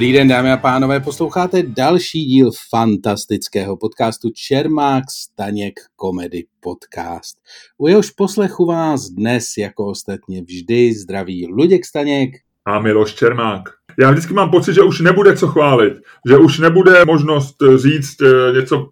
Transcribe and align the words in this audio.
Dobrý 0.00 0.12
den, 0.12 0.28
dámy 0.28 0.52
a 0.52 0.56
pánové, 0.56 1.00
posloucháte 1.00 1.62
další 1.62 2.24
díl 2.24 2.50
fantastického 2.70 3.76
podcastu 3.76 4.30
Čermák 4.34 5.04
Staněk 5.10 5.80
Comedy 6.00 6.44
Podcast. 6.60 7.38
U 7.78 7.88
jehož 7.88 8.10
poslechu 8.10 8.66
vás 8.66 9.10
dnes 9.10 9.44
jako 9.58 9.86
ostatně 9.86 10.42
vždy 10.42 10.94
zdraví 10.94 11.46
Luděk 11.46 11.84
Staněk 11.84 12.30
a 12.64 12.80
Miloš 12.80 13.14
Čermák. 13.14 13.62
Já 13.98 14.10
vždycky 14.10 14.34
mám 14.34 14.50
pocit, 14.50 14.74
že 14.74 14.82
už 14.82 15.00
nebude 15.00 15.36
co 15.36 15.48
chválit, 15.48 15.92
že 16.28 16.36
už 16.36 16.58
nebude 16.58 17.04
možnost 17.04 17.56
říct 17.76 18.22
eh, 18.22 18.52
něco, 18.60 18.88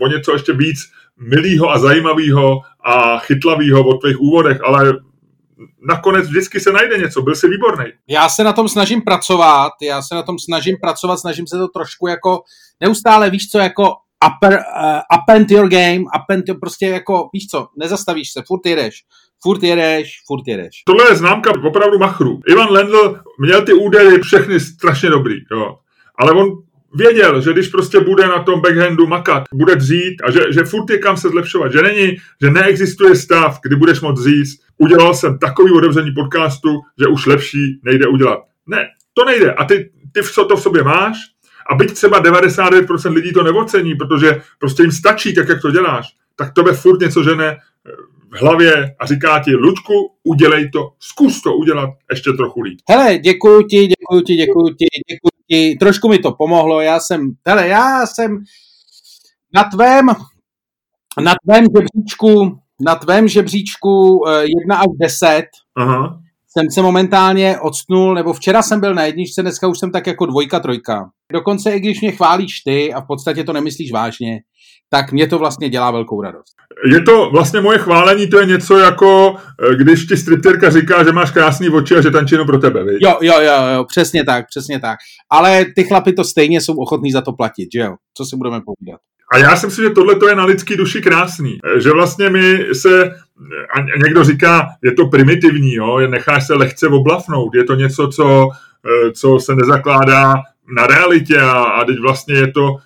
o 0.00 0.08
něco 0.08 0.32
ještě 0.32 0.52
víc 0.52 0.78
milýho 1.30 1.70
a 1.70 1.78
zajímavého 1.78 2.60
a 2.84 3.18
chytlavého 3.18 3.88
o 3.88 3.98
tvých 3.98 4.20
úvodech, 4.20 4.58
ale 4.64 4.92
nakonec 5.88 6.28
vždycky 6.28 6.60
se 6.60 6.72
najde 6.72 6.98
něco, 6.98 7.22
byl 7.22 7.34
jsi 7.34 7.48
výborný. 7.48 7.84
Já 8.08 8.28
se 8.28 8.44
na 8.44 8.52
tom 8.52 8.68
snažím 8.68 9.02
pracovat, 9.02 9.72
já 9.82 10.02
se 10.02 10.14
na 10.14 10.22
tom 10.22 10.38
snažím 10.38 10.76
pracovat, 10.82 11.16
snažím 11.16 11.46
se 11.46 11.56
to 11.56 11.68
trošku 11.68 12.06
jako 12.06 12.42
neustále, 12.80 13.30
víš 13.30 13.48
co, 13.48 13.58
jako 13.58 13.92
upper, 14.26 14.52
uh, 14.52 15.00
append 15.10 15.50
your 15.50 15.68
game, 15.68 16.04
append 16.14 16.48
your, 16.48 16.58
prostě 16.60 16.86
jako, 16.86 17.28
víš 17.32 17.46
co, 17.46 17.68
nezastavíš 17.78 18.32
se, 18.32 18.42
furt 18.46 18.66
jedeš, 18.66 19.04
furt 19.42 19.62
jedeš, 19.62 20.22
furt 20.26 20.42
jedeš. 20.46 20.82
Tohle 20.86 21.10
je 21.10 21.16
známka 21.16 21.50
opravdu 21.68 21.98
machru. 21.98 22.40
Ivan 22.48 22.70
Lendl 22.70 23.20
měl 23.40 23.64
ty 23.64 23.72
údery 23.72 24.22
všechny 24.22 24.60
strašně 24.60 25.10
dobrý, 25.10 25.34
jo. 25.52 25.78
Ale 26.18 26.32
on 26.32 26.46
věděl, 26.96 27.40
že 27.40 27.52
když 27.52 27.68
prostě 27.68 28.00
bude 28.00 28.26
na 28.26 28.42
tom 28.42 28.60
backhandu 28.60 29.06
makat, 29.06 29.44
bude 29.54 29.76
dřít 29.76 30.22
a 30.24 30.30
že, 30.30 30.40
že 30.50 30.64
furt 30.64 30.90
je 30.90 30.98
kam 30.98 31.16
se 31.16 31.28
zlepšovat, 31.28 31.72
že 31.72 31.82
není, 31.82 32.16
že 32.42 32.50
neexistuje 32.50 33.16
stav, 33.16 33.58
kdy 33.62 33.76
budeš 33.76 34.00
moct 34.00 34.24
říct, 34.24 34.60
udělal 34.78 35.14
jsem 35.14 35.38
takový 35.38 35.72
otevření 35.72 36.10
podcastu, 36.10 36.68
že 37.00 37.06
už 37.06 37.26
lepší 37.26 37.80
nejde 37.84 38.06
udělat. 38.06 38.38
Ne, 38.66 38.86
to 39.14 39.24
nejde. 39.24 39.52
A 39.52 39.64
ty, 39.64 39.90
ty 40.12 40.20
to 40.48 40.56
v 40.56 40.62
sobě 40.62 40.82
máš, 40.82 41.16
a 41.70 41.74
byť 41.74 41.92
třeba 41.92 42.22
99% 42.22 43.12
lidí 43.12 43.32
to 43.32 43.42
neocení, 43.42 43.94
protože 43.94 44.40
prostě 44.58 44.82
jim 44.82 44.92
stačí 44.92 45.34
tak, 45.34 45.48
jak 45.48 45.62
to 45.62 45.70
děláš, 45.70 46.06
tak 46.36 46.54
tebe 46.54 46.72
furt 46.72 47.00
něco 47.00 47.22
žene 47.22 47.46
eh, 47.46 47.90
v 48.30 48.40
hlavě 48.40 48.94
a 48.98 49.06
říká 49.06 49.42
ti, 49.44 49.54
Luďku, 49.54 49.94
udělej 50.24 50.70
to, 50.70 50.92
zkus 50.98 51.42
to 51.42 51.54
udělat 51.54 51.90
ještě 52.10 52.32
trochu 52.32 52.60
líp. 52.60 52.78
Hele, 52.90 53.18
děkuji 53.18 53.62
ti, 53.62 53.86
děkuji 53.86 54.22
ti, 54.22 54.36
děkuji 54.36 54.74
ti, 54.74 54.86
děkuji 55.10 55.35
ti, 55.50 55.76
trošku 55.80 56.08
mi 56.08 56.18
to 56.18 56.32
pomohlo, 56.32 56.80
já 56.80 57.00
jsem, 57.00 57.30
hele, 57.46 57.68
já 57.68 58.06
jsem 58.06 58.44
na 59.54 59.64
tvém, 59.64 60.06
na 61.22 61.34
tvém 61.44 61.64
žebříčku, 61.76 62.58
na 62.80 62.94
tvém 62.94 63.28
žebříčku 63.28 64.22
1 64.64 64.76
až 64.76 64.86
10 65.00 65.44
Aha. 65.76 66.20
jsem 66.48 66.70
se 66.70 66.82
momentálně 66.82 67.60
odstnul, 67.60 68.14
nebo 68.14 68.32
včera 68.32 68.62
jsem 68.62 68.80
byl 68.80 68.94
na 68.94 69.04
jedničce, 69.04 69.42
dneska 69.42 69.68
už 69.68 69.78
jsem 69.78 69.92
tak 69.92 70.06
jako 70.06 70.26
dvojka, 70.26 70.60
trojka. 70.60 71.10
Dokonce 71.32 71.70
i 71.70 71.80
když 71.80 72.00
mě 72.00 72.12
chválíš 72.12 72.60
ty 72.60 72.92
a 72.92 73.00
v 73.00 73.06
podstatě 73.06 73.44
to 73.44 73.52
nemyslíš 73.52 73.92
vážně, 73.92 74.40
tak 74.90 75.12
mě 75.12 75.26
to 75.26 75.38
vlastně 75.38 75.68
dělá 75.68 75.90
velkou 75.90 76.22
radost. 76.22 76.54
Je 76.92 77.02
to 77.02 77.30
vlastně 77.30 77.60
moje 77.60 77.78
chválení, 77.78 78.26
to 78.26 78.40
je 78.40 78.46
něco 78.46 78.78
jako, 78.78 79.34
eh, 79.70 79.74
když 79.74 80.06
ti 80.06 80.16
stripterka 80.16 80.70
říká, 80.70 81.04
že 81.04 81.12
máš 81.12 81.30
krásný 81.30 81.68
oči 81.68 81.96
a 81.96 82.00
že 82.00 82.10
tančí 82.10 82.36
pro 82.46 82.58
tebe, 82.58 82.84
viď? 82.84 82.96
Jo, 83.00 83.18
jo, 83.22 83.34
jo, 83.40 83.52
jo, 83.74 83.84
přesně 83.84 84.24
tak, 84.24 84.46
přesně 84.48 84.80
tak. 84.80 84.98
Ale 85.30 85.64
ty 85.76 85.84
chlapy 85.84 86.12
to 86.12 86.24
stejně 86.24 86.60
jsou 86.60 86.74
ochotní 86.74 87.12
za 87.12 87.20
to 87.20 87.32
platit, 87.32 87.68
že 87.74 87.80
jo? 87.80 87.94
Co 88.16 88.24
si 88.24 88.36
budeme 88.36 88.60
povídat? 88.60 89.00
A 89.32 89.38
já 89.38 89.56
si 89.56 89.66
myslím, 89.66 89.84
že 89.84 89.90
tohle 89.90 90.16
to 90.16 90.28
je 90.28 90.34
na 90.34 90.44
lidský 90.44 90.76
duši 90.76 91.00
krásný. 91.00 91.58
Eh, 91.64 91.80
že 91.80 91.90
vlastně 91.90 92.30
my 92.30 92.58
se, 92.72 93.10
a 93.76 93.80
někdo 94.04 94.24
říká, 94.24 94.66
je 94.84 94.92
to 94.92 95.06
primitivní, 95.06 95.74
jo? 95.74 95.98
necháš 95.98 96.46
se 96.46 96.54
lehce 96.54 96.88
oblafnout, 96.88 97.54
je 97.54 97.64
to 97.64 97.74
něco, 97.74 98.08
co, 98.08 98.48
eh, 98.86 99.12
co 99.12 99.38
se 99.38 99.54
nezakládá 99.54 100.34
na 100.76 100.86
realitě 100.86 101.40
a, 101.40 101.52
a 101.52 101.84
teď 101.84 101.98
vlastně 102.00 102.34
je 102.34 102.52
to 102.52 102.76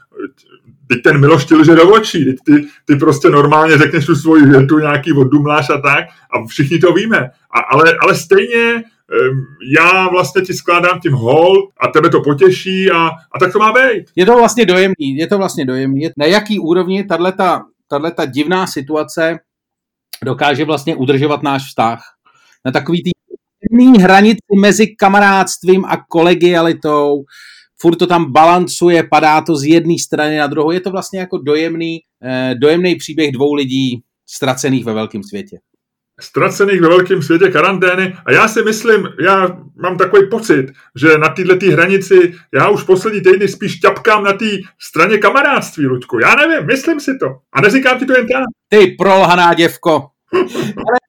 teď 0.86 1.02
ten 1.02 1.20
Miloš 1.20 1.44
ti 1.44 1.54
lže 1.54 1.74
do 1.74 1.91
očí, 1.91 2.24
teď 2.24 2.36
ty, 2.46 2.66
ty 2.84 2.96
prostě 2.96 3.30
normálně 3.30 3.78
řekneš 3.78 4.06
tu 4.06 4.16
svoji 4.16 4.46
větu, 4.46 4.78
nějaký 4.78 5.12
oddumláš 5.12 5.70
a 5.70 5.78
tak 5.78 6.04
a 6.08 6.46
všichni 6.46 6.78
to 6.78 6.92
víme. 6.92 7.30
A, 7.54 7.60
ale, 7.60 7.96
ale 8.02 8.14
stejně 8.14 8.82
já 9.76 10.08
vlastně 10.08 10.42
ti 10.42 10.54
skládám 10.54 11.00
tím 11.00 11.12
hol 11.12 11.69
a 11.80 11.88
tebe 11.88 12.08
to 12.08 12.20
potěší 12.20 12.90
a, 12.90 13.06
a 13.06 13.38
tak 13.40 13.52
to 13.52 13.58
má 13.58 13.72
být. 13.72 14.04
Je 14.16 14.26
to 14.26 14.36
vlastně 14.38 14.66
dojemný, 14.66 15.16
je 15.16 15.26
to 15.26 15.38
vlastně 15.38 15.64
dojemný. 15.64 16.08
Na 16.16 16.26
jaký 16.26 16.58
úrovni 16.58 17.04
tato 17.04 18.26
divná 18.26 18.66
situace 18.66 19.38
dokáže 20.24 20.64
vlastně 20.64 20.96
udržovat 20.96 21.42
náš 21.42 21.66
vztah? 21.66 22.02
Na 22.64 22.72
takový 22.72 23.02
tý 23.02 23.10
hranici 24.00 24.40
mezi 24.60 24.86
kamarádstvím 24.86 25.84
a 25.84 25.96
kolegialitou, 26.08 27.24
furt 27.80 27.96
to 27.96 28.06
tam 28.06 28.32
balancuje, 28.32 29.02
padá 29.02 29.41
to 29.41 29.56
z 29.56 29.64
jedné 29.64 29.98
strany 29.98 30.38
na 30.38 30.46
druhou. 30.46 30.70
Je 30.70 30.80
to 30.80 30.91
vlastně 30.91 31.20
jako 31.20 31.38
dojemný, 31.38 31.98
eh, 32.24 32.54
dojemný 32.54 32.96
příběh 32.96 33.32
dvou 33.32 33.54
lidí 33.54 34.02
ztracených 34.26 34.84
ve 34.84 34.94
velkém 34.94 35.22
světě. 35.22 35.56
Ztracených 36.20 36.80
ve 36.80 36.88
velkém 36.88 37.22
světě 37.22 37.48
karantény. 37.48 38.14
A 38.26 38.32
já 38.32 38.48
si 38.48 38.62
myslím, 38.62 39.08
já 39.24 39.58
mám 39.82 39.96
takový 39.96 40.28
pocit, 40.30 40.66
že 40.96 41.19
na 41.19 41.28
této 41.28 41.66
hranici 41.72 42.34
já 42.54 42.69
už 42.69 42.82
poslední 42.82 43.20
týdny 43.20 43.48
spíš 43.48 43.78
ťapkám 43.78 44.24
na 44.24 44.32
té 44.32 44.46
straně 44.80 45.19
kamarádství, 45.19 45.86
Luďku. 45.86 46.19
Já 46.19 46.34
nevím, 46.34 46.66
myslím 46.66 47.00
si 47.00 47.19
to. 47.19 47.26
A 47.52 47.60
neříkám 47.60 47.98
ti 47.98 48.06
to 48.06 48.12
jen 48.16 48.26
tak. 48.26 48.44
Ty 48.69 48.96
prolhaná 48.98 49.54
děvko. 49.54 49.90
Ale 50.76 51.00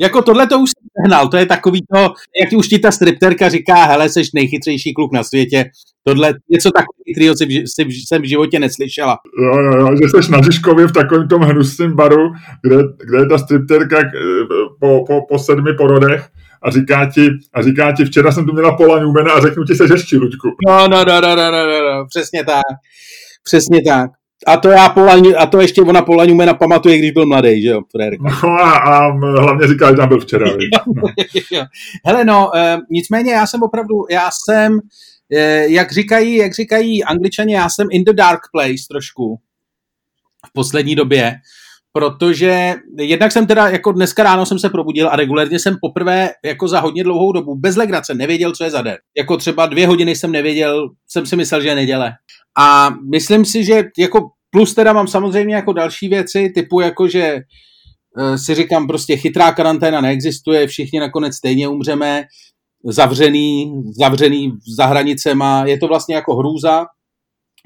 jako 0.00 0.22
tohle 0.22 0.46
to 0.46 0.58
už 0.58 0.70
jsem 0.70 0.88
sehnal, 1.02 1.28
to 1.28 1.36
je 1.36 1.46
takový 1.46 1.80
to, 1.94 2.00
jak 2.42 2.58
už 2.58 2.68
ti 2.68 2.78
ta 2.78 2.90
stripterka 2.90 3.48
říká, 3.48 3.84
hele, 3.84 4.08
jsi 4.08 4.22
nejchytřejší 4.34 4.94
kluk 4.94 5.12
na 5.12 5.22
světě, 5.22 5.64
tohle 6.04 6.34
něco 6.50 6.70
takového, 6.70 7.36
jsem, 7.36 7.90
jsem 7.90 8.22
v 8.22 8.28
životě 8.28 8.58
neslyšela. 8.58 9.18
Jo, 9.42 9.62
jo, 9.62 9.78
jo, 9.78 9.96
že 10.02 10.22
jsi 10.22 10.32
na 10.32 10.42
Žižkově 10.42 10.86
v 10.86 10.92
takovém 10.92 11.28
tom 11.28 11.42
hnusném 11.42 11.96
baru, 11.96 12.32
kde, 12.62 12.76
kde 13.06 13.18
je 13.18 13.26
ta 13.26 13.38
stripterka 13.38 13.98
eh, 13.98 14.10
po, 14.80 15.04
po, 15.06 15.26
po 15.28 15.38
sedmi 15.38 15.72
porodech 15.72 16.28
a 16.62 16.70
říká 16.70 17.10
ti, 17.14 17.28
a 17.54 17.62
říká 17.62 17.92
ti, 17.92 18.04
včera 18.04 18.32
jsem 18.32 18.46
tu 18.46 18.52
měla 18.52 18.76
Pola 18.76 18.98
Newmana 18.98 19.32
a 19.32 19.40
řeknu 19.40 19.64
ti 19.64 19.74
se 19.74 19.88
žešti, 19.88 20.16
Luďku. 20.16 20.48
No, 20.68 20.88
no, 20.88 21.04
no, 21.04 21.20
no, 21.20 21.36
no, 21.36 21.50
no, 21.50 21.90
no, 21.90 22.06
přesně 22.08 22.44
tak. 22.44 22.62
Přesně 23.44 23.78
tak. 23.86 24.10
A 24.46 24.56
to 24.56 24.68
já 24.68 24.88
Paula, 24.88 25.14
a 25.38 25.46
to 25.46 25.60
ještě 25.60 25.82
ona 25.82 26.02
Paula 26.02 26.24
Newmana 26.24 26.54
pamatuje, 26.54 26.98
když 26.98 27.10
byl 27.10 27.26
mladý, 27.26 27.62
že 27.62 27.68
jo, 27.68 27.80
frérka. 27.90 28.22
No 28.42 28.48
a, 28.48 28.70
a 28.70 29.10
hlavně 29.40 29.68
říká, 29.68 29.90
že 29.90 29.96
tam 29.96 30.08
byl 30.08 30.20
včera. 30.20 30.46
Hele 32.06 32.24
no, 32.24 32.56
e, 32.56 32.78
nicméně 32.90 33.32
já 33.32 33.46
jsem 33.46 33.62
opravdu, 33.62 33.94
já 34.10 34.30
jsem, 34.30 34.78
e, 35.32 35.68
jak 35.68 35.92
říkají, 35.92 36.36
jak 36.36 36.54
říkají 36.54 37.04
angličani, 37.04 37.54
já 37.54 37.68
jsem 37.68 37.86
in 37.90 38.04
the 38.04 38.12
dark 38.12 38.40
place 38.52 38.84
trošku 38.90 39.38
v 40.46 40.52
poslední 40.52 40.94
době, 40.94 41.34
protože 41.92 42.74
jednak 42.98 43.32
jsem 43.32 43.46
teda, 43.46 43.68
jako 43.68 43.92
dneska 43.92 44.22
ráno 44.22 44.46
jsem 44.46 44.58
se 44.58 44.68
probudil 44.68 45.08
a 45.08 45.16
regulérně 45.16 45.58
jsem 45.58 45.76
poprvé 45.80 46.30
jako 46.44 46.68
za 46.68 46.80
hodně 46.80 47.04
dlouhou 47.04 47.32
dobu 47.32 47.54
bez 47.54 47.76
legrace 47.76 48.14
nevěděl, 48.14 48.52
co 48.52 48.64
je 48.64 48.70
za 48.70 48.82
den. 48.82 48.96
Jako 49.16 49.36
třeba 49.36 49.66
dvě 49.66 49.86
hodiny 49.86 50.16
jsem 50.16 50.32
nevěděl, 50.32 50.90
jsem 51.08 51.26
si 51.26 51.36
myslel, 51.36 51.60
že 51.60 51.68
je 51.68 51.74
neděle. 51.74 52.12
A 52.58 52.90
myslím 53.10 53.44
si, 53.44 53.64
že 53.64 53.84
jako 53.98 54.30
plus 54.50 54.74
teda 54.74 54.92
mám 54.92 55.08
samozřejmě 55.08 55.54
jako 55.54 55.72
další 55.72 56.08
věci, 56.08 56.52
typu 56.54 56.80
jako, 56.80 57.08
že 57.08 57.38
eh, 58.18 58.38
si 58.38 58.54
říkám 58.54 58.86
prostě 58.86 59.16
chytrá 59.16 59.52
karanténa 59.52 60.00
neexistuje, 60.00 60.66
všichni 60.66 61.00
nakonec 61.00 61.34
stejně 61.34 61.68
umřeme, 61.68 62.24
zavřený, 62.84 63.72
zavřený 63.98 64.52
za 64.76 64.86
hranicema, 64.86 65.64
je 65.66 65.78
to 65.78 65.88
vlastně 65.88 66.14
jako 66.14 66.36
hrůza. 66.36 66.86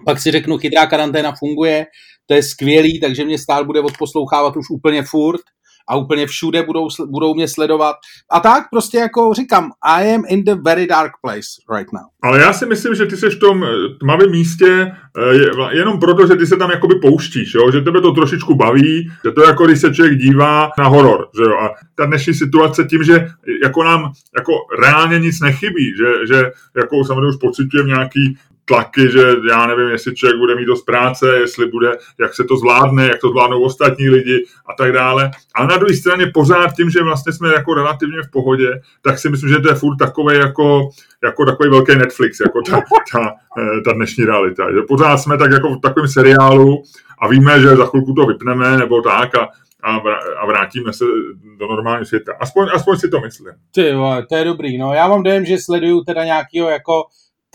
Pak 0.05 0.21
si 0.21 0.31
řeknu, 0.31 0.59
chytrá 0.59 0.87
karanténa 0.87 1.33
funguje, 1.39 1.87
to 2.27 2.35
je 2.35 2.43
skvělý, 2.43 3.01
takže 3.01 3.25
mě 3.25 3.39
stál 3.39 3.65
bude 3.65 3.81
odposlouchávat 3.81 4.57
už 4.57 4.71
úplně 4.71 5.03
furt 5.03 5.41
a 5.89 5.97
úplně 5.97 6.27
všude 6.27 6.63
budou, 6.63 6.89
budou 7.07 7.35
mě 7.35 7.49
sledovat. 7.49 7.97
A 8.31 8.41
tak 8.41 8.65
prostě 8.71 8.99
jako 8.99 9.35
říkám, 9.35 9.71
I 9.83 10.15
am 10.15 10.23
in 10.29 10.45
the 10.45 10.55
very 10.55 10.87
dark 10.87 11.13
place 11.23 11.77
right 11.77 11.93
now. 11.93 12.03
Ale 12.23 12.41
já 12.41 12.53
si 12.53 12.67
myslím, 12.67 12.95
že 12.95 13.07
ty 13.07 13.17
jsi 13.17 13.31
v 13.31 13.39
tom 13.39 13.65
eh, 13.65 13.69
tmavém 14.01 14.31
místě 14.31 14.93
eh, 15.19 15.77
jenom 15.77 16.01
proto, 16.01 16.27
že 16.27 16.37
ty 16.37 16.47
se 16.47 16.57
tam 16.57 16.71
jakoby 16.71 16.95
pouštíš, 16.95 17.55
jo? 17.55 17.71
že 17.71 17.81
tebe 17.81 18.01
to 18.01 18.13
trošičku 18.13 18.55
baví, 18.55 19.11
že 19.25 19.31
to 19.33 19.43
je 19.43 19.49
jako 19.49 19.67
když 19.67 19.81
se 19.81 19.95
člověk 19.95 20.19
dívá 20.19 20.71
na 20.79 20.89
horor. 20.89 21.29
Že 21.37 21.43
jo? 21.43 21.57
A 21.59 21.71
ta 21.95 22.07
dnešní 22.07 22.35
situace 22.35 22.85
tím, 22.85 23.05
že 23.05 23.29
jako 23.63 23.85
nám 23.85 24.13
jako 24.39 24.53
reálně 24.83 25.19
nic 25.19 25.41
nechybí, 25.41 25.93
že, 25.97 26.35
že 26.35 26.51
jako 26.77 27.05
samozřejmě 27.05 27.29
už 27.29 27.37
pocitujeme 27.41 27.89
nějaký 27.89 28.37
tlaky, 28.65 29.11
že 29.13 29.35
já 29.51 29.67
nevím, 29.67 29.89
jestli 29.89 30.15
člověk 30.15 30.39
bude 30.39 30.55
mít 30.55 30.65
dost 30.65 30.83
práce, 30.83 31.37
jestli 31.41 31.67
bude, 31.67 31.99
jak 32.21 32.35
se 32.35 32.45
to 32.45 32.57
zvládne, 32.57 33.07
jak 33.07 33.21
to 33.21 33.29
zvládnou 33.29 33.63
ostatní 33.63 34.09
lidi 34.09 34.45
a 34.67 34.75
tak 34.75 34.93
dále. 34.93 35.31
A 35.55 35.67
na 35.67 35.77
druhé 35.77 35.95
straně 35.95 36.27
pořád 36.35 36.77
tím, 36.77 36.91
že 36.91 37.03
vlastně 37.03 37.33
jsme 37.33 37.49
jako 37.49 37.75
relativně 37.75 38.23
v 38.23 38.31
pohodě, 38.31 38.81
tak 39.03 39.19
si 39.19 39.29
myslím, 39.29 39.51
že 39.51 39.59
to 39.59 39.69
je 39.69 39.75
furt 39.75 39.97
takový 39.97 40.37
jako, 40.37 40.89
jako 41.25 41.45
takový 41.45 41.71
velký 41.71 41.95
Netflix, 41.95 42.41
jako 42.41 42.63
ta, 42.63 42.83
ta, 43.13 43.35
eh, 43.59 43.81
ta 43.81 43.93
dnešní 43.93 44.25
realita. 44.25 44.73
Že 44.73 44.83
pořád 44.89 45.17
jsme 45.17 45.39
tak 45.39 45.53
jako 45.53 45.75
v 45.75 45.81
takovém 45.81 46.09
seriálu 46.09 46.83
a 47.19 47.29
víme, 47.29 47.61
že 47.61 47.77
za 47.77 47.87
chvilku 47.87 48.13
to 48.13 48.27
vypneme 48.27 48.77
nebo 48.77 49.03
tak 49.03 49.35
a, 49.35 49.49
a 50.41 50.47
vrátíme 50.47 50.93
se 50.93 51.05
do 51.59 51.67
normálního 51.67 52.07
světa. 52.07 52.33
Aspoň, 52.41 52.69
aspoň 52.75 52.97
si 52.97 53.09
to 53.09 53.21
myslím. 53.21 53.53
Ty 53.75 53.95
to 54.29 54.37
je 54.37 54.45
dobrý. 54.45 54.79
No, 54.79 54.95
já 54.95 55.09
mám 55.09 55.23
dojem, 55.23 55.45
že 55.45 55.59
sleduju 55.59 56.05
teda 56.05 56.25
nějakého 56.25 56.69
jako 56.69 57.03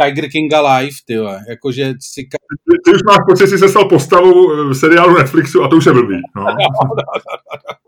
Tiger 0.02 0.30
Kinga 0.30 0.78
live, 0.78 0.96
ty 1.06 1.14
jakože 1.50 1.94
si... 2.00 2.22
Ty, 2.22 2.78
ty, 2.86 2.92
už 2.92 3.04
máš 3.04 3.18
pocit, 3.30 3.44
že 3.44 3.48
jsi 3.48 3.58
se 3.58 3.70
stal 3.70 3.90
postavou 3.90 4.70
v 4.70 4.74
seriálu 4.74 5.18
Netflixu 5.18 5.64
a 5.64 5.68
to 5.68 5.76
už 5.76 5.86
je 5.86 5.94
blbý. 5.94 6.16
No. 6.36 6.44
no, 6.44 6.50
no, 6.50 6.96
no. 6.96 7.88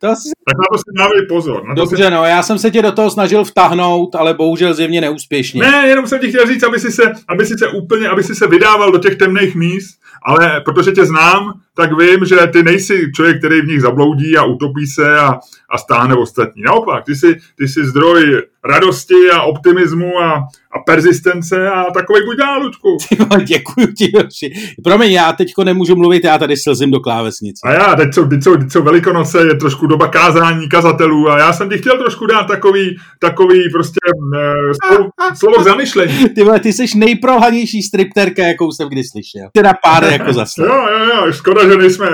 To 0.00 0.08
asi... 0.08 0.30
Tak 0.48 0.58
na 0.58 0.64
to 0.72 0.78
si 0.78 0.98
dávej 0.98 1.26
pozor. 1.28 1.68
Na 1.68 1.74
Dobře, 1.74 2.04
si... 2.04 2.10
no, 2.10 2.24
já 2.24 2.42
jsem 2.42 2.58
se 2.58 2.70
tě 2.70 2.82
do 2.82 2.92
toho 2.92 3.10
snažil 3.10 3.44
vtahnout, 3.44 4.14
ale 4.14 4.34
bohužel 4.34 4.74
zjevně 4.74 5.00
neúspěšně. 5.00 5.60
Ne, 5.60 5.88
jenom 5.88 6.06
jsem 6.06 6.18
ti 6.20 6.28
chtěl 6.28 6.46
říct, 6.46 6.62
aby 6.62 6.80
si 6.80 6.90
se, 6.90 7.12
aby 7.28 7.46
si 7.46 7.58
se 7.58 7.68
úplně, 7.68 8.08
aby 8.08 8.22
si 8.22 8.34
se 8.34 8.46
vydával 8.46 8.92
do 8.92 8.98
těch 8.98 9.16
temných 9.16 9.54
míst, 9.54 9.98
ale 10.22 10.60
protože 10.60 10.92
tě 10.92 11.06
znám, 11.06 11.52
tak 11.80 11.98
vím, 11.98 12.24
že 12.24 12.36
ty 12.52 12.62
nejsi 12.62 13.10
člověk, 13.16 13.38
který 13.38 13.60
v 13.60 13.66
nich 13.66 13.80
zabloudí 13.80 14.36
a 14.36 14.44
utopí 14.44 14.86
se 14.86 15.18
a, 15.18 15.38
a 15.70 15.78
stáhne 15.78 16.14
ostatní. 16.14 16.62
Naopak, 16.62 17.04
ty 17.04 17.16
jsi, 17.16 17.36
ty 17.58 17.68
jsi 17.68 17.84
zdroj 17.84 18.42
radosti 18.64 19.30
a 19.32 19.42
optimismu 19.42 20.18
a, 20.18 20.32
a 20.72 20.78
persistence 20.86 21.68
a 21.70 21.84
takový 21.90 22.20
buď 22.24 22.36
dál, 22.38 22.62
Ludku. 22.62 22.96
Děkuji 23.44 23.86
ti, 23.86 24.12
Joši. 24.14 24.52
Promiň, 24.84 25.12
já 25.12 25.32
teďko 25.32 25.64
nemůžu 25.64 25.96
mluvit, 25.96 26.24
já 26.24 26.38
tady 26.38 26.56
slzím 26.56 26.90
do 26.90 27.00
klávesnice. 27.00 27.60
A 27.64 27.72
já, 27.72 27.96
teď 27.96 28.14
jsou, 28.14 28.28
teď 28.28 28.42
jsou, 28.42 28.56
teď 28.56 28.72
jsou 28.72 28.82
Velikonoce, 28.82 29.46
je 29.46 29.54
trošku 29.54 29.86
doba 29.86 30.08
kázání 30.08 30.68
kazatelů 30.68 31.30
a 31.30 31.38
já 31.38 31.52
jsem 31.52 31.70
ti 31.70 31.78
chtěl 31.78 31.98
trošku 31.98 32.26
dát 32.26 32.44
takový, 32.44 32.96
takový 33.18 33.70
prostě 33.72 34.00
uh, 34.16 34.72
slovo, 34.86 35.10
slovo 35.38 35.56
k 35.56 35.64
zamyšlení. 35.64 36.28
Ty, 36.28 36.44
ty 36.62 36.72
jsi 36.72 36.98
nejprohanější 36.98 37.82
stripterka, 37.82 38.46
jakou 38.46 38.72
jsem 38.72 38.88
kdy 38.88 39.04
slyšel. 39.04 39.48
Teda 39.52 39.72
pár 39.84 40.04
jako 40.12 40.32
zase. 40.32 40.62
jo, 40.62 40.74
jo, 40.74 41.06
jo, 41.14 41.32
škoda, 41.32 41.62
že 41.70 41.76
nejsme, 41.76 42.08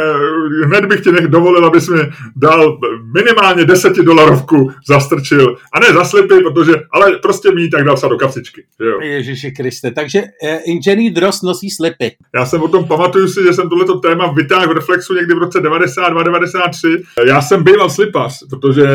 hned 0.64 0.84
bych 0.84 1.00
ti 1.00 1.12
nech 1.12 1.26
dovolil, 1.26 1.66
abys 1.66 1.88
mi 1.88 2.00
dal 2.36 2.78
minimálně 3.14 3.64
10 3.64 3.96
dolarovku 3.96 4.70
zastrčil. 4.88 5.56
A 5.72 5.80
ne 5.80 5.86
zaslipy, 5.92 6.34
protože, 6.40 6.72
ale 6.92 7.18
prostě 7.22 7.50
mi 7.52 7.68
tak 7.68 7.84
dal 7.84 7.96
do 8.08 8.16
kapsičky. 8.16 8.64
Jo. 8.80 9.00
Ježiši 9.00 9.50
Kriste, 9.50 9.90
takže 9.90 10.22
uh, 10.22 10.58
inženýr 10.64 11.12
Drost 11.12 11.42
nosí 11.42 11.70
slipy. 11.70 12.10
Já 12.34 12.46
jsem 12.46 12.62
o 12.62 12.68
tom 12.68 12.88
pamatuju 12.88 13.28
si, 13.28 13.42
že 13.42 13.52
jsem 13.52 13.68
tohleto 13.68 13.98
téma 14.00 14.32
vytáhl 14.32 14.68
v 14.68 14.72
Reflexu 14.72 15.14
někdy 15.14 15.34
v 15.34 15.38
roce 15.38 15.60
92-93. 15.60 17.02
Já 17.26 17.42
jsem 17.42 17.64
býval 17.64 17.90
slipař, 17.90 18.38
protože 18.50 18.86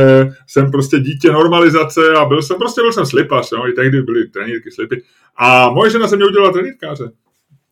jsem 0.47 0.71
prostě 0.71 0.99
dítě 0.99 1.31
normalizace 1.31 2.01
a 2.17 2.25
byl 2.25 2.41
jsem 2.41 2.57
prostě 2.57 2.81
byl 2.81 2.93
jsem 2.93 3.05
slipař, 3.05 3.51
no, 3.51 3.69
i 3.69 3.71
tehdy 3.71 4.01
byly 4.01 4.27
trenírky 4.27 4.71
slipy. 4.71 5.01
A 5.37 5.69
moje 5.69 5.91
žena 5.91 6.07
se 6.07 6.15
mě 6.15 6.25
udělala 6.25 6.51
trenírkáře. 6.53 7.11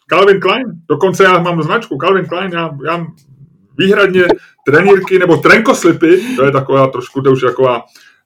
Calvin 0.10 0.40
Klein, 0.40 0.66
dokonce 0.90 1.24
já 1.24 1.40
mám 1.40 1.64
značku 1.64 1.98
Calvin 1.98 2.26
Klein, 2.26 2.52
já, 2.54 2.70
já 2.86 3.08
výhradně 3.78 4.26
trenírky 4.66 5.20
nebo 5.20 5.38
trenkoslipy, 5.38 6.36
to 6.36 6.46
je 6.46 6.52
taková 6.52 6.88
trošku, 6.88 7.22
to 7.22 7.32
už 7.32 7.42
taková 7.42 7.84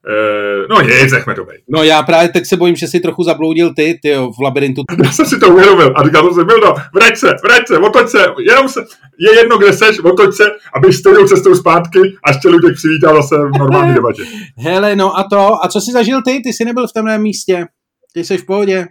Uh, 0.08 0.68
no 0.70 0.82
nic, 0.82 1.12
nechme 1.12 1.36
to 1.36 1.44
být. 1.44 1.62
No 1.70 1.84
já 1.84 2.04
právě 2.04 2.30
teď 2.30 2.46
se 2.46 2.58
bojím, 2.58 2.76
že 2.76 2.88
si 2.88 3.00
trochu 3.00 3.24
zabloudil 3.24 3.74
ty, 3.74 4.00
ty 4.02 4.10
jo, 4.10 4.32
v 4.40 4.44
labirintu. 4.44 4.82
Já 5.04 5.12
jsem 5.12 5.26
si 5.26 5.40
to 5.40 5.50
uvědomil 5.50 5.94
a 5.96 6.04
říkal 6.04 6.24
jsem 6.24 6.34
si, 6.34 6.46
Mildo, 6.46 6.74
vrať 6.94 7.18
se, 7.18 7.34
vrať 7.44 7.68
se, 7.68 7.78
otoč 7.78 8.10
se, 8.10 8.26
jenom 8.50 8.70
se, 8.70 8.80
je 9.20 9.36
jedno, 9.36 9.58
kde 9.58 9.74
seš, 9.74 10.00
otoč 10.00 10.36
se, 10.36 10.44
aby 10.76 10.94
stejnou 10.94 11.28
cestou 11.28 11.56
zpátky 11.56 12.00
a 12.00 12.32
ještě 12.32 12.50
lidé 12.50 12.74
přivítal 12.74 13.16
zase 13.16 13.36
v 13.36 13.58
normální 13.60 13.94
debatě. 13.94 14.24
Hele, 14.58 14.96
no 14.96 15.18
a 15.18 15.24
to, 15.24 15.66
a 15.66 15.68
co 15.68 15.82
jsi 15.82 15.92
zažil 15.92 16.22
ty? 16.22 16.42
Ty 16.44 16.54
jsi 16.54 16.66
nebyl 16.66 16.88
v 16.88 16.94
tomhle 16.94 17.18
místě. 17.18 17.66
Ty 18.14 18.24
jsi 18.24 18.38
v 18.38 18.46
pohodě 18.46 18.88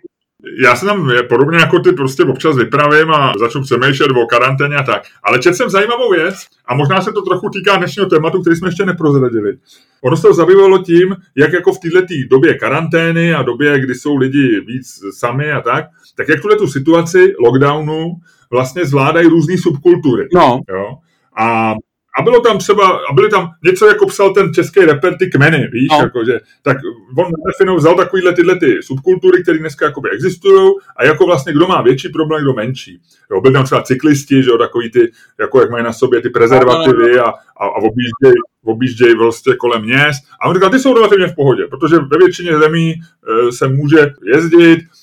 já 0.63 0.77
se 0.77 0.87
tam 0.87 1.11
podobně 1.29 1.59
jako 1.59 1.79
ty 1.79 1.93
prostě 1.93 2.25
občas 2.25 2.57
vypravím 2.57 3.11
a 3.11 3.33
začnu 3.41 3.63
přemýšlet 3.63 4.11
o 4.11 4.27
karanténě 4.27 4.77
a 4.77 4.83
tak. 4.83 5.03
Ale 5.23 5.39
četl 5.39 5.57
jsem 5.57 5.71
zajímavou 5.71 6.11
věc 6.11 6.35
a 6.67 6.75
možná 6.75 7.01
se 7.01 7.13
to 7.13 7.23
trochu 7.23 7.51
týká 7.51 7.77
dnešního 7.77 8.09
tématu, 8.09 8.41
který 8.41 8.57
jsme 8.57 8.69
ještě 8.69 8.87
neprozradili. 8.87 9.57
Ono 10.05 10.17
se 10.17 10.23
to 10.23 10.35
zabývalo 10.35 10.83
tím, 10.83 11.17
jak 11.37 11.53
jako 11.53 11.73
v 11.73 11.79
této 11.79 12.15
době 12.31 12.55
karantény 12.55 13.35
a 13.35 13.43
době, 13.43 13.81
kdy 13.81 13.95
jsou 13.95 14.17
lidi 14.17 14.61
víc 14.61 15.01
sami 15.19 15.53
a 15.53 15.61
tak, 15.61 15.85
tak 16.17 16.29
jak 16.29 16.41
tuhle 16.41 16.57
tu 16.57 16.67
situaci 16.67 17.35
lockdownu 17.41 18.13
vlastně 18.51 18.87
zvládají 18.87 19.29
různé 19.29 19.59
subkultury. 19.59 20.29
No. 20.35 20.61
Jo? 20.69 20.95
A 21.39 21.75
a 22.19 22.23
bylo 22.23 22.41
tam 22.41 22.59
třeba, 22.59 22.89
a 23.11 23.13
byly 23.13 23.29
tam 23.29 23.51
něco, 23.65 23.87
jako 23.87 24.07
psal 24.07 24.35
ten 24.35 24.55
český 24.55 24.81
reper, 24.81 25.17
ty 25.17 25.31
kmeny, 25.31 25.69
víš, 25.73 25.89
no. 25.91 25.99
jako, 25.99 26.25
že, 26.25 26.41
tak 26.63 26.77
on 27.19 27.33
definou 27.47 27.77
vzal 27.77 27.95
takovýhle 27.95 28.33
tyhle 28.33 28.59
ty 28.59 28.83
subkultury, 28.83 29.43
které 29.43 29.59
dneska 29.59 29.85
jakoby 29.87 30.11
existují 30.11 30.73
a 30.97 31.05
jako 31.05 31.27
vlastně 31.27 31.53
kdo 31.53 31.67
má 31.67 31.83
větší 31.83 32.09
problém, 32.09 32.43
kdo 32.43 32.53
menší. 32.53 33.01
Jo, 33.31 33.41
byli 33.41 33.55
tam 33.55 33.65
třeba 33.65 33.83
cyklisti, 33.83 34.43
že 34.43 34.51
jo, 34.51 34.59
takový 34.59 34.91
ty, 34.91 35.13
jako 35.41 35.61
jak 35.61 35.71
mají 35.71 35.85
na 35.85 35.93
sobě 35.93 36.23
ty 36.23 36.31
prezervativy 36.31 37.19
a, 37.19 37.25
a, 37.25 37.35
a 37.57 37.77
objíždějí 37.77 38.35
objíždějí 38.65 39.15
vlastně 39.15 39.55
kolem 39.55 39.83
měst. 39.83 40.25
A 40.43 40.49
on 40.49 40.55
říkal, 40.55 40.71
ty 40.71 40.79
jsou 40.79 40.95
relativně 40.95 41.27
v 41.27 41.35
pohodě, 41.35 41.67
protože 41.71 41.97
ve 41.97 42.19
většině 42.19 42.59
zemí 42.59 42.95
e, 42.95 43.53
se 43.53 43.69
může 43.69 44.15
jezdit, 44.35 44.79
Eh, 44.79 45.02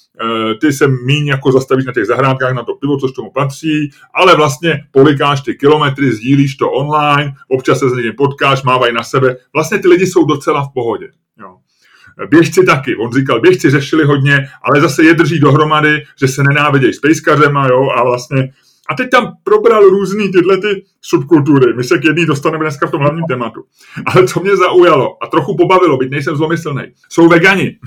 ty 0.61 0.73
se 0.73 0.87
míň 0.87 1.27
jako 1.27 1.51
zastavíš 1.51 1.85
na 1.85 1.93
těch 1.93 2.05
zahrádkách 2.05 2.53
na 2.53 2.63
to 2.63 2.75
pivo, 2.75 2.97
což 2.97 3.11
tomu 3.11 3.31
patří, 3.31 3.91
ale 4.13 4.35
vlastně 4.35 4.83
polikáš 4.91 5.41
ty 5.41 5.55
kilometry, 5.55 6.11
sdílíš 6.11 6.55
to 6.55 6.71
online, 6.71 7.33
občas 7.47 7.79
se 7.79 7.89
s 7.89 7.93
někým 7.93 8.13
potkáš, 8.17 8.63
mávají 8.63 8.93
na 8.93 9.03
sebe. 9.03 9.37
Vlastně 9.53 9.79
ty 9.79 9.87
lidi 9.87 10.07
jsou 10.07 10.25
docela 10.25 10.65
v 10.65 10.73
pohodě. 10.73 11.07
Jo. 11.41 11.55
Běžci 12.29 12.65
taky, 12.65 12.95
on 12.95 13.13
říkal, 13.13 13.41
běžci 13.41 13.69
řešili 13.69 14.05
hodně, 14.05 14.47
ale 14.63 14.81
zase 14.81 15.03
je 15.03 15.13
drží 15.13 15.39
dohromady, 15.39 16.03
že 16.19 16.27
se 16.27 16.43
nenávidějí 16.49 16.93
s 16.93 16.99
pejskařema, 16.99 17.67
jo, 17.67 17.89
a 17.95 18.03
vlastně 18.03 18.49
a 18.89 18.95
teď 18.95 19.09
tam 19.09 19.33
probral 19.43 19.81
různý 19.81 20.31
tyhle 20.31 20.57
ty 20.57 20.85
subkultury. 21.01 21.73
My 21.73 21.83
se 21.83 21.97
k 21.97 22.03
jedný 22.03 22.25
dostaneme 22.25 22.63
dneska 22.63 22.87
v 22.87 22.91
tom 22.91 23.01
hlavním 23.01 23.25
tématu. 23.25 23.63
Ale 24.05 24.27
co 24.27 24.39
mě 24.39 24.57
zaujalo 24.57 25.23
a 25.23 25.27
trochu 25.27 25.57
pobavilo, 25.57 25.97
byť 25.97 26.11
nejsem 26.11 26.35
zlomyslný, 26.35 26.81
jsou 27.09 27.27
vegani. 27.27 27.77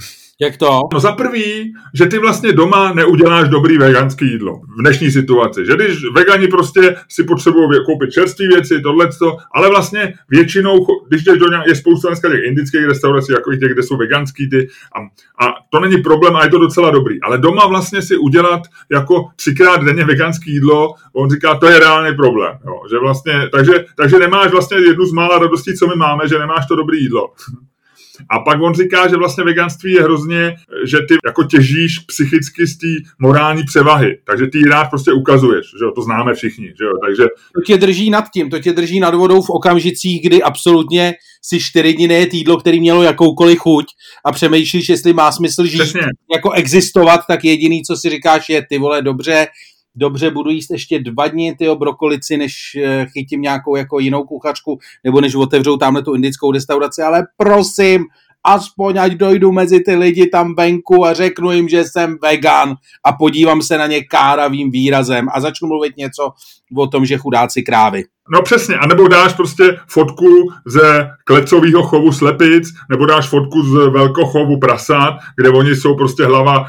Jak 0.42 0.56
to? 0.56 0.80
No 0.92 1.00
za 1.00 1.12
prvý, 1.12 1.72
že 1.94 2.06
ty 2.06 2.18
vlastně 2.18 2.52
doma 2.52 2.92
neuděláš 2.92 3.48
dobrý 3.48 3.78
veganský 3.78 4.26
jídlo 4.30 4.60
v 4.78 4.80
dnešní 4.80 5.10
situaci. 5.10 5.66
Že 5.66 5.74
když 5.74 6.10
vegani 6.12 6.48
prostě 6.48 6.96
si 7.08 7.24
potřebují 7.24 7.68
koupit 7.86 8.10
čerstvé 8.10 8.46
věci, 8.46 8.80
tohleto, 8.80 9.36
ale 9.54 9.68
vlastně 9.68 10.14
většinou, 10.28 10.86
když 11.08 11.24
jdeš 11.24 11.38
do 11.38 11.48
nějak, 11.48 11.66
je 11.66 11.74
spousta 11.74 12.08
dneska 12.08 12.28
těch 12.28 12.44
indických 12.44 12.84
restaurací, 12.84 13.32
jako 13.32 13.54
těch, 13.54 13.72
kde 13.72 13.82
jsou 13.82 13.96
veganský 13.96 14.50
ty, 14.50 14.68
a, 14.96 15.00
a, 15.46 15.52
to 15.70 15.80
není 15.80 16.02
problém 16.02 16.36
a 16.36 16.44
je 16.44 16.50
to 16.50 16.58
docela 16.58 16.90
dobrý. 16.90 17.22
Ale 17.22 17.38
doma 17.38 17.66
vlastně 17.66 18.02
si 18.02 18.16
udělat 18.16 18.62
jako 18.90 19.28
třikrát 19.36 19.84
denně 19.84 20.04
veganský 20.04 20.52
jídlo, 20.52 20.94
on 21.12 21.30
říká, 21.30 21.54
to 21.54 21.66
je 21.66 21.78
reálný 21.78 22.16
problém. 22.16 22.58
Jo, 22.66 22.80
že 22.90 22.98
vlastně, 22.98 23.48
takže, 23.52 23.72
takže 23.96 24.18
nemáš 24.18 24.50
vlastně 24.50 24.78
jednu 24.78 25.06
z 25.06 25.12
mála 25.12 25.38
radostí, 25.38 25.74
co 25.74 25.86
my 25.86 25.94
máme, 25.96 26.28
že 26.28 26.38
nemáš 26.38 26.66
to 26.66 26.76
dobré 26.76 26.96
jídlo. 26.96 27.30
A 28.30 28.38
pak 28.38 28.62
on 28.62 28.74
říká, 28.74 29.08
že 29.08 29.16
vlastně 29.16 29.44
veganství 29.44 29.92
je 29.92 30.02
hrozně, 30.02 30.56
že 30.86 30.98
ty 31.08 31.14
jako 31.26 31.44
těžíš 31.44 31.98
psychicky 31.98 32.66
z 32.66 32.78
té 32.78 33.10
morální 33.18 33.62
převahy. 33.64 34.18
Takže 34.26 34.46
ty 34.46 34.58
ji 34.58 34.64
rád 34.64 34.84
prostě 34.84 35.12
ukazuješ, 35.12 35.66
že 35.66 35.84
jo? 35.84 35.92
to 35.94 36.02
známe 36.02 36.34
všichni. 36.34 36.66
Že 36.78 36.84
jo? 36.84 36.92
Takže... 37.06 37.22
To 37.54 37.60
tě 37.66 37.76
drží 37.76 38.10
nad 38.10 38.24
tím, 38.34 38.50
to 38.50 38.58
tě 38.58 38.72
drží 38.72 39.00
nad 39.00 39.14
vodou 39.14 39.42
v 39.42 39.50
okamžicích, 39.50 40.22
kdy 40.22 40.42
absolutně 40.42 41.14
si 41.44 41.60
čtyři 41.60 41.94
dny 41.94 42.08
nejet 42.08 42.34
jídlo, 42.34 42.56
který 42.56 42.80
mělo 42.80 43.02
jakoukoliv 43.02 43.58
chuť 43.58 43.86
a 44.24 44.32
přemýšlíš, 44.32 44.88
jestli 44.88 45.12
má 45.12 45.32
smysl 45.32 45.66
žít, 45.66 45.78
Přesně. 45.78 46.00
jako 46.34 46.50
existovat, 46.50 47.20
tak 47.28 47.44
jediný, 47.44 47.82
co 47.82 47.96
si 47.96 48.10
říkáš, 48.10 48.48
je 48.48 48.66
ty 48.68 48.78
vole, 48.78 49.02
dobře, 49.02 49.46
dobře, 49.94 50.30
budu 50.30 50.50
jíst 50.50 50.70
ještě 50.70 50.98
dva 50.98 51.28
dny 51.28 51.54
ty 51.58 51.68
brokolici, 51.74 52.36
než 52.36 52.54
eh, 52.82 53.06
chytím 53.06 53.42
nějakou 53.42 53.76
jako 53.76 53.98
jinou 53.98 54.24
kuchařku, 54.24 54.78
nebo 55.04 55.20
než 55.20 55.34
otevřou 55.34 55.76
tamhle 55.76 56.02
tu 56.02 56.14
indickou 56.14 56.52
restauraci, 56.52 57.02
ale 57.02 57.26
prosím, 57.36 58.04
aspoň 58.44 58.98
ať 58.98 59.12
dojdu 59.12 59.52
mezi 59.52 59.80
ty 59.80 59.94
lidi 59.94 60.26
tam 60.26 60.54
venku 60.54 61.06
a 61.06 61.12
řeknu 61.12 61.52
jim, 61.52 61.68
že 61.68 61.84
jsem 61.84 62.16
vegan 62.22 62.74
a 63.04 63.12
podívám 63.12 63.62
se 63.62 63.78
na 63.78 63.86
ně 63.86 64.04
káravým 64.04 64.70
výrazem 64.70 65.26
a 65.34 65.40
začnu 65.40 65.68
mluvit 65.68 65.96
něco 65.96 66.32
o 66.76 66.86
tom, 66.86 67.06
že 67.06 67.18
chudáci 67.18 67.62
krávy. 67.62 68.04
No 68.30 68.42
přesně, 68.42 68.76
a 68.76 68.86
nebo 68.86 69.08
dáš 69.08 69.32
prostě 69.32 69.76
fotku 69.86 70.52
ze 70.66 71.10
klecového 71.24 71.82
chovu 71.82 72.12
slepic, 72.12 72.68
nebo 72.90 73.06
dáš 73.06 73.28
fotku 73.28 73.62
z 73.62 73.72
velkochovu 73.72 74.58
prasat, 74.58 75.14
kde 75.36 75.50
oni 75.50 75.76
jsou 75.76 75.96
prostě 75.96 76.24
hlava, 76.24 76.66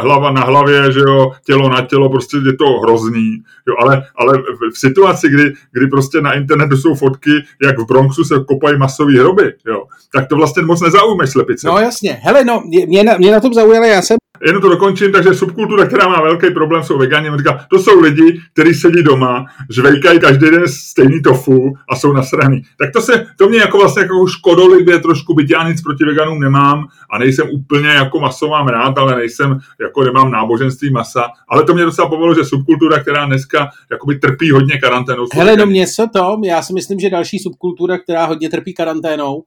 hlava 0.00 0.30
na 0.30 0.40
hlavě, 0.40 0.92
že 0.92 1.00
jo, 1.00 1.32
tělo 1.46 1.68
na 1.68 1.86
tělo, 1.86 2.08
prostě 2.08 2.36
je 2.46 2.56
to 2.56 2.64
hrozný. 2.64 3.42
Jo, 3.68 3.74
ale, 3.82 4.02
ale 4.16 4.42
v 4.74 4.78
situaci, 4.78 5.28
kdy, 5.28 5.52
kdy 5.72 5.86
prostě 5.86 6.20
na 6.20 6.32
internetu 6.32 6.76
jsou 6.76 6.94
fotky, 6.94 7.30
jak 7.62 7.78
v 7.78 7.86
Bronxu 7.86 8.24
se 8.24 8.34
kopají 8.48 8.78
masové 8.78 9.12
hroby, 9.12 9.52
jo, 9.66 9.84
tak 10.12 10.28
to 10.28 10.36
vlastně 10.36 10.62
moc 10.62 10.80
nezaujmeš 10.80 11.30
slepice. 11.30 11.66
No 11.66 11.78
jasně. 11.78 12.20
Hele, 12.22 12.44
no, 12.44 12.62
mě 12.86 13.04
na, 13.04 13.16
mě 13.16 13.32
na 13.32 13.40
tom 13.40 13.54
zaujalo, 13.54 13.86
já 13.86 14.02
jsem 14.02 14.16
Jenom 14.44 14.62
to 14.62 14.68
dokončím, 14.68 15.12
takže 15.12 15.34
subkultura, 15.34 15.86
která 15.86 16.08
má 16.08 16.22
velký 16.22 16.50
problém, 16.50 16.82
jsou 16.82 16.98
vegani. 16.98 17.30
On 17.30 17.38
říká, 17.38 17.66
to 17.70 17.78
jsou 17.78 18.00
lidi, 18.00 18.40
kteří 18.52 18.74
sedí 18.74 19.02
doma, 19.02 19.44
žvejkají 19.70 20.20
každý 20.20 20.50
den 20.50 20.68
stejný 20.68 21.22
tofu 21.22 21.72
a 21.88 21.96
jsou 21.96 22.12
nasraný. 22.12 22.62
Tak 22.78 22.92
to 22.92 23.00
se, 23.00 23.26
to 23.38 23.48
mě 23.48 23.58
jako 23.58 23.78
vlastně 23.78 24.02
jako 24.02 24.26
škodolibě 24.26 24.98
trošku, 24.98 25.34
byť 25.34 25.50
já 25.50 25.68
nic 25.68 25.82
proti 25.82 26.04
veganům 26.04 26.40
nemám 26.40 26.86
a 27.10 27.18
nejsem 27.18 27.48
úplně 27.52 27.88
jako 27.88 28.20
maso 28.20 28.48
mám 28.48 28.68
rád, 28.68 28.98
ale 28.98 29.16
nejsem, 29.16 29.58
jako 29.80 30.04
nemám 30.04 30.30
náboženství 30.30 30.90
masa. 30.90 31.24
Ale 31.48 31.64
to 31.64 31.74
mě 31.74 31.84
docela 31.84 32.08
povolilo, 32.08 32.34
že 32.34 32.44
subkultura, 32.44 33.00
která 33.00 33.26
dneska 33.26 33.68
jakoby 33.90 34.18
trpí 34.18 34.50
hodně 34.50 34.78
karanténou. 34.78 35.26
Hele, 35.34 35.56
no 35.56 35.66
mě 35.66 35.86
se 35.86 36.02
to, 36.14 36.40
já 36.44 36.62
si 36.62 36.72
myslím, 36.72 37.00
že 37.00 37.10
další 37.10 37.38
subkultura, 37.38 37.98
která 37.98 38.24
hodně 38.26 38.50
trpí 38.50 38.74
karanténou, 38.74 39.42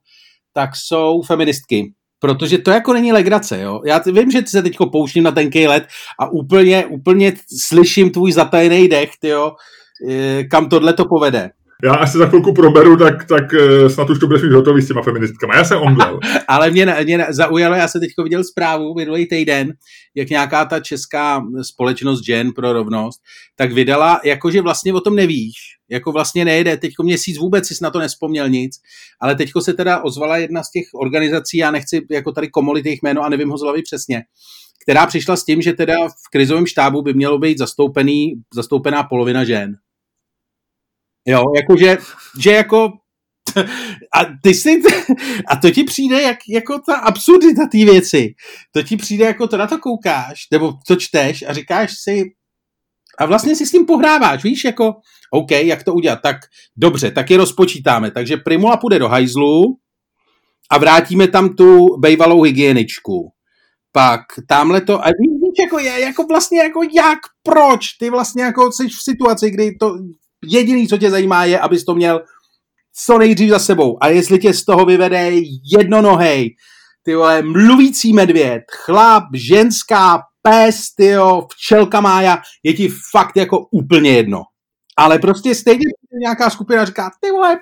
tak 0.52 0.70
jsou 0.74 1.22
feministky 1.22 1.92
Protože 2.20 2.58
to 2.58 2.70
jako 2.70 2.92
není 2.92 3.12
legrace, 3.12 3.60
jo. 3.60 3.80
Já 3.86 4.02
vím, 4.06 4.30
že 4.30 4.42
se 4.46 4.62
teďko 4.62 4.86
pouštím 4.86 5.24
na 5.24 5.30
tenký 5.30 5.66
let 5.66 5.86
a 6.20 6.28
úplně, 6.30 6.86
úplně 6.86 7.32
slyším 7.66 8.10
tvůj 8.10 8.32
zatajený 8.32 8.88
dech, 8.88 9.10
jo, 9.22 9.52
eh, 10.10 10.44
kam 10.44 10.68
tohle 10.68 10.92
to 10.92 11.04
povede 11.04 11.50
já 11.84 11.94
až 11.94 12.12
se 12.12 12.18
za 12.18 12.26
chvilku 12.26 12.54
proberu, 12.54 12.96
tak, 12.96 13.24
tak 13.24 13.54
eh, 13.54 13.90
snad 13.90 14.10
už 14.10 14.18
to 14.18 14.26
budeš 14.26 14.42
mít 14.42 14.52
hotový 14.52 14.82
s 14.82 14.88
těma 14.88 15.02
feministkama. 15.02 15.56
Já 15.56 15.64
jsem 15.64 15.78
omdlel. 15.78 16.20
Ale 16.48 16.70
mě, 16.70 16.96
mě 17.04 17.26
zaujalo, 17.30 17.74
já 17.74 17.88
jsem 17.88 18.00
teď 18.00 18.10
viděl 18.22 18.44
zprávu 18.44 18.94
minulý 18.94 19.26
týden, 19.26 19.72
jak 20.14 20.30
nějaká 20.30 20.64
ta 20.64 20.80
česká 20.80 21.42
společnost 21.62 22.24
žen 22.24 22.52
pro 22.52 22.72
rovnost, 22.72 23.20
tak 23.56 23.72
vydala, 23.72 24.20
jakože 24.24 24.62
vlastně 24.62 24.94
o 24.94 25.00
tom 25.00 25.16
nevíš, 25.16 25.54
jako 25.90 26.12
vlastně 26.12 26.44
nejde, 26.44 26.76
teďko 26.76 27.02
měsíc 27.02 27.38
vůbec 27.38 27.66
si 27.66 27.74
na 27.82 27.90
to 27.90 27.98
nespomněl 27.98 28.48
nic, 28.48 28.76
ale 29.20 29.34
teďko 29.34 29.60
se 29.60 29.74
teda 29.74 30.00
ozvala 30.04 30.36
jedna 30.36 30.62
z 30.62 30.70
těch 30.70 30.84
organizací, 30.94 31.56
já 31.58 31.70
nechci 31.70 32.06
jako 32.10 32.32
tady 32.32 32.48
komolit 32.48 32.86
jejich 32.86 33.02
jméno 33.02 33.22
a 33.22 33.28
nevím 33.28 33.50
ho 33.50 33.58
z 33.58 33.62
hlavy 33.62 33.82
přesně, 33.82 34.22
která 34.82 35.06
přišla 35.06 35.36
s 35.36 35.44
tím, 35.44 35.62
že 35.62 35.72
teda 35.72 36.08
v 36.08 36.30
krizovém 36.32 36.66
štábu 36.66 37.02
by 37.02 37.14
mělo 37.14 37.38
být 37.38 37.58
zastoupený, 37.58 38.34
zastoupená 38.54 39.02
polovina 39.02 39.44
žen. 39.44 39.76
Jo, 41.28 41.44
jakože, 41.56 41.98
že 42.40 42.52
jako 42.52 42.92
a 44.14 44.20
ty 44.42 44.54
si, 44.54 44.82
a 45.48 45.56
to 45.56 45.70
ti 45.70 45.84
přijde 45.84 46.22
jak, 46.22 46.38
jako 46.48 46.78
ta 46.78 46.96
absurdita 46.96 47.62
té 47.72 47.78
věci. 47.78 48.34
To 48.72 48.82
ti 48.82 48.96
přijde 48.96 49.24
jako 49.24 49.48
to 49.48 49.56
na 49.56 49.66
to 49.66 49.78
koukáš, 49.78 50.40
nebo 50.52 50.72
to 50.86 50.96
čteš 50.96 51.44
a 51.48 51.52
říkáš 51.52 51.90
si, 52.04 52.24
a 53.18 53.26
vlastně 53.26 53.56
si 53.56 53.66
s 53.66 53.70
tím 53.70 53.86
pohráváš, 53.86 54.44
víš, 54.44 54.64
jako, 54.64 54.94
OK, 55.30 55.50
jak 55.50 55.82
to 55.82 55.94
udělat, 55.94 56.18
tak 56.22 56.36
dobře, 56.76 57.10
tak 57.10 57.30
je 57.30 57.36
rozpočítáme, 57.36 58.10
takže 58.10 58.36
Primula 58.36 58.76
půjde 58.76 58.98
do 58.98 59.08
hajzlu 59.08 59.62
a 60.70 60.78
vrátíme 60.78 61.28
tam 61.28 61.54
tu 61.54 61.96
bejvalou 61.98 62.42
hygieničku. 62.42 63.32
Pak 63.92 64.20
tamhle 64.48 64.80
to, 64.80 65.04
a 65.04 65.06
víš, 65.06 65.64
jako, 65.64 65.78
je, 65.78 66.00
jako 66.00 66.26
vlastně, 66.26 66.58
jako 66.58 66.80
jak, 66.82 67.18
proč, 67.42 67.92
ty 67.98 68.10
vlastně 68.10 68.42
jako 68.42 68.72
jsi 68.72 68.88
v 68.88 69.02
situaci, 69.02 69.50
kdy 69.50 69.76
to 69.80 69.98
jediný, 70.44 70.88
co 70.88 70.98
tě 70.98 71.10
zajímá, 71.10 71.44
je, 71.44 71.58
abys 71.58 71.84
to 71.84 71.94
měl 71.94 72.22
co 73.04 73.18
nejdřív 73.18 73.50
za 73.50 73.58
sebou. 73.58 73.98
A 74.00 74.08
jestli 74.08 74.38
tě 74.38 74.54
z 74.54 74.64
toho 74.64 74.84
vyvede 74.84 75.30
jednonohej, 75.78 76.56
ty 77.02 77.14
vole, 77.14 77.42
mluvící 77.42 78.12
medvěd, 78.12 78.62
chlap, 78.84 79.24
ženská, 79.34 80.22
pes, 80.42 80.94
tyjo, 80.94 81.46
včelka 81.52 82.00
mája, 82.00 82.38
je 82.62 82.72
ti 82.74 82.88
fakt 83.10 83.36
jako 83.36 83.66
úplně 83.70 84.10
jedno. 84.10 84.42
Ale 84.96 85.18
prostě 85.18 85.54
stejně 85.54 85.84
nějaká 86.20 86.50
skupina 86.50 86.84
říká, 86.84 87.10
ty 87.20 87.30
vole, 87.30 87.58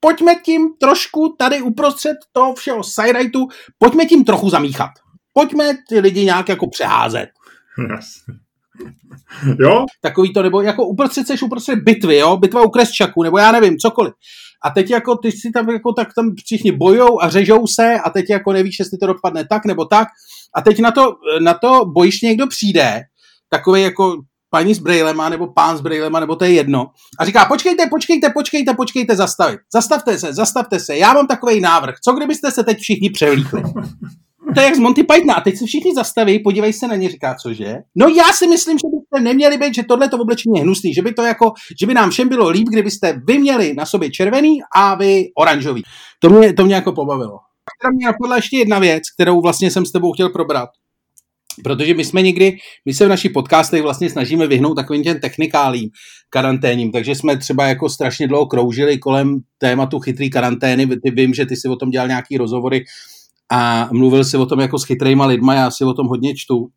pojďme 0.00 0.34
tím 0.34 0.68
trošku 0.80 1.36
tady 1.38 1.62
uprostřed 1.62 2.16
toho 2.32 2.54
všeho 2.54 2.84
sajrajtu, 2.84 3.48
pojďme 3.78 4.06
tím 4.06 4.24
trochu 4.24 4.50
zamíchat. 4.50 4.90
Pojďme 5.32 5.64
ty 5.88 6.00
lidi 6.00 6.24
nějak 6.24 6.48
jako 6.48 6.66
přeházet. 6.68 7.28
Jasně. 7.90 8.34
jo? 9.58 9.86
Takový 10.02 10.32
to, 10.32 10.42
nebo 10.42 10.62
jako 10.62 10.86
uprostřed 10.86 11.26
seš 11.26 11.42
uprostřed 11.42 11.78
bitvy, 11.78 12.16
jo? 12.16 12.36
Bitva 12.36 12.62
u 12.62 12.68
Kresčaku, 12.68 13.22
nebo 13.22 13.38
já 13.38 13.52
nevím, 13.52 13.78
cokoliv. 13.78 14.12
A 14.64 14.70
teď 14.70 14.90
jako 14.90 15.16
ty 15.16 15.32
si 15.32 15.50
tam 15.50 15.70
jako 15.70 15.92
tak 15.92 16.08
tam 16.14 16.34
všichni 16.44 16.72
bojou 16.72 17.22
a 17.22 17.28
řežou 17.28 17.66
se 17.66 17.94
a 17.94 18.10
teď 18.10 18.30
jako 18.30 18.52
nevíš, 18.52 18.78
jestli 18.78 18.98
to 18.98 19.06
dopadne 19.06 19.46
tak 19.50 19.66
nebo 19.66 19.84
tak. 19.84 20.08
A 20.54 20.62
teď 20.62 20.80
na 20.80 20.90
to, 20.90 21.14
na 21.42 21.54
to 21.54 21.84
bojiště 21.84 22.26
někdo 22.26 22.46
přijde, 22.46 23.00
takový 23.50 23.82
jako 23.82 24.16
paní 24.50 24.74
s 24.74 24.78
brejlema 24.78 25.28
nebo 25.28 25.52
pán 25.52 25.78
s 25.78 25.80
brejlema, 25.80 26.20
nebo 26.20 26.36
to 26.36 26.44
je 26.44 26.52
jedno. 26.52 26.86
A 27.18 27.24
říká, 27.24 27.44
počkejte, 27.44 27.86
počkejte, 27.90 28.30
počkejte, 28.30 28.74
počkejte, 28.74 29.16
zastavit. 29.16 29.60
Zastavte 29.72 30.18
se, 30.18 30.32
zastavte 30.32 30.80
se, 30.80 30.96
já 30.96 31.12
mám 31.12 31.26
takový 31.26 31.60
návrh. 31.60 31.94
Co 32.04 32.12
kdybyste 32.12 32.50
se 32.50 32.64
teď 32.64 32.78
všichni 32.78 33.10
převlíkli? 33.10 33.62
to 34.54 34.60
je 34.60 34.66
jak 34.66 34.74
z 34.74 34.78
Monty 34.78 35.02
Pythona. 35.02 35.34
A 35.34 35.40
teď 35.40 35.56
se 35.56 35.66
všichni 35.66 35.94
zastaví, 35.94 36.38
podívej 36.38 36.72
se 36.72 36.88
na 36.88 36.96
ně, 36.96 37.08
říká, 37.08 37.34
cože? 37.34 37.76
No 37.96 38.08
já 38.08 38.24
si 38.32 38.46
myslím, 38.46 38.78
že 38.78 38.86
byste 38.88 39.24
neměli 39.24 39.58
být, 39.58 39.74
že 39.74 39.82
tohle 39.82 40.08
to 40.08 40.18
oblečení 40.18 40.58
je 40.58 40.62
hnusný, 40.62 40.94
že 40.94 41.02
by 41.02 41.12
to 41.12 41.22
jako, 41.22 41.52
že 41.80 41.86
by 41.86 41.94
nám 41.94 42.10
všem 42.10 42.28
bylo 42.28 42.48
líp, 42.48 42.68
kdybyste 42.68 43.20
vy 43.26 43.38
měli 43.38 43.74
na 43.74 43.86
sobě 43.86 44.10
červený 44.10 44.58
a 44.76 44.94
vy 44.94 45.24
oranžový. 45.38 45.82
To 46.18 46.30
mě, 46.30 46.52
to 46.52 46.64
mě 46.64 46.74
jako 46.74 46.92
pobavilo. 46.92 47.34
A 47.84 47.90
mě 47.94 48.06
napadla 48.06 48.36
ještě 48.36 48.56
jedna 48.56 48.78
věc, 48.78 49.02
kterou 49.14 49.40
vlastně 49.40 49.70
jsem 49.70 49.86
s 49.86 49.92
tebou 49.92 50.12
chtěl 50.12 50.28
probrat. 50.28 50.68
Protože 51.64 51.94
my 51.94 52.04
jsme 52.04 52.22
někdy, 52.22 52.56
my 52.86 52.94
se 52.94 53.06
v 53.06 53.08
našich 53.08 53.32
podcastech 53.32 53.82
vlastně 53.82 54.10
snažíme 54.10 54.46
vyhnout 54.46 54.74
takovým 54.74 55.02
těm 55.02 55.20
technikálím 55.20 55.88
karanténím, 56.30 56.92
takže 56.92 57.14
jsme 57.14 57.36
třeba 57.36 57.66
jako 57.66 57.88
strašně 57.88 58.28
dlouho 58.28 58.46
kroužili 58.46 58.98
kolem 58.98 59.38
tématu 59.58 59.98
chytrý 59.98 60.30
karantény, 60.30 60.86
ty 60.86 61.10
vím, 61.10 61.34
že 61.34 61.46
ty 61.46 61.56
si 61.56 61.68
o 61.68 61.76
tom 61.76 61.90
dělal 61.90 62.08
nějaký 62.08 62.36
rozhovory 62.36 62.84
a 63.50 63.88
mluvil 63.92 64.24
si 64.24 64.36
o 64.36 64.46
tom 64.46 64.60
jako 64.60 64.78
s 64.78 64.84
chytrýma 64.84 65.26
lidma, 65.26 65.54
já 65.54 65.70
si 65.70 65.84
o 65.84 65.94
tom 65.94 66.06
hodně 66.06 66.34
čtu. 66.36 66.68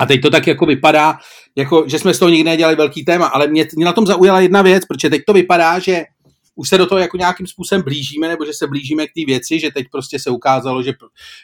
A 0.00 0.06
teď 0.06 0.20
to 0.20 0.30
tak 0.30 0.46
jako 0.46 0.66
vypadá, 0.66 1.18
jako, 1.56 1.84
že 1.86 1.98
jsme 1.98 2.14
z 2.14 2.18
toho 2.18 2.28
nikdy 2.28 2.50
nedělali 2.50 2.76
velký 2.76 3.04
téma, 3.04 3.26
ale 3.26 3.46
mě, 3.46 3.66
mě 3.76 3.84
na 3.84 3.92
tom 3.92 4.06
zaujala 4.06 4.40
jedna 4.40 4.62
věc, 4.62 4.84
protože 4.86 5.10
teď 5.10 5.22
to 5.26 5.32
vypadá, 5.32 5.78
že 5.78 6.04
už 6.54 6.68
se 6.68 6.78
do 6.78 6.86
toho 6.86 6.98
jako 6.98 7.16
nějakým 7.16 7.46
způsobem 7.46 7.82
blížíme, 7.82 8.28
nebo 8.28 8.44
že 8.44 8.52
se 8.52 8.66
blížíme 8.66 9.06
k 9.06 9.10
té 9.14 9.24
věci, 9.26 9.60
že 9.60 9.70
teď 9.70 9.86
prostě 9.92 10.18
se 10.18 10.30
ukázalo, 10.30 10.82
že 10.82 10.92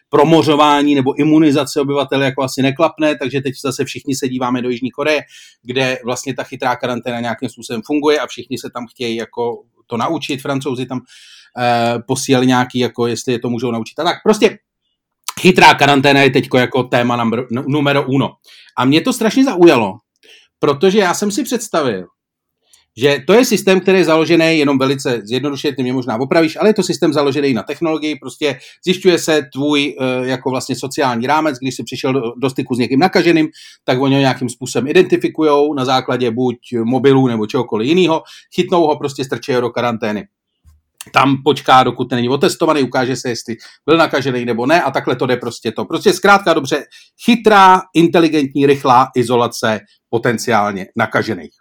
promořování 0.09 0.95
nebo 0.95 1.15
imunizace 1.19 1.81
obyvatel 1.81 2.23
jako 2.23 2.43
asi 2.43 2.63
neklapne, 2.63 3.19
takže 3.19 3.41
teď 3.41 3.55
zase 3.65 3.85
všichni 3.85 4.15
se 4.15 4.29
díváme 4.29 4.63
do 4.63 4.71
Jižní 4.71 4.91
Koreje, 4.91 5.21
kde 5.63 5.99
vlastně 6.05 6.35
ta 6.35 6.45
chytrá 6.45 6.77
karanténa 6.77 7.21
nějakým 7.21 7.49
způsobem 7.49 7.83
funguje 7.87 8.19
a 8.19 8.27
všichni 8.27 8.59
se 8.59 8.71
tam 8.75 8.87
chtějí 8.87 9.17
jako 9.17 9.63
to 9.87 9.97
naučit, 9.97 10.43
francouzi 10.43 10.87
tam 10.87 11.01
eh, 11.59 11.99
posílali 12.07 12.47
nějaký, 12.47 12.79
jako 12.79 13.07
jestli 13.07 13.33
je 13.33 13.39
to 13.39 13.51
můžou 13.51 13.71
naučit. 13.71 13.99
A 13.99 14.05
tak 14.05 14.17
prostě 14.25 14.59
chytrá 15.41 15.75
karanténa 15.75 16.21
je 16.21 16.31
teď 16.31 16.49
jako 16.55 16.83
téma 16.83 17.17
number, 17.17 17.47
numero 17.51 18.07
uno. 18.07 18.33
A 18.79 18.85
mě 18.85 19.01
to 19.01 19.13
strašně 19.13 19.45
zaujalo, 19.45 19.95
protože 20.59 20.99
já 20.99 21.15
jsem 21.15 21.31
si 21.31 21.45
představil, 21.45 22.07
že 22.97 23.19
to 23.27 23.33
je 23.33 23.45
systém, 23.45 23.81
který 23.81 23.99
je 23.99 24.05
založený 24.05 24.59
jenom 24.59 24.79
velice 24.79 25.21
zjednodušeně, 25.25 25.77
ty 25.77 25.83
mě 25.83 25.93
možná 25.93 26.21
opravíš, 26.21 26.57
ale 26.57 26.69
je 26.69 26.75
to 26.75 26.83
systém 26.83 27.13
založený 27.13 27.55
na 27.55 27.63
technologii, 27.63 28.17
prostě 28.17 28.59
zjišťuje 28.85 29.19
se 29.19 29.43
tvůj 29.53 29.97
eh, 30.01 30.27
jako 30.27 30.51
vlastně 30.51 30.77
sociální 30.77 31.27
rámec, 31.27 31.59
když 31.59 31.77
jsi 31.77 31.83
přišel 31.85 32.35
do, 32.37 32.51
styku 32.51 32.75
s 32.75 32.79
někým 32.79 32.99
nakaženým, 32.99 33.49
tak 33.85 34.01
oni 34.01 34.15
ho 34.15 34.21
nějakým 34.21 34.49
způsobem 34.49 34.89
identifikují 34.89 35.75
na 35.77 35.85
základě 35.85 36.31
buď 36.31 36.57
mobilů 36.85 37.29
nebo 37.29 37.47
čehokoliv 37.47 37.89
jiného, 37.89 38.23
chytnou 38.55 38.87
ho, 38.87 38.97
prostě 38.97 39.25
strčí 39.25 39.53
ho 39.53 39.61
do 39.61 39.71
karantény 39.71 40.29
tam 41.13 41.37
počká, 41.45 41.83
dokud 41.83 42.11
není 42.11 42.29
otestovaný, 42.29 42.83
ukáže 42.83 43.17
se, 43.17 43.29
jestli 43.29 43.57
byl 43.87 43.97
nakažený 43.97 44.45
nebo 44.45 44.67
ne 44.67 44.83
a 44.83 44.91
takhle 44.91 45.17
to 45.17 45.27
jde 45.27 45.37
prostě 45.37 45.73
to. 45.73 45.85
Prostě 45.85 46.13
zkrátka 46.13 46.55
dobře, 46.55 46.85
chytrá, 47.25 47.83
inteligentní, 47.95 48.67
rychlá 48.67 49.09
izolace 49.17 49.81
potenciálně 50.11 50.87
nakažených. 50.97 51.53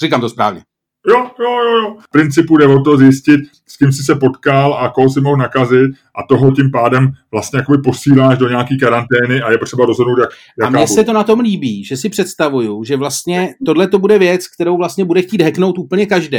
Říkám 0.00 0.20
to 0.20 0.28
správně. 0.28 0.62
Jo, 1.08 1.30
jo, 1.40 1.62
jo, 1.64 1.76
jo. 1.82 1.96
V 2.00 2.10
principu 2.10 2.56
jde 2.56 2.66
o 2.66 2.80
to 2.80 2.96
zjistit, 2.96 3.40
s 3.66 3.76
kým 3.76 3.92
jsi 3.92 4.02
se 4.02 4.14
potkal 4.14 4.74
a 4.74 4.90
koho 4.90 5.10
si 5.10 5.20
mohl 5.20 5.36
nakazit 5.36 5.90
a 6.14 6.22
toho 6.28 6.52
tím 6.52 6.70
pádem 6.70 7.12
vlastně 7.32 7.58
jakoby 7.58 7.78
posíláš 7.78 8.38
do 8.38 8.48
nějaký 8.48 8.78
karantény 8.78 9.42
a 9.42 9.50
je 9.50 9.58
potřeba 9.58 9.86
rozhodnout, 9.86 10.18
jak, 10.18 10.30
A 10.62 10.70
mně 10.70 10.88
se 10.88 11.04
to 11.04 11.12
na 11.12 11.24
tom 11.24 11.40
líbí, 11.40 11.84
že 11.84 11.96
si 11.96 12.08
představuju, 12.08 12.84
že 12.84 12.96
vlastně 12.96 13.54
tohle 13.66 13.88
to 13.88 13.98
bude 13.98 14.18
věc, 14.18 14.48
kterou 14.48 14.76
vlastně 14.76 15.04
bude 15.04 15.22
chtít 15.22 15.42
hacknout 15.42 15.78
úplně 15.78 16.06
každý 16.06 16.38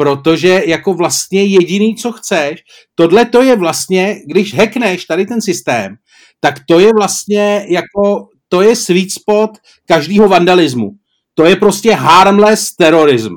protože 0.00 0.62
jako 0.66 0.94
vlastně 0.94 1.44
jediný, 1.44 1.96
co 1.96 2.12
chceš, 2.12 2.60
tohle 2.94 3.24
to 3.24 3.42
je 3.42 3.56
vlastně, 3.56 4.16
když 4.26 4.54
hackneš 4.54 5.04
tady 5.04 5.26
ten 5.26 5.42
systém, 5.42 5.96
tak 6.40 6.54
to 6.68 6.80
je 6.80 6.90
vlastně 6.98 7.66
jako, 7.68 8.28
to 8.48 8.62
je 8.62 8.76
sweet 8.76 9.12
spot 9.12 9.50
každého 9.86 10.28
vandalismu. 10.28 10.90
To 11.34 11.44
je 11.44 11.56
prostě 11.56 11.94
harmless 11.94 12.76
terorism. 12.76 13.34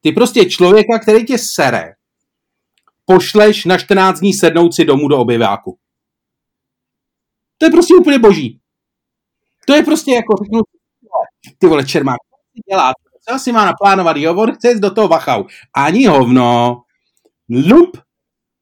Ty 0.00 0.12
prostě 0.12 0.44
člověka, 0.44 0.98
který 1.02 1.24
tě 1.24 1.38
sere, 1.38 1.92
pošleš 3.04 3.64
na 3.64 3.78
14 3.78 4.20
dní 4.20 4.32
sednout 4.32 4.74
si 4.74 4.84
domů 4.84 5.08
do 5.08 5.18
obyváku. 5.18 5.78
To 7.58 7.66
je 7.66 7.70
prostě 7.70 7.94
úplně 7.94 8.18
boží. 8.18 8.60
To 9.66 9.74
je 9.74 9.82
prostě 9.82 10.12
jako 10.12 10.34
řeknu, 10.44 10.60
ty 11.58 11.66
vole, 11.66 11.86
Čermák, 11.86 12.18
co 12.56 12.70
dělá? 12.70 12.92
Co 13.28 13.38
si 13.38 13.52
má 13.52 13.64
naplánovat, 13.64 14.16
jo, 14.16 14.36
on 14.36 14.52
chce 14.52 14.74
do 14.74 14.90
toho 14.90 15.08
Wachau. 15.08 15.44
Ani 15.74 16.06
hovno. 16.06 16.82
Lup, 17.48 17.96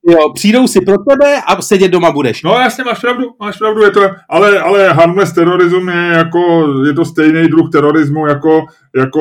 Jo, 0.09 0.33
přijdou 0.35 0.67
si 0.67 0.81
pro 0.81 0.97
tebe 0.99 1.43
a 1.47 1.63
sedět 1.63 1.89
doma 1.89 2.13
budeš. 2.13 2.43
No 2.43 2.53
jasně, 2.53 2.85
máš 2.85 3.01
pravdu, 3.01 3.25
máš 3.41 3.59
pravdu, 3.59 3.83
je 3.83 3.91
to, 3.91 4.01
ale, 4.29 4.61
ale 4.61 4.89
harmless 4.89 5.33
terorism 5.33 5.89
je 5.89 6.17
jako, 6.17 6.67
je 6.87 6.93
to 6.93 7.05
stejný 7.05 7.49
druh 7.49 7.71
terorismu, 7.73 8.27
jako, 8.27 8.65
jako 8.97 9.21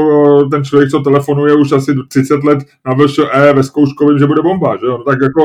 ten 0.52 0.64
člověk, 0.64 0.92
co 0.92 1.00
telefonuje 1.00 1.56
už 1.56 1.72
asi 1.72 1.92
30 2.08 2.44
let 2.44 2.60
na 2.86 2.94
VŠE 2.94 3.54
ve 3.54 3.64
zkouškovém, 3.64 4.20
že 4.20 4.26
bude 4.28 4.42
bomba, 4.42 4.78
že 4.80 4.86
jo, 4.86 4.98
no, 4.98 5.04
tak 5.04 5.18
jako... 5.22 5.42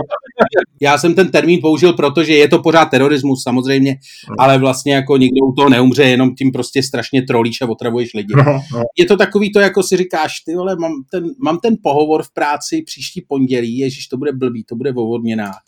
Já 0.80 0.98
jsem 0.98 1.14
ten 1.14 1.30
termín 1.30 1.60
použil, 1.62 1.92
protože 1.92 2.32
je 2.32 2.48
to 2.48 2.58
pořád 2.58 2.84
terorismus 2.84 3.42
samozřejmě, 3.42 3.96
no. 4.30 4.36
ale 4.38 4.58
vlastně 4.58 4.94
jako 4.94 5.16
nikdo 5.16 5.46
u 5.46 5.52
toho 5.52 5.68
neumře, 5.68 6.02
jenom 6.02 6.34
tím 6.34 6.52
prostě 6.52 6.82
strašně 6.82 7.22
trolíš 7.22 7.62
a 7.62 7.68
otravuješ 7.68 8.14
lidi. 8.14 8.34
No, 8.36 8.44
no. 8.44 8.82
Je 8.98 9.06
to 9.06 9.16
takový 9.16 9.52
to, 9.52 9.60
jako 9.60 9.82
si 9.82 9.96
říkáš, 9.96 10.40
ty 10.40 10.54
vole, 10.54 10.76
mám 10.76 10.92
ten, 11.10 11.24
mám 11.44 11.58
ten 11.58 11.76
pohovor 11.82 12.22
v 12.22 12.34
práci 12.34 12.82
příští 12.86 13.20
pondělí, 13.28 13.78
ježiš, 13.78 14.06
to 14.06 14.16
bude 14.16 14.32
blbý, 14.32 14.64
to 14.64 14.76
bude 14.76 14.92
o 14.92 15.02
odměnách. 15.32 15.60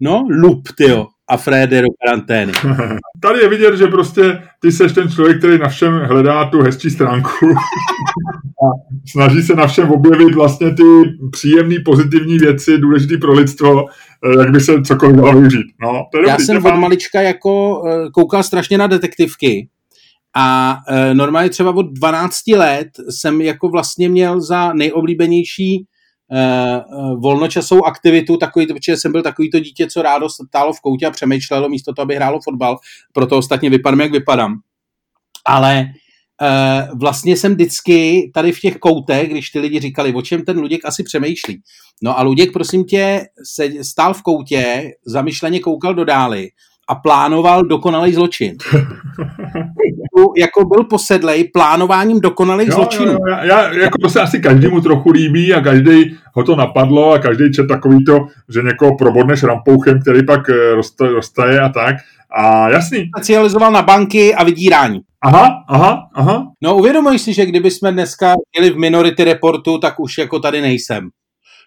No, 0.00 0.26
lup, 0.30 0.68
tyjo. 0.76 1.06
a 1.28 1.36
Fred 1.36 1.70
do 1.70 1.86
karantény. 2.04 2.52
Tady 3.22 3.40
je 3.40 3.48
vidět, 3.48 3.76
že 3.76 3.86
prostě 3.86 4.42
ty 4.60 4.72
seš 4.72 4.92
ten 4.92 5.10
člověk, 5.10 5.38
který 5.38 5.58
na 5.58 5.68
všem 5.68 5.92
hledá 5.92 6.44
tu 6.44 6.62
hezčí 6.62 6.90
stránku 6.90 7.46
a 8.64 8.66
snaží 9.10 9.42
se 9.42 9.54
na 9.54 9.66
všem 9.66 9.90
objevit 9.90 10.34
vlastně 10.34 10.74
ty 10.74 10.82
příjemné, 11.32 11.76
pozitivní 11.84 12.38
věci, 12.38 12.78
důležité 12.78 13.16
pro 13.16 13.32
lidstvo, 13.32 13.86
eh, 13.88 14.38
jak 14.38 14.50
by 14.50 14.60
se 14.60 14.82
cokoliv 14.82 15.16
dalo 15.16 15.32
využít. 15.32 15.66
No, 15.82 16.04
to 16.12 16.18
je 16.18 16.28
Já 16.28 16.32
dobrý, 16.32 16.46
jsem 16.46 16.66
od 16.66 16.74
malička 16.74 17.20
jako 17.20 17.82
eh, 17.86 18.10
koukal 18.10 18.42
strašně 18.42 18.78
na 18.78 18.86
detektivky 18.86 19.68
a 20.36 20.78
e, 20.88 21.14
normálně 21.14 21.50
třeba 21.50 21.76
od 21.76 21.86
12 21.92 22.34
let 22.56 22.88
jsem 23.10 23.40
jako 23.40 23.68
vlastně 23.68 24.08
měl 24.08 24.40
za 24.40 24.72
nejoblíbenější 24.72 25.86
volnočasovou 27.16 27.84
aktivitu, 27.84 28.36
takový, 28.36 28.66
protože 28.66 28.96
jsem 28.96 29.12
byl 29.12 29.22
takový 29.22 29.50
to 29.50 29.60
dítě, 29.60 29.86
co 29.86 30.02
rádo 30.02 30.28
stálo 30.28 30.72
v 30.72 30.80
koutě 30.80 31.06
a 31.06 31.10
přemýšlelo 31.10 31.68
místo 31.68 31.92
toho, 31.94 32.02
aby 32.02 32.16
hrálo 32.16 32.40
fotbal, 32.44 32.78
proto 33.12 33.38
ostatně 33.38 33.70
vypadám, 33.70 34.00
jak 34.00 34.12
vypadám. 34.12 34.54
Ale 35.46 35.86
uh, 36.42 36.98
vlastně 36.98 37.36
jsem 37.36 37.52
vždycky 37.52 38.30
tady 38.34 38.52
v 38.52 38.60
těch 38.60 38.76
koutech, 38.76 39.30
když 39.30 39.50
ty 39.50 39.58
lidi 39.60 39.80
říkali, 39.80 40.14
o 40.14 40.22
čem 40.22 40.44
ten 40.44 40.58
Luděk 40.58 40.80
asi 40.84 41.02
přemýšlí. 41.02 41.62
No 42.02 42.18
a 42.18 42.22
Luděk, 42.22 42.52
prosím 42.52 42.84
tě, 42.84 43.26
se 43.54 43.84
stál 43.84 44.14
v 44.14 44.22
koutě, 44.22 44.90
zamyšleně 45.06 45.60
koukal 45.60 45.94
do 45.94 46.04
dály 46.04 46.48
a 46.90 46.94
plánoval 46.94 47.62
dokonalý 47.62 48.14
zločin. 48.14 48.56
jako 50.36 50.64
byl 50.64 50.84
posedlej 50.84 51.44
plánováním 51.44 52.20
dokonalých 52.20 52.68
jo, 52.68 52.74
zločinů. 52.74 53.12
Jo, 53.12 53.18
jo, 53.28 53.36
já, 53.42 53.72
jako 53.72 53.98
to 53.98 54.10
se 54.10 54.20
asi 54.20 54.40
každému 54.40 54.80
trochu 54.80 55.10
líbí 55.10 55.54
a 55.54 55.60
každý 55.60 56.16
ho 56.34 56.44
to 56.44 56.56
napadlo 56.56 57.12
a 57.12 57.18
každý 57.18 57.52
čet 57.52 57.66
takový 57.66 58.04
to, 58.04 58.26
že 58.48 58.62
někoho 58.62 58.96
probodneš 58.96 59.42
rampouchem, 59.42 60.00
který 60.00 60.26
pak 60.26 60.50
eh, 60.50 60.74
roztaje 61.00 61.60
a 61.60 61.68
tak. 61.68 61.96
A 62.36 62.68
jasný. 62.68 63.10
Specializoval 63.16 63.72
na 63.72 63.82
banky 63.82 64.34
a 64.34 64.44
vydírání. 64.44 65.00
Aha, 65.22 65.64
aha, 65.68 66.08
aha. 66.14 66.46
No 66.62 66.76
uvědomuji 66.76 67.18
si, 67.18 67.32
že 67.34 67.46
kdyby 67.46 67.70
jsme 67.70 67.92
dneska 67.92 68.34
měli 68.58 68.74
v 68.74 68.78
Minority 68.78 69.24
Reportu, 69.24 69.78
tak 69.78 70.00
už 70.00 70.18
jako 70.18 70.38
tady 70.40 70.60
nejsem. 70.60 71.08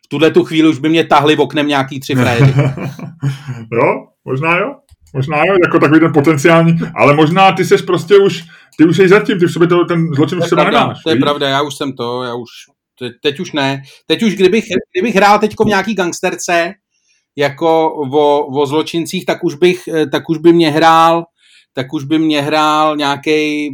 V 0.05 0.07
tuhle 0.07 0.31
tu 0.31 0.43
chvíli 0.43 0.69
už 0.69 0.79
by 0.79 0.89
mě 0.89 1.03
tahli 1.03 1.35
v 1.35 1.41
oknem 1.41 1.67
nějaký 1.67 1.99
tři 1.99 2.15
frajery. 2.21 2.53
jo, 3.71 4.07
možná 4.25 4.57
jo. 4.57 4.75
Možná 5.13 5.37
jo, 5.37 5.55
jako 5.65 5.79
takový 5.79 5.99
ten 5.99 6.13
potenciální, 6.13 6.75
ale 6.95 7.15
možná 7.15 7.51
ty 7.51 7.65
seš 7.65 7.81
prostě 7.81 8.17
už, 8.17 8.43
ty 8.77 8.85
už 8.85 8.97
jsi 8.97 9.07
zatím, 9.07 9.39
ty 9.39 9.45
v 9.45 9.51
sobě 9.51 9.67
to, 9.67 9.85
ten 9.85 10.13
zločin 10.15 10.37
už 10.37 10.49
sebe 10.49 10.65
nemáš. 10.65 10.97
To 11.03 11.09
je 11.09 11.15
pravda, 11.15 11.49
já 11.49 11.61
už 11.61 11.75
jsem 11.75 11.93
to, 11.93 12.23
já 12.23 12.33
už, 12.33 12.49
te, 12.99 13.09
teď 13.21 13.39
už 13.39 13.51
ne. 13.51 13.81
Teď 14.07 14.23
už, 14.23 14.35
kdybych, 14.35 14.65
kdybych 14.93 15.15
hrál 15.15 15.39
teď 15.39 15.53
v 15.59 15.65
nějaký 15.65 15.95
gangsterce, 15.95 16.73
jako 17.35 17.93
o, 18.11 18.45
o 18.61 18.65
zločincích, 18.65 19.25
tak 19.25 19.43
už, 19.43 19.55
bych, 19.55 19.83
tak 20.11 20.29
už 20.29 20.37
by 20.37 20.53
mě 20.53 20.71
hrál 20.71 21.23
tak 21.75 21.93
už 21.93 22.03
by 22.03 22.19
mě 22.19 22.41
hrál 22.41 22.97
nějaký 22.97 23.69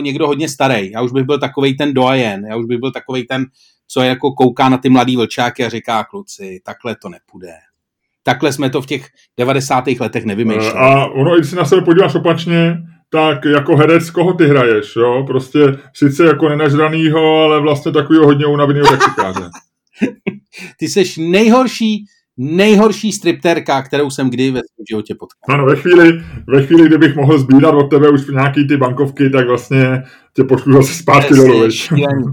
někdo 0.00 0.26
hodně 0.26 0.48
starý. 0.48 0.90
Já 0.90 1.02
už 1.02 1.12
bych 1.12 1.24
byl 1.24 1.38
takový 1.38 1.76
ten 1.76 1.94
dojen, 1.94 2.46
já 2.46 2.56
už 2.56 2.66
bych 2.66 2.78
byl 2.78 2.92
takový 2.92 3.26
ten, 3.26 3.46
co 3.88 4.00
jako 4.00 4.32
kouká 4.32 4.68
na 4.68 4.78
ty 4.78 4.88
mladý 4.88 5.16
vlčáky 5.16 5.64
a 5.64 5.68
říká 5.68 6.04
kluci, 6.04 6.60
takhle 6.64 6.96
to 6.96 7.08
nepůjde 7.08 7.52
takhle 8.24 8.52
jsme 8.52 8.70
to 8.70 8.82
v 8.82 8.86
těch 8.86 9.06
90. 9.38 9.84
letech 10.00 10.24
nevymýšleli. 10.24 10.74
A 10.74 11.06
ono, 11.06 11.36
když 11.36 11.50
si 11.50 11.56
na 11.56 11.64
sebe 11.64 11.82
podíváš 11.82 12.14
opačně, 12.14 12.76
tak 13.10 13.44
jako 13.44 13.76
herec, 13.76 14.10
koho 14.10 14.32
ty 14.32 14.46
hraješ, 14.46 14.96
jo? 14.96 15.24
Prostě 15.26 15.60
sice 15.96 16.24
jako 16.24 16.48
nenažranýho, 16.48 17.42
ale 17.42 17.60
vlastně 17.60 17.92
takovýho 17.92 18.24
hodně 18.24 18.46
unaveného 18.46 18.86
taxikáře. 18.86 19.40
ty 20.78 20.88
seš 20.88 21.16
nejhorší, 21.16 22.04
nejhorší 22.36 23.12
stripterka, 23.12 23.82
kterou 23.82 24.10
jsem 24.10 24.30
kdy 24.30 24.50
ve 24.50 24.60
svém 24.60 24.84
životě 24.90 25.14
potkal. 25.14 25.54
Ano, 25.54 25.66
ve 25.66 25.76
chvíli, 25.76 26.24
ve 26.48 26.66
chvíli, 26.66 26.88
kdybych 26.88 27.16
mohl 27.16 27.38
sbírat 27.38 27.74
od 27.74 27.90
tebe 27.90 28.08
už 28.08 28.26
nějaký 28.26 28.68
ty 28.68 28.76
bankovky, 28.76 29.30
tak 29.30 29.46
vlastně 29.46 30.02
tě 30.36 30.44
pošlu 30.44 30.72
zase 30.72 30.94
zpátky 30.94 31.34
dolů. 31.34 31.70
Šílený. 31.70 32.24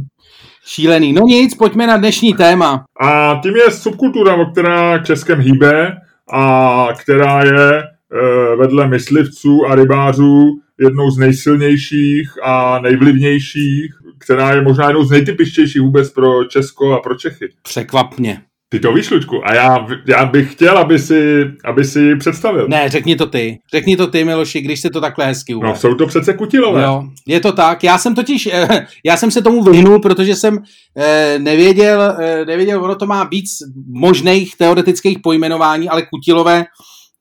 No 1.13 1.21
nic, 1.27 1.55
pojďme 1.55 1.87
na 1.87 1.97
dnešní 1.97 2.33
téma. 2.33 2.83
A 3.01 3.39
tím 3.43 3.55
je 3.55 3.71
subkultura, 3.71 4.35
o 4.35 4.45
která 4.45 4.99
Českem 4.99 5.39
hýbe 5.39 5.97
a 6.33 6.87
která 7.01 7.43
je 7.43 7.83
e, 7.83 8.55
vedle 8.55 8.87
myslivců 8.87 9.65
a 9.65 9.75
rybářů 9.75 10.59
jednou 10.79 11.11
z 11.11 11.17
nejsilnějších 11.17 12.29
a 12.43 12.79
nejvlivnějších, 12.79 13.93
která 14.17 14.51
je 14.53 14.61
možná 14.61 14.87
jednou 14.87 15.03
z 15.03 15.11
nejtypičtějších 15.11 15.81
vůbec 15.81 16.09
pro 16.09 16.43
Česko 16.43 16.93
a 16.93 16.99
pro 16.99 17.15
Čechy. 17.15 17.49
Překvapně. 17.63 18.41
Ty 18.73 18.79
to 18.79 18.93
víš, 18.93 19.11
Lučku, 19.11 19.47
a 19.47 19.53
já, 19.53 19.87
já 20.07 20.25
bych 20.25 20.51
chtěl, 20.51 20.77
aby 20.77 20.99
si, 20.99 21.45
aby 21.65 21.85
si 21.85 22.15
představil. 22.15 22.67
Ne, 22.67 22.89
řekni 22.89 23.15
to 23.15 23.25
ty. 23.25 23.59
Řekni 23.71 23.97
to 23.97 24.07
ty, 24.07 24.23
Miloši, 24.23 24.61
když 24.61 24.79
se 24.79 24.89
to 24.89 25.01
takhle 25.01 25.25
hezky 25.25 25.53
uvede. 25.55 25.73
No, 25.73 25.79
jsou 25.79 25.95
to 25.95 26.07
přece 26.07 26.33
kutilové. 26.33 26.83
Jo, 26.83 27.03
je 27.27 27.39
to 27.39 27.51
tak. 27.51 27.83
Já 27.83 27.97
jsem 27.97 28.15
totiž, 28.15 28.49
eh, 28.53 28.87
já 29.05 29.17
jsem 29.17 29.31
se 29.31 29.41
tomu 29.41 29.63
vyhnul, 29.63 29.99
protože 29.99 30.35
jsem 30.35 30.59
eh, 30.97 31.39
nevěděl, 31.39 32.01
eh, 32.19 32.45
nevěděl, 32.45 32.83
ono 32.83 32.95
to 32.95 33.05
má 33.05 33.23
víc 33.23 33.49
možných 33.87 34.57
teoretických 34.57 35.19
pojmenování, 35.19 35.89
ale 35.89 36.01
kutilové, 36.01 36.65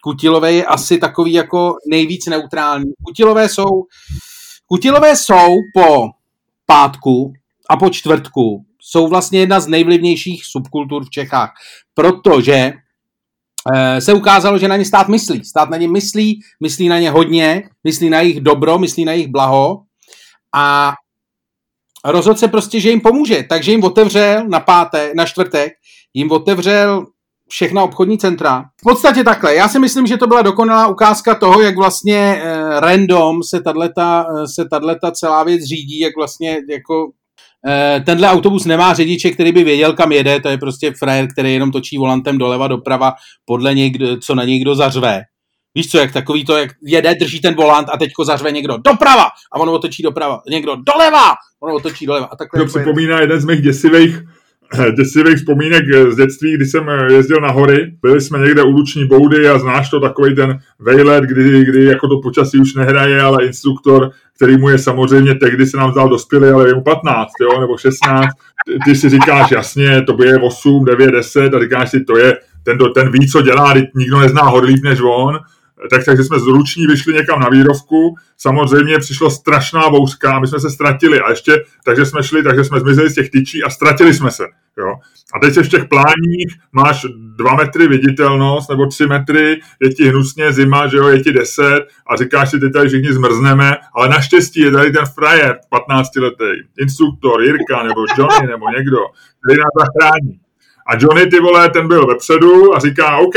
kutilové 0.02 0.52
je 0.52 0.64
asi 0.64 0.98
takový 0.98 1.32
jako 1.32 1.74
nejvíc 1.90 2.26
neutrální. 2.26 2.92
Kutilové 3.06 3.48
jsou, 3.48 3.68
kutilové 4.66 5.16
jsou 5.16 5.48
po 5.74 6.06
pátku 6.66 7.32
a 7.70 7.76
po 7.76 7.90
čtvrtku 7.90 8.64
jsou 8.80 9.08
vlastně 9.08 9.40
jedna 9.40 9.60
z 9.60 9.66
nejvlivnějších 9.66 10.44
subkultur 10.44 11.04
v 11.04 11.10
Čechách, 11.10 11.52
protože 11.94 12.72
eh, 13.74 14.00
se 14.00 14.12
ukázalo, 14.12 14.58
že 14.58 14.68
na 14.68 14.76
ně 14.76 14.84
stát 14.84 15.08
myslí. 15.08 15.44
Stát 15.44 15.70
na 15.70 15.76
ně 15.76 15.88
myslí, 15.88 16.40
myslí 16.62 16.88
na 16.88 16.98
ně 16.98 17.10
hodně, 17.10 17.62
myslí 17.84 18.10
na 18.10 18.20
jejich 18.20 18.40
dobro, 18.40 18.78
myslí 18.78 19.04
na 19.04 19.12
jejich 19.12 19.28
blaho 19.28 19.82
a 20.56 20.94
rozhodl 22.04 22.38
se 22.38 22.48
prostě, 22.48 22.80
že 22.80 22.90
jim 22.90 23.00
pomůže. 23.00 23.42
Takže 23.48 23.72
jim 23.72 23.84
otevřel 23.84 24.48
na 24.48 24.60
páté, 24.60 25.12
na 25.14 25.26
čtvrtek, 25.26 25.72
jim 26.14 26.32
otevřel 26.32 27.06
všechna 27.48 27.82
obchodní 27.82 28.18
centra. 28.18 28.64
V 28.80 28.82
podstatě 28.82 29.24
takhle. 29.24 29.54
Já 29.54 29.68
si 29.68 29.78
myslím, 29.78 30.06
že 30.06 30.16
to 30.16 30.26
byla 30.26 30.42
dokonalá 30.42 30.86
ukázka 30.86 31.34
toho, 31.34 31.60
jak 31.60 31.76
vlastně 31.76 32.42
eh, 32.42 32.80
random 32.80 33.42
se 33.42 33.60
tato, 33.60 33.80
eh, 33.80 34.48
se 34.54 34.64
tato 34.70 35.10
celá 35.12 35.44
věc 35.44 35.62
řídí, 35.62 35.98
jak 35.98 36.16
vlastně 36.16 36.58
jako 36.70 37.10
tenhle 38.05 38.29
autobus 38.29 38.64
nemá 38.64 38.94
řidiče, 38.94 39.31
který 39.31 39.53
by 39.53 39.64
věděl, 39.64 39.92
kam 39.92 40.12
jede, 40.12 40.40
to 40.40 40.49
je 40.49 40.59
prostě 40.59 40.92
frajer, 40.99 41.29
který 41.33 41.53
jenom 41.53 41.70
točí 41.70 41.99
volantem 41.99 42.38
doleva, 42.38 42.68
doprava, 42.68 43.12
podle 43.44 43.75
něj, 43.75 43.92
co 44.23 44.35
na 44.35 44.44
něj 44.44 44.61
kdo 44.61 44.75
zařve. 44.75 45.23
Víš 45.75 45.90
co, 45.90 45.99
jak 45.99 46.12
takový 46.12 46.44
to, 46.44 46.57
jak 46.57 46.70
jede, 46.83 47.14
drží 47.14 47.40
ten 47.40 47.55
volant 47.55 47.88
a 47.92 47.96
teďko 47.96 48.25
zařve 48.25 48.53
někdo 48.53 48.79
doprava 48.79 49.25
a 49.53 49.61
ono 49.61 49.73
otočí 49.73 50.03
doprava, 50.03 50.40
někdo 50.51 50.77
doleva, 50.77 51.35
ono 51.62 51.75
otočí 51.75 52.07
doleva. 52.07 52.27
A 52.27 52.37
takhle 52.37 52.61
to 52.61 52.66
připomíná 52.66 53.20
jeden 53.20 53.40
z 53.40 53.44
mých 53.44 53.61
děsivých 53.61 54.20
děsivých 54.96 55.37
vzpomínek 55.37 55.85
z 56.11 56.16
dětství, 56.16 56.54
kdy 56.54 56.66
jsem 56.66 56.88
jezdil 57.11 57.40
na 57.40 57.50
hory. 57.50 57.94
Byli 58.02 58.20
jsme 58.20 58.38
někde 58.38 58.62
u 58.62 58.70
Luční 58.70 59.06
boudy 59.06 59.48
a 59.48 59.59
znáš 59.59 59.90
to 59.90 60.00
takový 60.00 60.35
ten 60.35 60.59
vejlet, 60.78 61.24
kdy, 61.24 61.64
kdy 61.64 61.85
jako 61.85 62.09
to 62.09 62.20
počasí 62.20 62.59
už 62.59 62.74
nehraje, 62.74 63.20
ale 63.20 63.44
instruktor, 63.44 64.11
který 64.37 64.56
mu 64.56 64.68
je 64.68 64.78
samozřejmě 64.78 65.35
tehdy 65.35 65.66
se 65.66 65.76
nám 65.76 65.92
zdal 65.92 66.09
dospělý, 66.09 66.48
ale 66.48 66.68
je 66.68 66.74
mu 66.74 66.83
15, 66.83 67.30
jo, 67.40 67.61
nebo 67.61 67.78
16. 67.78 68.28
Ty 68.85 68.94
si 68.94 69.09
říkáš, 69.09 69.50
jasně, 69.50 70.02
to 70.02 70.24
je 70.24 70.38
8, 70.38 70.85
9, 70.85 71.11
10 71.11 71.54
a 71.54 71.61
říkáš 71.61 71.90
si, 71.90 72.04
to 72.04 72.18
je, 72.18 72.37
ten, 72.62 72.78
ten 72.94 73.12
ví, 73.12 73.28
co 73.28 73.42
dělá, 73.42 73.74
nikdo 73.94 74.20
nezná 74.20 74.42
hor 74.42 74.64
líp 74.64 74.85
než 74.85 75.00
on 75.00 75.38
tak, 75.90 76.04
takže 76.04 76.24
jsme 76.24 76.40
z 76.40 76.46
Ruční 76.46 76.86
vyšli 76.86 77.14
někam 77.14 77.40
na 77.40 77.48
Vírovku, 77.48 78.14
samozřejmě 78.36 78.98
přišlo 78.98 79.30
strašná 79.30 79.90
bouřka, 79.90 80.38
my 80.38 80.46
jsme 80.46 80.60
se 80.60 80.70
ztratili 80.70 81.20
a 81.20 81.30
ještě, 81.30 81.64
takže 81.84 82.06
jsme 82.06 82.22
šli, 82.22 82.42
takže 82.42 82.64
jsme 82.64 82.80
zmizeli 82.80 83.10
z 83.10 83.14
těch 83.14 83.30
tyčí 83.30 83.62
a 83.62 83.70
ztratili 83.70 84.14
jsme 84.14 84.30
se. 84.30 84.44
Jo. 84.78 84.94
A 85.34 85.38
teď 85.38 85.54
se 85.54 85.62
v 85.62 85.68
těch 85.68 85.84
pláních 85.84 86.58
máš 86.72 87.06
dva 87.36 87.54
metry 87.54 87.88
viditelnost 87.88 88.70
nebo 88.70 88.86
tři 88.86 89.06
metry, 89.06 89.60
je 89.80 89.88
ti 89.88 90.08
hnusně 90.08 90.52
zima, 90.52 90.86
že 90.86 90.96
jo, 90.96 91.08
je 91.08 91.20
ti 91.20 91.32
deset 91.32 91.80
a 92.06 92.16
říkáš 92.16 92.50
si, 92.50 92.60
teď 92.60 92.72
tady 92.72 92.88
všichni 92.88 93.12
zmrzneme, 93.12 93.76
ale 93.94 94.08
naštěstí 94.08 94.60
je 94.60 94.70
tady 94.70 94.92
ten 94.92 95.04
frajer 95.14 95.58
15 95.68 96.16
letý, 96.16 96.62
instruktor 96.78 97.42
Jirka 97.42 97.82
nebo 97.82 98.00
Johnny 98.18 98.46
nebo 98.46 98.66
někdo, 98.78 98.98
který 99.44 99.58
nás 99.58 99.72
zachrání. 99.78 100.40
A 100.86 100.96
Johnny, 101.00 101.26
ty 101.26 101.40
vole, 101.40 101.70
ten 101.70 101.88
byl 101.88 102.06
vepředu 102.06 102.76
a 102.76 102.78
říká, 102.78 103.16
OK, 103.16 103.36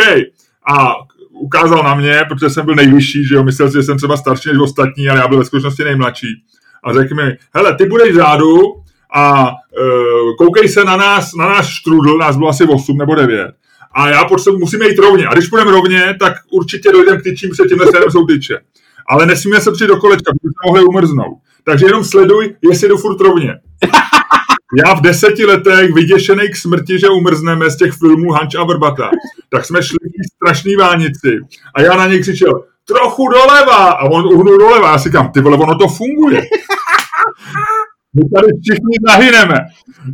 a 0.78 0.94
ukázal 1.34 1.84
na 1.84 1.96
mě, 1.96 2.22
protože 2.28 2.50
jsem 2.50 2.66
byl 2.66 2.76
nejvyšší, 2.76 3.28
že 3.28 3.36
jo, 3.36 3.44
myslel 3.44 3.72
si, 3.72 3.78
že 3.78 3.84
jsem 3.84 3.98
třeba 3.98 4.18
starší 4.18 4.50
než 4.50 4.58
ostatní, 4.58 5.10
ale 5.10 5.20
já 5.20 5.28
byl 5.28 5.38
ve 5.38 5.46
skutečnosti 5.46 5.84
nejmladší. 5.84 6.44
A 6.84 6.94
řekl 6.94 7.16
mi, 7.16 7.38
hele, 7.54 7.76
ty 7.76 7.86
budeš 7.86 8.12
vzadu 8.12 8.62
a 9.16 9.50
uh, 9.50 10.36
koukej 10.38 10.70
se 10.70 10.84
na 10.84 10.98
nás, 10.98 11.32
na 11.36 11.50
náš 11.50 11.76
štrudl, 11.80 12.18
nás 12.18 12.38
bylo 12.38 12.50
asi 12.50 12.64
8 12.64 12.98
nebo 12.98 13.16
9. 13.16 13.52
A 13.96 14.10
já 14.10 14.26
potřebuji, 14.26 14.60
musíme 14.60 14.88
jít 14.88 15.00
rovně. 15.00 15.28
A 15.28 15.34
když 15.34 15.48
půjdeme 15.48 15.72
rovně, 15.72 16.16
tak 16.20 16.34
určitě 16.52 16.92
dojdeme 16.92 17.18
k 17.18 17.24
tyčím, 17.24 17.50
protože 17.50 17.70
tímhle 17.70 17.88
směrem 17.88 18.12
jsou 18.12 18.26
tyče. 18.26 18.60
Ale 19.08 19.26
nesmíme 19.26 19.62
se 19.62 19.72
přijít 19.72 19.88
do 19.88 19.98
kolečka, 19.98 20.32
protože 20.32 20.54
mohli 20.66 20.84
umrznout. 20.84 21.38
Takže 21.64 21.86
jenom 21.86 22.04
sleduj, 22.04 22.56
jestli 22.62 22.90
jdu 22.90 22.98
furt 22.98 23.22
rovně. 23.22 23.60
já 24.78 24.94
v 24.94 25.02
deseti 25.02 25.46
letech 25.46 25.94
vyděšený 25.94 26.50
k 26.50 26.56
smrti, 26.56 27.00
že 27.00 27.10
umrzneme 27.10 27.70
z 27.70 27.78
těch 27.78 27.94
filmů 27.94 28.32
Hanč 28.32 28.56
a 28.56 28.64
Vrbata, 28.64 29.10
tak 29.50 29.66
jsme 29.66 29.84
šli 29.84 29.98
v 30.00 30.36
strašný 30.36 30.76
vánici 30.76 31.40
a 31.76 31.82
já 31.82 31.98
na 31.98 32.08
něj 32.08 32.22
křičel, 32.22 32.64
trochu 32.86 33.30
doleva 33.30 33.92
a 33.92 34.04
on 34.04 34.26
uhnul 34.26 34.58
doleva. 34.58 34.92
Já 34.92 34.98
si 34.98 35.10
říkám, 35.10 35.32
ty 35.32 35.42
vole, 35.42 35.58
ono 35.58 35.78
to 35.78 35.88
funguje. 35.88 36.42
My 38.16 38.22
tady 38.36 38.48
všichni 38.62 38.96
zahyneme. 39.08 39.56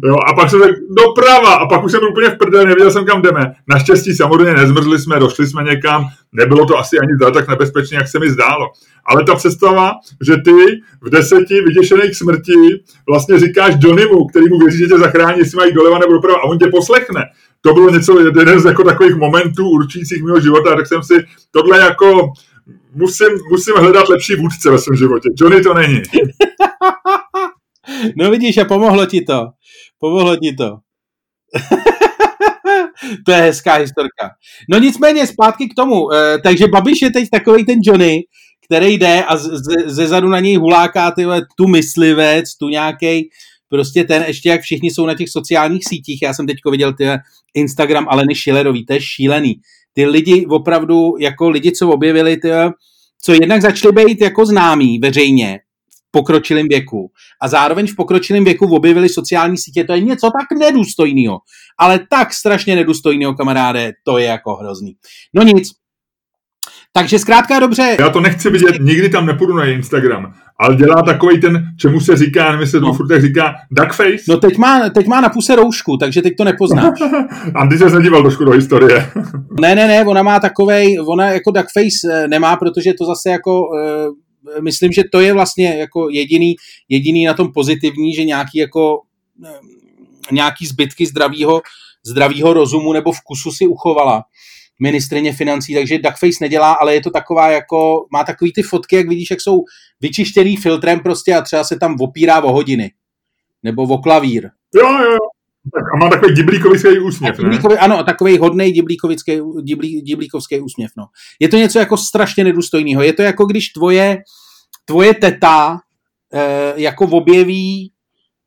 Jo, 0.06 0.16
a 0.28 0.34
pak 0.34 0.50
jsem 0.50 0.60
řekl 0.60 0.76
doprava 0.98 1.54
a 1.54 1.66
pak 1.66 1.84
už 1.84 1.92
jsem 1.92 2.02
úplně 2.12 2.30
v 2.30 2.38
prdeli, 2.38 2.66
nevěděl 2.66 2.92
jsem 2.92 3.06
kam 3.06 3.22
jdeme. 3.22 3.54
Naštěstí 3.68 4.16
samozřejmě 4.16 4.54
nezmrzli 4.54 5.00
jsme, 5.00 5.20
došli 5.20 5.48
jsme 5.48 5.64
někam, 5.64 6.06
nebylo 6.32 6.66
to 6.66 6.78
asi 6.78 6.98
ani 7.00 7.34
tak 7.34 7.48
nebezpečné, 7.48 7.98
jak 7.98 8.08
se 8.08 8.20
mi 8.20 8.32
zdálo. 8.32 8.66
Ale 9.06 9.24
ta 9.24 9.36
představa, 9.36 9.92
že 10.28 10.38
ty 10.38 10.52
v 11.02 11.10
deseti 11.10 11.62
vyděšených 11.62 12.16
smrti 12.16 12.54
vlastně 13.08 13.40
říkáš 13.40 13.76
Johnnymu, 13.80 14.28
který 14.28 14.50
mu 14.50 14.60
věří, 14.60 14.78
že 14.78 14.88
tě 14.88 14.98
zachrání, 14.98 15.40
jestli 15.40 15.58
mají 15.58 15.74
doleva 15.74 16.00
nebo 16.00 16.14
doprava 16.14 16.40
a 16.40 16.44
on 16.44 16.60
tě 16.60 16.68
poslechne. 16.68 17.26
To 17.62 17.74
bylo 17.74 17.90
něco, 17.90 18.20
jeden 18.20 18.60
z 18.60 18.66
jako 18.66 18.84
takových 18.84 19.16
momentů 19.16 19.70
určujících 19.70 20.24
mého 20.24 20.40
života, 20.40 20.76
tak 20.76 20.88
jsem 20.88 21.04
si 21.04 21.14
tohle 21.52 21.80
jako 21.80 22.32
musím, 22.94 23.28
musím 23.52 23.76
hledat 23.76 24.10
lepší 24.10 24.36
vůdce 24.36 24.72
ve 24.72 24.80
svém 24.80 24.96
životě. 24.96 25.30
Johnny 25.38 25.62
to 25.62 25.74
není. 25.74 26.02
no 28.16 28.32
vidíš, 28.32 28.58
a 28.58 28.66
pomohlo 28.66 29.06
ti 29.06 29.22
to. 29.22 29.48
Pomohlo 30.00 30.36
ti 30.36 30.54
to. 30.54 30.78
to 33.26 33.32
je 33.32 33.38
hezká 33.38 33.74
historka. 33.74 34.30
No 34.70 34.80
nicméně 34.80 35.28
zpátky 35.28 35.68
k 35.68 35.76
tomu. 35.76 36.14
E, 36.14 36.40
takže 36.44 36.68
Babiš 36.68 37.02
je 37.02 37.12
teď 37.12 37.30
takový 37.30 37.66
ten 37.66 37.80
Johnny, 37.84 38.24
který 38.66 38.94
jde 38.94 39.24
a 39.24 39.38
ze 39.86 40.08
zadu 40.08 40.28
na 40.28 40.40
něj 40.40 40.56
huláká 40.56 41.12
tyhle, 41.12 41.42
tu 41.58 41.68
myslivec, 41.68 42.58
tu 42.58 42.70
nějaký 42.70 43.30
prostě 43.70 44.04
ten, 44.04 44.24
ještě 44.28 44.50
jak 44.50 44.62
všichni 44.62 44.92
jsou 44.92 45.06
na 45.06 45.16
těch 45.16 45.30
sociálních 45.30 45.84
sítích, 45.90 46.22
já 46.22 46.34
jsem 46.34 46.48
teďko 46.48 46.72
viděl 46.72 46.94
ty 46.94 47.06
Instagram 47.54 48.08
Aleny 48.10 48.36
Schillerový, 48.36 48.86
to 48.86 48.94
je 48.94 49.02
šílený. 49.02 49.56
Ty 49.94 50.06
lidi 50.06 50.46
opravdu, 50.46 51.14
jako 51.20 51.50
lidi, 51.50 51.72
co 51.72 51.90
objevili, 51.90 52.38
ty, 52.38 52.50
co 53.22 53.34
jednak 53.34 53.62
začali 53.62 54.06
být 54.06 54.22
jako 54.22 54.46
známí 54.46 55.00
veřejně, 55.00 55.60
pokročilém 56.12 56.68
věku 56.68 57.12
a 57.42 57.48
zároveň 57.48 57.88
v 57.88 57.96
pokročilém 57.96 58.44
věku 58.44 58.76
objevili 58.76 59.10
sociální 59.10 59.58
sítě, 59.58 59.84
to 59.84 59.94
je 59.94 60.02
něco 60.02 60.32
tak 60.40 60.60
nedůstojného, 60.60 61.40
ale 61.80 62.00
tak 62.10 62.34
strašně 62.34 62.76
nedůstojného, 62.76 63.34
kamaráde, 63.34 63.92
to 64.04 64.18
je 64.18 64.26
jako 64.26 64.56
hrozný. 64.56 64.96
No 65.36 65.44
nic, 65.44 65.70
takže 66.94 67.20
zkrátka 67.20 67.60
dobře. 67.60 67.98
Já 68.00 68.10
to 68.10 68.22
nechci 68.22 68.50
vidět, 68.50 68.76
nikdy 68.80 69.10
tam 69.10 69.26
nepůjdu 69.26 69.54
na 69.54 69.66
Instagram, 69.66 70.34
ale 70.60 70.76
dělá 70.76 71.02
takový 71.02 71.42
ten, 71.42 71.68
čemu 71.80 72.00
se 72.00 72.16
říká, 72.16 72.46
nevím, 72.46 72.62
jestli 72.62 72.80
no. 72.80 72.94
furt 72.94 73.08
tak 73.08 73.22
říká, 73.22 73.54
duckface. 73.72 74.24
No 74.30 74.38
teď 74.38 74.58
má, 74.58 74.90
teď 74.90 75.08
má 75.08 75.22
na 75.22 75.30
puse 75.30 75.56
roušku, 75.56 75.98
takže 75.98 76.22
teď 76.22 76.34
to 76.38 76.44
nepoznáš. 76.44 77.00
Andy 77.56 77.78
se 77.78 77.90
nedíval 77.90 78.22
trošku 78.22 78.44
do 78.46 78.52
historie. 78.52 79.12
ne, 79.62 79.76
ne, 79.76 79.88
ne, 79.88 80.06
ona 80.06 80.24
má 80.24 80.40
takovej, 80.40 81.00
ona 81.08 81.30
jako 81.30 81.52
duckface 81.52 82.24
eh, 82.24 82.28
nemá, 82.28 82.56
protože 82.56 82.94
to 82.94 83.06
zase 83.06 83.30
jako 83.30 83.62
uh, 83.62 84.16
myslím, 84.62 84.92
že 84.92 85.04
to 85.12 85.20
je 85.20 85.34
vlastně 85.34 85.76
jako 85.78 86.10
jediný, 86.10 86.56
jediný 86.90 87.26
na 87.26 87.34
tom 87.34 87.54
pozitivní, 87.54 88.14
že 88.14 88.24
nějaký 88.24 88.58
jako 88.58 89.02
nějaký 90.32 90.66
zbytky 90.66 91.06
zdravého 91.06 91.62
zdravýho 92.06 92.54
rozumu 92.54 92.94
nebo 92.94 93.12
vkusu 93.12 93.52
si 93.52 93.68
uchovala 93.68 94.24
ministrině 94.82 95.34
financí, 95.34 95.74
takže 95.74 95.98
duckface 95.98 96.38
nedělá, 96.42 96.74
ale 96.74 96.94
je 96.94 97.02
to 97.02 97.10
taková 97.10 97.50
jako, 97.50 98.08
má 98.14 98.24
takový 98.24 98.54
ty 98.54 98.62
fotky, 98.62 98.96
jak 98.96 99.08
vidíš, 99.08 99.30
jak 99.32 99.42
jsou 99.42 99.64
vyčištěný 100.02 100.58
filtrem 100.58 101.00
prostě 101.00 101.36
a 101.36 101.42
třeba 101.42 101.64
se 101.64 101.80
tam 101.80 101.96
opírá 102.00 102.44
o 102.44 102.52
hodiny. 102.52 102.92
Nebo 103.64 103.84
o 103.84 103.98
klavír. 103.98 104.50
Jo, 104.76 104.92
jo. 104.92 105.18
A 105.94 105.98
má 105.98 106.10
takový 106.10 106.34
diblíkovický 106.34 107.00
úsměv, 107.00 107.38
diblíkovi, 107.38 107.76
ne? 107.76 107.80
Ano, 107.80 108.04
takový 108.04 108.38
hodný 108.38 108.72
diblíkovický, 108.72 109.40
diblí, 109.62 110.02
diblíkovský 110.02 110.60
úsměv, 110.60 110.92
no. 110.98 111.06
Je 111.40 111.48
to 111.48 111.58
něco 111.58 111.80
jako 111.80 111.98
strašně 111.98 112.44
nedůstojného. 112.44 113.04
Je 113.04 113.14
to 113.14 113.22
jako 113.22 113.46
když 113.46 113.70
tvoje, 113.70 114.18
tvoje 114.86 115.14
teta 115.14 115.80
eh, 116.34 116.74
jako 116.76 117.06
objeví 117.06 117.92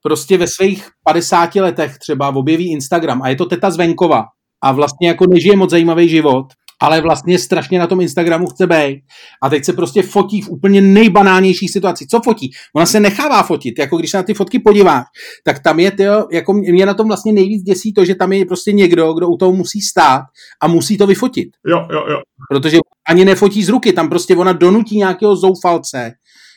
prostě 0.02 0.38
ve 0.38 0.46
svých 0.46 0.88
50 1.04 1.54
letech 1.54 1.98
třeba 1.98 2.28
objeví 2.28 2.72
Instagram 2.72 3.22
a 3.22 3.28
je 3.28 3.36
to 3.36 3.46
teta 3.46 3.70
z 3.70 3.76
venkova 3.76 4.24
a 4.62 4.72
vlastně 4.72 5.08
jako 5.08 5.26
nežije 5.26 5.56
moc 5.56 5.70
zajímavý 5.70 6.08
život, 6.08 6.46
ale 6.82 7.00
vlastně 7.00 7.38
strašně 7.38 7.78
na 7.78 7.86
tom 7.86 8.00
Instagramu 8.00 8.46
chce 8.46 8.66
být. 8.66 9.02
A 9.42 9.48
teď 9.48 9.64
se 9.64 9.72
prostě 9.72 10.02
fotí 10.02 10.40
v 10.40 10.48
úplně 10.48 10.80
nejbanálnější 10.80 11.68
situaci. 11.68 12.06
Co 12.06 12.20
fotí? 12.20 12.50
Ona 12.76 12.86
se 12.86 13.00
nechává 13.00 13.42
fotit. 13.42 13.78
Jako 13.78 13.96
když 13.96 14.10
se 14.10 14.16
na 14.16 14.22
ty 14.22 14.34
fotky 14.34 14.58
podíváš, 14.58 15.04
tak 15.44 15.62
tam 15.62 15.80
je, 15.80 15.90
tyjo, 15.90 16.26
jako 16.32 16.52
mě 16.52 16.86
na 16.86 16.94
tom 16.94 17.06
vlastně 17.06 17.32
nejvíc 17.32 17.62
děsí 17.62 17.92
to, 17.92 18.04
že 18.04 18.14
tam 18.14 18.32
je 18.32 18.46
prostě 18.46 18.72
někdo, 18.72 19.12
kdo 19.12 19.28
u 19.28 19.36
toho 19.36 19.52
musí 19.52 19.80
stát 19.80 20.22
a 20.62 20.68
musí 20.68 20.98
to 20.98 21.06
vyfotit. 21.06 21.48
Jo, 21.66 21.86
jo, 21.92 22.04
jo. 22.10 22.18
Protože 22.50 22.78
ani 23.08 23.24
nefotí 23.24 23.64
z 23.64 23.68
ruky, 23.68 23.92
tam 23.92 24.08
prostě 24.08 24.36
ona 24.36 24.52
donutí 24.52 24.96
nějakého 24.96 25.36
zoufalce, 25.36 26.12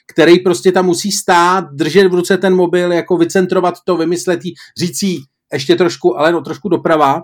který 0.08 0.40
prostě 0.40 0.72
tam 0.72 0.86
musí 0.86 1.12
stát, 1.12 1.66
držet 1.74 2.08
v 2.08 2.14
ruce 2.14 2.38
ten 2.38 2.56
mobil, 2.56 2.92
jako 2.92 3.18
vycentrovat 3.18 3.76
to, 3.86 3.98
vymyslet 3.98 4.46
jí, 4.46 4.54
říct 4.80 5.02
jí 5.02 5.20
ještě 5.54 5.76
trošku, 5.76 6.20
ale 6.20 6.32
no 6.32 6.42
trošku 6.42 6.70
doprava, 6.70 7.22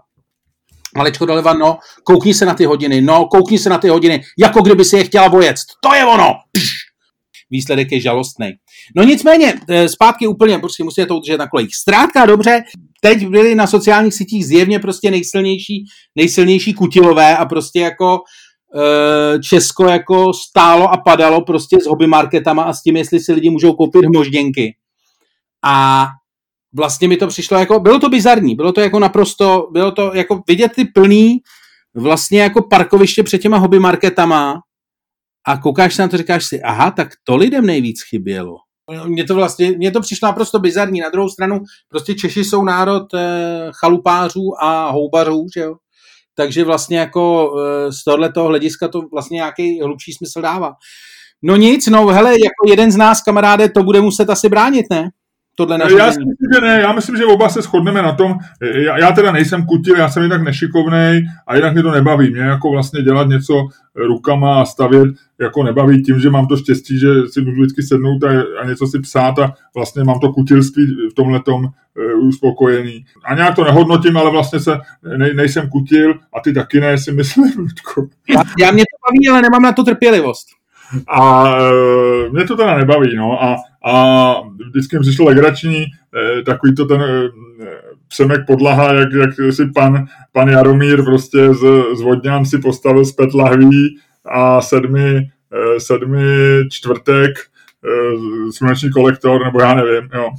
Malečko 0.97 1.25
doleva, 1.25 1.53
no, 1.53 1.77
koukni 2.03 2.33
se 2.33 2.45
na 2.45 2.53
ty 2.53 2.65
hodiny, 2.65 3.01
no, 3.01 3.25
koukni 3.25 3.59
se 3.59 3.69
na 3.69 3.77
ty 3.77 3.87
hodiny, 3.87 4.23
jako 4.39 4.61
kdyby 4.61 4.85
si 4.85 4.97
je 4.97 5.03
chtěla 5.03 5.27
vojet. 5.27 5.55
To 5.83 5.95
je 5.95 6.05
ono! 6.05 6.33
Pš! 6.51 6.91
Výsledek 7.51 7.91
je 7.91 7.99
žalostný. 7.99 8.51
No 8.95 9.03
nicméně, 9.03 9.53
e, 9.69 9.89
zpátky 9.89 10.27
úplně, 10.27 10.59
prostě 10.59 10.83
musíte 10.83 11.05
to 11.05 11.17
udržet 11.17 11.37
na 11.37 11.47
kolejích. 11.47 11.75
Zkrátka 11.75 12.25
dobře, 12.25 12.63
teď 13.01 13.27
byli 13.27 13.55
na 13.55 13.67
sociálních 13.67 14.13
sítích 14.13 14.45
zjevně 14.45 14.79
prostě 14.79 15.11
nejsilnější, 15.11 15.85
nejsilnější 16.15 16.73
kutilové 16.73 17.37
a 17.37 17.45
prostě 17.45 17.79
jako 17.79 18.19
e, 18.75 19.39
Česko 19.39 19.87
jako 19.87 20.33
stálo 20.33 20.91
a 20.91 20.97
padalo 20.97 21.41
prostě 21.41 21.77
s 21.81 21.85
hobby 21.85 22.07
marketama 22.07 22.63
a 22.63 22.73
s 22.73 22.81
tím, 22.81 22.97
jestli 22.97 23.19
si 23.19 23.33
lidi 23.33 23.49
můžou 23.49 23.73
koupit 23.73 24.05
hmožděnky. 24.05 24.75
A 25.63 26.07
vlastně 26.75 27.07
mi 27.07 27.17
to 27.17 27.27
přišlo 27.27 27.57
jako, 27.57 27.79
bylo 27.79 27.99
to 27.99 28.09
bizarní, 28.09 28.55
bylo 28.55 28.71
to 28.71 28.81
jako 28.81 28.99
naprosto, 28.99 29.67
bylo 29.71 29.91
to 29.91 30.11
jako 30.13 30.43
vidět 30.47 30.71
ty 30.75 30.85
plný 30.85 31.39
vlastně 31.95 32.41
jako 32.41 32.61
parkoviště 32.61 33.23
před 33.23 33.37
těma 33.37 33.57
hobby 33.57 33.79
marketama 33.79 34.61
a 35.47 35.57
koukáš 35.57 35.95
se 35.95 36.01
na 36.01 36.07
to, 36.07 36.17
říkáš 36.17 36.45
si, 36.45 36.61
aha, 36.61 36.91
tak 36.91 37.09
to 37.23 37.35
lidem 37.35 37.65
nejvíc 37.65 38.01
chybělo. 38.09 38.55
Mně 39.05 39.23
to 39.23 39.35
vlastně, 39.35 39.71
mně 39.71 39.91
to 39.91 40.01
přišlo 40.01 40.27
naprosto 40.27 40.59
bizarní. 40.59 40.99
Na 40.99 41.09
druhou 41.09 41.29
stranu, 41.29 41.59
prostě 41.89 42.15
Češi 42.15 42.43
jsou 42.43 42.63
národ 42.63 43.13
e, 43.13 43.27
chalupářů 43.71 44.63
a 44.63 44.89
houbařů, 44.89 45.45
že 45.55 45.61
jo? 45.61 45.75
Takže 46.35 46.63
vlastně 46.63 46.99
jako 46.99 47.53
e, 47.59 47.91
z 47.91 48.03
tohoto 48.03 48.43
hlediska 48.43 48.87
to 48.87 49.01
vlastně 49.11 49.35
nějaký 49.35 49.81
hlubší 49.81 50.13
smysl 50.13 50.41
dává. 50.41 50.73
No 51.43 51.55
nic, 51.55 51.87
no 51.87 52.07
hele, 52.07 52.31
jako 52.31 52.69
jeden 52.69 52.91
z 52.91 52.95
nás, 52.95 53.21
kamaráde, 53.21 53.69
to 53.69 53.83
bude 53.83 54.01
muset 54.01 54.29
asi 54.29 54.49
bránit, 54.49 54.85
ne? 54.89 55.09
Tohle 55.55 55.77
nařízení? 55.77 55.99
Já 55.99 56.11
si 56.11 56.19
myslím, 56.19 56.49
že 56.53 56.61
ne, 56.61 56.81
já 56.81 56.91
myslím, 56.93 57.17
že 57.17 57.25
oba 57.25 57.49
se 57.49 57.61
shodneme 57.61 58.01
na 58.01 58.11
tom, 58.11 58.37
já, 58.61 58.97
já 58.97 59.11
teda 59.11 59.31
nejsem 59.31 59.65
kutil, 59.65 59.97
já 59.97 60.09
jsem 60.09 60.23
jinak 60.23 60.41
nešikovnej 60.41 61.25
a 61.47 61.55
jinak 61.55 61.73
mě 61.73 61.83
to 61.83 61.91
nebaví. 61.91 62.31
Mě 62.31 62.41
jako 62.41 62.71
vlastně 62.71 63.01
dělat 63.01 63.27
něco 63.27 63.67
rukama 63.95 64.61
a 64.61 64.65
stavět 64.65 65.07
jako 65.39 65.63
nebaví 65.63 66.03
tím, 66.03 66.19
že 66.19 66.29
mám 66.29 66.47
to 66.47 66.57
štěstí, 66.57 66.99
že 66.99 67.07
si 67.27 67.41
můžu 67.41 67.61
vždycky 67.61 67.83
sednout 67.83 68.23
a, 68.23 68.29
a 68.61 68.65
něco 68.65 68.87
si 68.87 68.99
psát 68.99 69.39
a 69.39 69.53
vlastně 69.75 70.03
mám 70.03 70.19
to 70.19 70.33
kutilství 70.33 70.85
v 71.11 71.13
tomhle 71.13 71.41
uh, 71.47 71.71
uspokojený. 72.21 73.05
A 73.25 73.35
nějak 73.35 73.55
to 73.55 73.63
nehodnotím, 73.63 74.17
ale 74.17 74.31
vlastně 74.31 74.59
se 74.59 74.77
ne, 75.17 75.33
nejsem 75.33 75.69
kutil 75.69 76.13
a 76.33 76.39
ty 76.39 76.53
taky 76.53 76.79
ne, 76.79 76.97
si 76.97 77.11
myslím. 77.11 77.51
Já, 78.29 78.43
já 78.59 78.71
mě 78.71 78.83
to 78.83 78.97
baví, 79.09 79.29
ale 79.29 79.41
nemám 79.41 79.61
na 79.61 79.71
to 79.71 79.83
trpělivost. 79.83 80.60
A 81.07 81.51
e, 81.59 82.29
mě 82.29 82.45
to 82.45 82.57
teda 82.57 82.77
nebaví, 82.77 83.15
no. 83.15 83.43
A, 83.43 83.55
a 83.85 84.33
vždycky 84.69 84.95
mi 84.95 85.01
přišlo 85.01 85.25
legrační 85.25 85.83
e, 85.83 86.43
takový 86.43 86.75
to 86.75 86.85
ten 86.85 87.01
e, 87.01 87.29
Přemek 88.07 88.41
Podlaha, 88.47 88.93
jak, 88.93 89.09
jak 89.13 89.53
si 89.53 89.65
pan, 89.65 90.05
pan 90.31 90.49
Jaromír 90.49 91.03
prostě 91.03 91.53
z, 91.53 91.83
z 91.93 92.01
Vodňan 92.01 92.45
si 92.45 92.57
postavil 92.57 93.05
z 93.05 93.11
pět 93.11 93.33
lahví 93.33 93.97
a 94.25 94.61
sedmi, 94.61 95.29
sedmi 95.77 96.19
čtvrtek 96.69 97.31
sluneční 98.51 98.89
kolektor, 98.89 99.45
nebo 99.45 99.61
já 99.61 99.73
nevím, 99.73 100.09
jo 100.13 100.29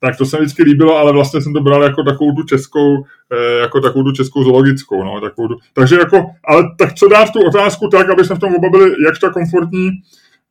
tak 0.00 0.16
to 0.16 0.26
se 0.26 0.36
mi 0.36 0.44
vždycky 0.44 0.62
líbilo, 0.62 0.96
ale 0.96 1.12
vlastně 1.12 1.40
jsem 1.42 1.52
to 1.52 1.60
bral 1.60 1.82
jako 1.82 2.02
takovou 2.02 2.32
tu 2.32 2.42
českou, 2.42 2.96
eh, 3.32 3.60
jako 3.60 3.80
takovou 3.80 4.04
tu 4.04 4.12
českou 4.12 4.44
zoologickou, 4.44 5.04
no, 5.04 5.20
takovou 5.20 5.48
tu, 5.48 5.54
takže 5.74 5.96
jako, 5.96 6.26
ale 6.48 6.64
tak 6.78 6.94
co 6.94 7.08
dát 7.08 7.32
tu 7.32 7.40
otázku 7.46 7.88
tak, 7.88 8.10
aby 8.10 8.24
jsme 8.24 8.36
v 8.36 8.38
tom 8.38 8.54
oba 8.54 8.68
byli 8.68 8.90
jakž 9.06 9.18
komfortní, 9.32 9.90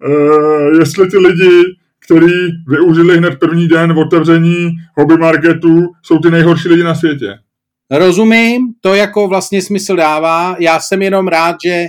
uh, 0.07 0.79
jestli 0.79 1.07
ty 1.09 1.17
lidi, 1.17 1.61
kteří 2.05 2.51
využili 2.67 3.17
hned 3.17 3.39
první 3.39 3.67
den 3.67 3.93
v 3.93 3.97
otevření 3.97 4.69
hobby 4.97 5.17
marketu, 5.17 5.87
jsou 6.01 6.19
ty 6.19 6.31
nejhorší 6.31 6.67
lidi 6.67 6.83
na 6.83 6.95
světě. 6.95 7.37
Rozumím, 7.91 8.61
to 8.81 8.95
jako 8.95 9.27
vlastně 9.27 9.61
smysl 9.61 9.95
dává. 9.95 10.55
Já 10.59 10.79
jsem 10.79 11.01
jenom 11.01 11.27
rád, 11.27 11.55
že 11.65 11.85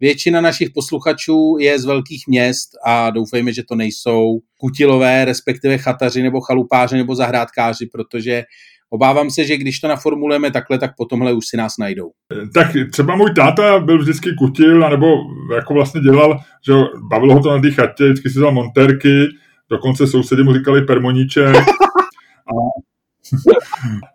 většina 0.00 0.40
našich 0.40 0.70
posluchačů 0.74 1.56
je 1.60 1.78
z 1.78 1.84
velkých 1.84 2.24
měst 2.28 2.68
a 2.86 3.10
doufejme, 3.10 3.52
že 3.52 3.62
to 3.68 3.74
nejsou 3.74 4.38
kutilové, 4.60 5.24
respektive 5.24 5.78
chataři 5.78 6.22
nebo 6.22 6.40
chalupáři 6.40 6.96
nebo 6.96 7.14
zahrádkáři, 7.14 7.86
protože 7.92 8.42
obávám 8.90 9.30
se, 9.30 9.44
že 9.44 9.56
když 9.56 9.80
to 9.80 9.88
naformulujeme 9.88 10.50
takhle, 10.50 10.78
tak 10.78 10.90
po 10.96 11.04
tomhle 11.04 11.32
už 11.32 11.46
si 11.46 11.56
nás 11.56 11.72
najdou. 11.78 12.10
Tak 12.54 12.66
třeba 12.92 13.16
můj 13.16 13.34
táta 13.34 13.78
byl 13.78 13.98
vždycky 13.98 14.30
kutil, 14.38 14.90
nebo 14.90 15.06
jako 15.54 15.74
vlastně 15.74 16.00
dělal, 16.00 16.40
že 16.66 16.72
bavilo 17.10 17.34
ho 17.34 17.42
to 17.42 17.50
na 17.50 17.62
té 17.62 17.70
chatě, 17.70 18.04
vždycky 18.04 18.30
si 18.30 18.38
dal 18.38 18.52
montérky, 18.52 19.24
dokonce 19.70 20.06
sousedi 20.06 20.42
mu 20.42 20.54
říkali 20.54 20.82
permoníček. 20.82 21.56
A 22.48 22.87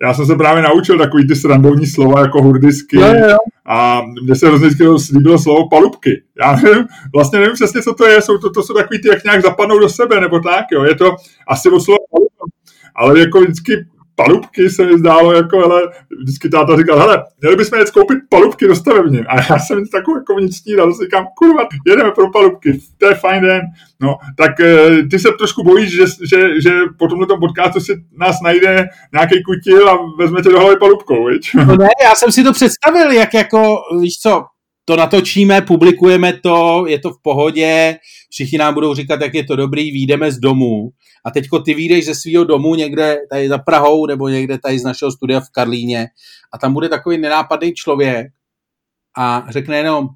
já 0.02 0.14
jsem 0.14 0.26
se 0.26 0.36
právě 0.36 0.64
naučil 0.64 0.98
takový 0.98 1.28
ty 1.28 1.36
srandovní 1.36 1.88
slova 1.88 2.20
jako 2.22 2.42
hurdisky 2.42 2.98
jo, 2.98 3.08
jo. 3.08 3.38
a 3.66 4.02
mně 4.24 4.36
se 4.36 4.48
hrozně 4.48 4.70
líbilo 5.14 5.40
slovo 5.40 5.70
palubky. 5.70 6.24
Já 6.40 6.56
nevím, 6.56 6.86
vlastně 7.14 7.40
nevím 7.40 7.54
přesně, 7.54 7.82
co 7.82 7.94
to 7.94 8.08
je, 8.08 8.22
jsou 8.22 8.38
to, 8.38 8.50
to 8.50 8.64
jsou 8.64 8.74
takový 8.74 9.02
ty, 9.02 9.08
jak 9.08 9.24
nějak 9.24 9.42
zapadnou 9.42 9.80
do 9.80 9.90
sebe, 9.90 10.22
nebo 10.22 10.40
tak, 10.40 10.66
jo. 10.72 10.84
Je 10.84 10.96
to 10.96 11.16
asi 11.48 11.70
od 11.70 11.80
slova 11.80 11.98
palubka, 12.12 12.46
ale 12.96 13.20
jako 13.20 13.42
vždycky 13.42 13.86
palubky 14.16 14.70
se 14.70 14.86
mi 14.86 14.98
zdálo, 14.98 15.34
jako, 15.34 15.66
ale 15.66 15.82
vždycky 16.22 16.50
táta 16.50 16.78
říkal, 16.78 17.00
hele, 17.00 17.24
měli 17.42 17.56
bychom 17.56 17.80
jet 17.80 17.92
koupit 17.92 18.18
palubky 18.30 18.68
do 18.68 18.76
stavební. 18.76 19.20
A 19.20 19.36
já 19.50 19.60
jsem 19.60 19.86
takovou 19.88 20.18
jako 20.18 20.36
vnitřní 20.36 20.76
radost, 20.76 21.02
říkám, 21.02 21.26
kurva, 21.38 21.68
jedeme 21.88 22.12
pro 22.12 22.32
palubky, 22.32 22.80
to 22.98 23.06
je 23.06 23.16
fajn 23.16 23.44
den. 23.44 23.62
No, 24.02 24.16
tak 24.38 24.60
eh, 24.60 25.04
ty 25.12 25.20
se 25.20 25.30
trošku 25.38 25.64
bojíš, 25.64 25.92
že, 25.92 26.06
že, 26.22 26.62
že 26.62 26.80
po 26.98 27.08
tomhle 27.08 27.28
podcastu 27.40 27.80
si 27.80 28.04
nás 28.20 28.42
najde 28.44 28.88
nějaký 29.14 29.44
kutil 29.44 29.90
a 29.90 29.98
vezme 30.20 30.42
tě 30.42 30.50
do 30.50 30.60
hlavy 30.60 30.76
palubkou, 30.80 31.26
viď? 31.26 31.50
No 31.56 31.76
ne, 31.78 31.90
já 32.04 32.16
jsem 32.16 32.32
si 32.32 32.44
to 32.44 32.52
představil, 32.52 33.12
jak 33.12 33.34
jako, 33.34 33.76
víš 34.02 34.20
co, 34.20 34.44
to 34.86 34.96
natočíme, 34.96 35.62
publikujeme 35.62 36.34
to, 36.34 36.86
je 36.88 37.00
to 37.00 37.12
v 37.12 37.22
pohodě, 37.22 37.98
všichni 38.32 38.58
nám 38.58 38.74
budou 38.74 38.94
říkat, 38.94 39.22
jak 39.22 39.34
je 39.34 39.44
to 39.44 39.56
dobrý, 39.56 39.92
výjdeme 39.92 40.32
z 40.32 40.40
domu 40.40 40.90
a 41.26 41.32
teďko 41.32 41.60
ty 41.60 41.74
výjdeš 41.74 42.06
ze 42.06 42.16
svého 42.16 42.44
domu 42.44 42.76
někde 42.76 43.18
tady 43.30 43.50
za 43.50 43.58
Prahou 43.58 44.06
nebo 44.06 44.28
někde 44.28 44.58
tady 44.58 44.80
z 44.80 44.84
našeho 44.84 45.12
studia 45.12 45.40
v 45.40 45.50
Karlíně 45.50 46.08
a 46.54 46.58
tam 46.58 46.74
bude 46.74 46.90
takový 46.90 47.18
nenápadný 47.18 47.74
člověk 47.74 48.28
a 49.18 49.46
řekne 49.50 49.78
jenom 49.78 50.08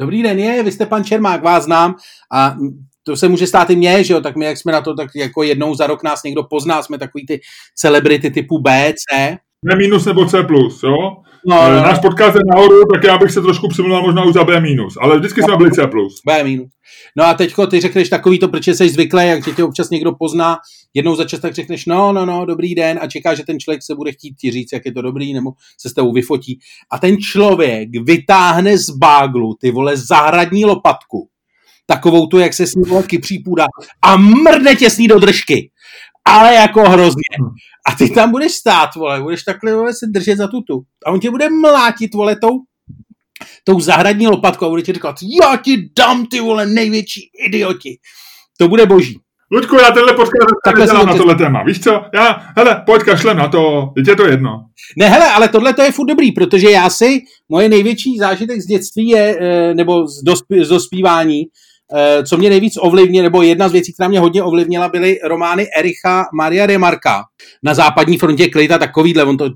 dobrý 0.00 0.22
den, 0.22 0.38
je, 0.38 0.62
vy 0.62 0.72
jste 0.72 0.86
pan 0.86 1.04
Čermák, 1.04 1.42
vás 1.42 1.64
znám 1.64 1.94
a 2.32 2.56
to 3.02 3.16
se 3.16 3.28
může 3.28 3.46
stát 3.46 3.70
i 3.70 3.76
mně, 3.76 4.04
že 4.04 4.14
jo, 4.14 4.20
tak 4.20 4.36
my 4.36 4.44
jak 4.44 4.58
jsme 4.58 4.72
na 4.72 4.80
to, 4.80 4.94
tak 4.94 5.10
jako 5.16 5.42
jednou 5.42 5.74
za 5.74 5.86
rok 5.86 6.02
nás 6.02 6.22
někdo 6.22 6.42
pozná, 6.42 6.82
jsme 6.82 6.98
takový 6.98 7.26
ty 7.26 7.40
celebrity 7.74 8.30
typu 8.30 8.58
B, 8.58 8.92
C. 8.92 9.36
Ne 9.64 9.76
minus 9.76 10.04
nebo 10.04 10.26
C+, 10.26 10.36
jo? 10.82 11.22
No, 11.46 11.70
no, 11.70 11.76
Náš 11.76 11.98
podcast 11.98 12.34
je 12.36 12.40
nahoru, 12.54 12.84
tak 12.94 13.04
já 13.04 13.18
bych 13.18 13.30
se 13.30 13.42
trošku 13.42 13.68
přimluvil 13.68 14.02
možná 14.02 14.24
už 14.24 14.34
za 14.34 14.44
B-, 14.44 14.62
ale 15.00 15.18
vždycky 15.18 15.42
jsme 15.42 15.56
byli 15.56 15.70
C+. 15.70 15.82
B-. 16.26 16.56
No 17.16 17.24
a 17.24 17.34
teďko 17.34 17.66
ty 17.66 17.80
řekneš 17.80 18.08
takový 18.08 18.38
to, 18.38 18.48
protože 18.48 18.74
jsi 18.74 18.88
zvyklý, 18.88 19.26
jak 19.26 19.44
tě, 19.44 19.52
tě 19.52 19.64
občas 19.64 19.90
někdo 19.90 20.12
pozná, 20.12 20.56
jednou 20.94 21.16
za 21.16 21.24
čas 21.24 21.40
tak 21.40 21.54
řekneš, 21.54 21.86
no, 21.86 22.12
no, 22.12 22.26
no, 22.26 22.46
dobrý 22.46 22.74
den 22.74 22.98
a 23.02 23.06
čeká, 23.06 23.34
že 23.34 23.42
ten 23.46 23.60
člověk 23.60 23.82
se 23.82 23.94
bude 23.94 24.12
chtít 24.12 24.34
ti 24.40 24.50
říct, 24.50 24.72
jak 24.72 24.86
je 24.86 24.92
to 24.92 25.02
dobrý, 25.02 25.34
nebo 25.34 25.50
se 25.80 25.88
s 25.88 25.94
tebou 25.94 26.12
vyfotí. 26.12 26.58
A 26.90 26.98
ten 26.98 27.16
člověk 27.18 27.88
vytáhne 28.04 28.78
z 28.78 28.90
báglu, 28.90 29.56
ty 29.60 29.70
vole, 29.70 29.96
zahradní 29.96 30.64
lopatku, 30.64 31.28
takovou 31.86 32.26
tu, 32.26 32.38
jak 32.38 32.54
se 32.54 32.66
s 32.66 32.74
ní 32.74 32.82
vole 32.88 33.02
kypří 33.02 33.38
půda 33.38 33.66
a 34.02 34.16
mrne 34.16 34.74
tě 34.74 34.90
s 34.90 34.98
ní 34.98 35.08
do 35.08 35.18
držky. 35.18 35.70
Ale 36.24 36.54
jako 36.54 36.80
hrozně. 36.80 37.22
A 37.86 37.94
ty 37.94 38.10
tam 38.10 38.30
budeš 38.30 38.52
stát, 38.52 38.94
vole, 38.94 39.20
budeš 39.20 39.42
takhle 39.42 39.74
vole, 39.74 39.94
se 39.94 40.06
držet 40.06 40.36
za 40.36 40.48
tutu. 40.48 40.82
A 41.06 41.10
on 41.10 41.20
tě 41.20 41.30
bude 41.30 41.48
mlátit, 41.50 42.14
vole, 42.14 42.36
tou 42.36 42.58
tou 43.64 43.80
zahradní 43.80 44.26
lopatkou 44.28 44.66
a 44.66 44.68
bude 44.68 44.82
ti 44.82 44.92
říkat, 44.92 45.16
já 45.42 45.56
ti 45.56 45.90
dám 45.98 46.26
ty 46.26 46.40
vole 46.40 46.66
největší 46.66 47.20
idioti. 47.46 47.98
To 48.58 48.68
bude 48.68 48.86
boží. 48.86 49.18
Luďku, 49.52 49.76
já 49.76 49.90
tenhle 49.90 50.12
podcast 50.12 50.50
Takhle 50.64 50.86
nedělám 50.86 51.06
na 51.06 51.16
tohle 51.16 51.34
téma. 51.34 51.62
Víš 51.62 51.80
co? 51.80 52.04
Já, 52.14 52.46
hele, 52.56 52.82
pojď 52.86 53.02
kašlem 53.02 53.36
na 53.36 53.48
to, 53.48 53.92
je 54.06 54.16
to 54.16 54.26
jedno. 54.26 54.50
Ne, 54.96 55.08
hele, 55.08 55.30
ale 55.30 55.48
tohle 55.48 55.74
to 55.74 55.82
je 55.82 55.92
furt 55.92 56.06
dobrý, 56.06 56.32
protože 56.32 56.70
já 56.70 56.90
si, 56.90 57.20
moje 57.48 57.68
největší 57.68 58.18
zážitek 58.18 58.60
z 58.60 58.66
dětství 58.66 59.08
je, 59.08 59.38
eh, 59.40 59.74
nebo 59.74 60.06
z, 60.06 60.22
dospí, 60.22 60.64
z 60.64 60.68
dospívání, 60.68 61.44
co 62.28 62.36
mě 62.36 62.50
nejvíc 62.50 62.74
ovlivnilo, 62.80 63.22
nebo 63.22 63.42
jedna 63.42 63.68
z 63.68 63.72
věcí, 63.72 63.92
která 63.92 64.08
mě 64.08 64.20
hodně 64.20 64.42
ovlivnila, 64.42 64.88
byly 64.88 65.18
romány 65.24 65.66
Ericha 65.78 66.24
Maria 66.34 66.66
Remarka. 66.66 67.24
Na 67.62 67.74
západní 67.74 68.18
frontě 68.18 68.48
klid 68.48 68.70
a 68.70 68.78
takovýhle, 68.78 69.24
on 69.24 69.36
to 69.36 69.50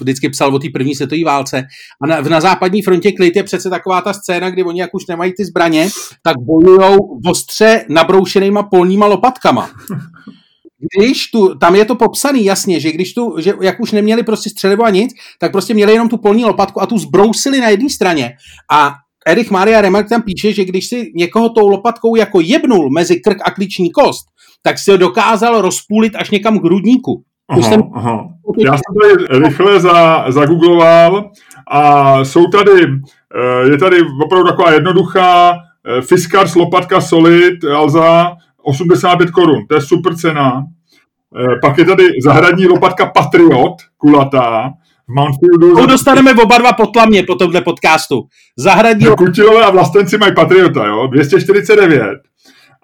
vždycky 0.00 0.28
psal 0.28 0.54
o 0.54 0.58
té 0.58 0.68
první 0.72 0.94
světové 0.94 1.24
válce. 1.24 1.64
A 2.02 2.06
na, 2.06 2.20
na 2.20 2.40
západní 2.40 2.82
frontě 2.82 3.12
klid 3.12 3.36
je 3.36 3.42
přece 3.42 3.70
taková 3.70 4.00
ta 4.00 4.12
scéna, 4.12 4.50
kdy 4.50 4.62
oni, 4.62 4.80
jak 4.80 4.94
už 4.94 5.06
nemají 5.06 5.32
ty 5.36 5.44
zbraně, 5.44 5.88
tak 6.22 6.36
bojují 6.38 6.98
ostře 7.26 7.84
nabroušenýma 7.88 8.62
polníma 8.62 9.06
lopatkama 9.06 9.70
když 10.98 11.30
tu, 11.30 11.54
tam 11.58 11.76
je 11.76 11.84
to 11.84 11.94
popsaný 11.94 12.44
jasně, 12.44 12.80
že 12.80 12.92
když 12.92 13.14
tu, 13.14 13.34
že 13.38 13.54
jak 13.60 13.80
už 13.80 13.92
neměli 13.92 14.22
prostě 14.22 14.50
střelivo 14.50 14.84
a 14.84 14.90
nic, 14.90 15.12
tak 15.38 15.52
prostě 15.52 15.74
měli 15.74 15.92
jenom 15.92 16.08
tu 16.08 16.18
polní 16.18 16.44
lopatku 16.44 16.82
a 16.82 16.86
tu 16.86 16.98
zbrousili 16.98 17.60
na 17.60 17.68
jedné 17.68 17.90
straně 17.90 18.32
a 18.72 18.94
Erich 19.26 19.50
Maria 19.50 19.80
Remark 19.80 20.08
tam 20.08 20.22
píše, 20.22 20.52
že 20.52 20.64
když 20.64 20.86
si 20.86 21.12
někoho 21.14 21.48
tou 21.48 21.68
lopatkou 21.68 22.16
jako 22.16 22.40
jebnul 22.40 22.90
mezi 22.90 23.16
krk 23.16 23.38
a 23.44 23.50
klíční 23.50 23.90
kost, 23.90 24.26
tak 24.62 24.78
si 24.78 24.90
ho 24.90 24.96
dokázal 24.96 25.60
rozpůlit 25.60 26.16
až 26.16 26.30
někam 26.30 26.58
k 26.58 26.64
hrudníku. 26.64 27.22
Aha, 27.48 27.62
jsem... 27.62 27.82
aha. 27.94 28.28
Já 28.58 28.72
jsem 28.72 28.94
tady 29.02 29.38
rychle 29.44 29.80
za, 29.80 30.24
zagoogloval 30.28 31.30
a 31.70 32.24
jsou 32.24 32.46
tady, 32.46 32.82
eh, 32.82 33.70
je 33.70 33.78
tady 33.78 33.96
opravdu 34.24 34.48
taková 34.48 34.72
jednoduchá 34.72 35.52
eh, 35.52 36.02
Fiskars 36.02 36.54
lopatka 36.54 37.00
Solid 37.00 37.64
Alza 37.64 38.36
85 38.62 39.30
korun, 39.30 39.66
to 39.68 39.74
je 39.74 39.80
super 39.80 40.16
cena. 40.16 40.66
Eh, 41.38 41.58
pak 41.62 41.78
je 41.78 41.84
tady 41.84 42.08
zahradní 42.24 42.66
lopatka 42.66 43.06
Patriot, 43.06 43.72
kulatá, 43.96 44.70
Mountfieldu... 45.14 45.76
To 45.76 45.86
dostaneme 45.86 46.34
oba 46.42 46.58
dva 46.58 46.72
potlamně 46.72 47.22
po 47.22 47.34
tomhle 47.34 47.60
podcastu. 47.60 48.22
Zahradní... 48.56 49.06
Kutilové 49.06 49.64
a 49.64 49.70
vlastenci 49.70 50.18
mají 50.18 50.34
Patriota, 50.34 50.86
jo? 50.86 51.06
249. 51.06 52.18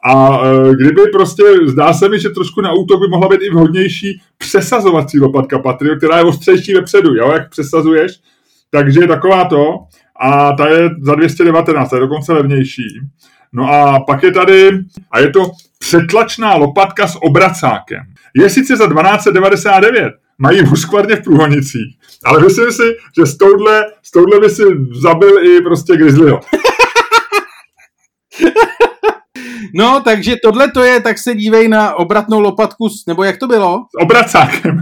A 0.04 0.40
e, 0.46 0.74
kdyby 0.74 1.02
prostě, 1.12 1.42
zdá 1.66 1.92
se 1.92 2.08
mi, 2.08 2.20
že 2.20 2.30
trošku 2.30 2.60
na 2.60 2.72
útok 2.72 3.00
by 3.00 3.08
mohla 3.08 3.28
být 3.28 3.40
i 3.42 3.50
vhodnější 3.50 4.20
přesazovací 4.38 5.20
lopatka 5.20 5.58
Patriot, 5.58 5.98
která 5.98 6.18
je 6.18 6.24
ostřejší 6.24 6.74
vepředu, 6.74 7.14
jo? 7.14 7.32
Jak 7.32 7.50
přesazuješ. 7.50 8.12
Takže 8.70 9.00
je 9.00 9.08
taková 9.08 9.44
to. 9.44 9.74
A 10.20 10.52
ta 10.52 10.68
je 10.68 10.90
za 11.02 11.14
219, 11.14 11.90
ta 11.90 11.96
je 11.96 12.00
dokonce 12.00 12.32
levnější. 12.32 12.82
No 13.52 13.72
a 13.72 14.00
pak 14.00 14.22
je 14.22 14.32
tady, 14.32 14.70
a 15.10 15.20
je 15.20 15.30
to 15.30 15.50
přetlačná 15.78 16.54
lopatka 16.54 17.08
s 17.08 17.18
obracákem. 17.22 18.02
Je 18.34 18.50
sice 18.50 18.76
za 18.76 18.86
1299, 18.86 20.12
mají 20.38 20.60
Huskvarně 20.60 21.16
v 21.16 21.22
Průhonicích. 21.22 21.97
Ale 22.24 22.42
myslím 22.44 22.72
si, 22.72 22.83
že 23.18 23.26
s 23.26 23.37
touhle, 23.37 23.85
s 24.02 24.11
touhle 24.11 24.40
by 24.40 24.50
si 24.50 24.62
zabil 25.02 25.44
i 25.44 25.62
prostě 25.62 25.96
Grizzlyho. 25.96 26.40
No, 29.74 30.00
takže 30.04 30.37
tohle 30.42 30.70
to 30.70 30.83
je, 30.83 31.00
tak 31.00 31.18
se 31.18 31.35
dívej 31.35 31.68
na 31.68 31.94
obratnou 31.94 32.40
lopatku, 32.40 32.88
nebo 33.07 33.24
jak 33.24 33.38
to 33.38 33.46
bylo? 33.46 33.78
S 33.78 34.02
obracákem. 34.02 34.81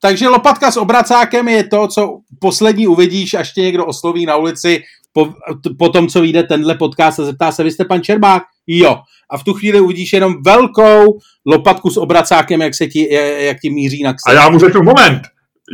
Takže 0.00 0.28
lopatka 0.28 0.70
s 0.70 0.76
obracákem 0.76 1.48
je 1.48 1.64
to, 1.64 1.88
co 1.88 2.18
poslední 2.38 2.86
uvidíš, 2.86 3.34
až 3.34 3.52
tě 3.52 3.60
někdo 3.60 3.86
osloví 3.86 4.26
na 4.26 4.36
ulici 4.36 4.82
po, 5.12 5.34
po 5.78 5.88
tom, 5.88 6.08
co 6.08 6.20
vyjde 6.20 6.42
tenhle 6.42 6.74
podcast 6.74 7.20
a 7.20 7.24
zeptá 7.24 7.52
se, 7.52 7.64
vy 7.64 7.70
jste 7.70 7.84
pan 7.84 8.02
Čerbák? 8.02 8.42
Jo. 8.66 9.00
A 9.30 9.38
v 9.38 9.44
tu 9.44 9.54
chvíli 9.54 9.80
uvidíš 9.80 10.12
jenom 10.12 10.34
velkou 10.42 11.18
lopatku 11.46 11.90
s 11.90 11.96
obracákem, 11.96 12.62
jak, 12.62 12.74
se 12.74 12.86
ti, 12.86 13.14
jak 13.38 13.56
ti 13.60 13.70
míří 13.70 14.02
na 14.02 14.12
ksek. 14.14 14.34
A 14.34 14.42
já 14.42 14.48
mu 14.48 14.58
řeknu, 14.58 14.82
moment, 14.82 15.22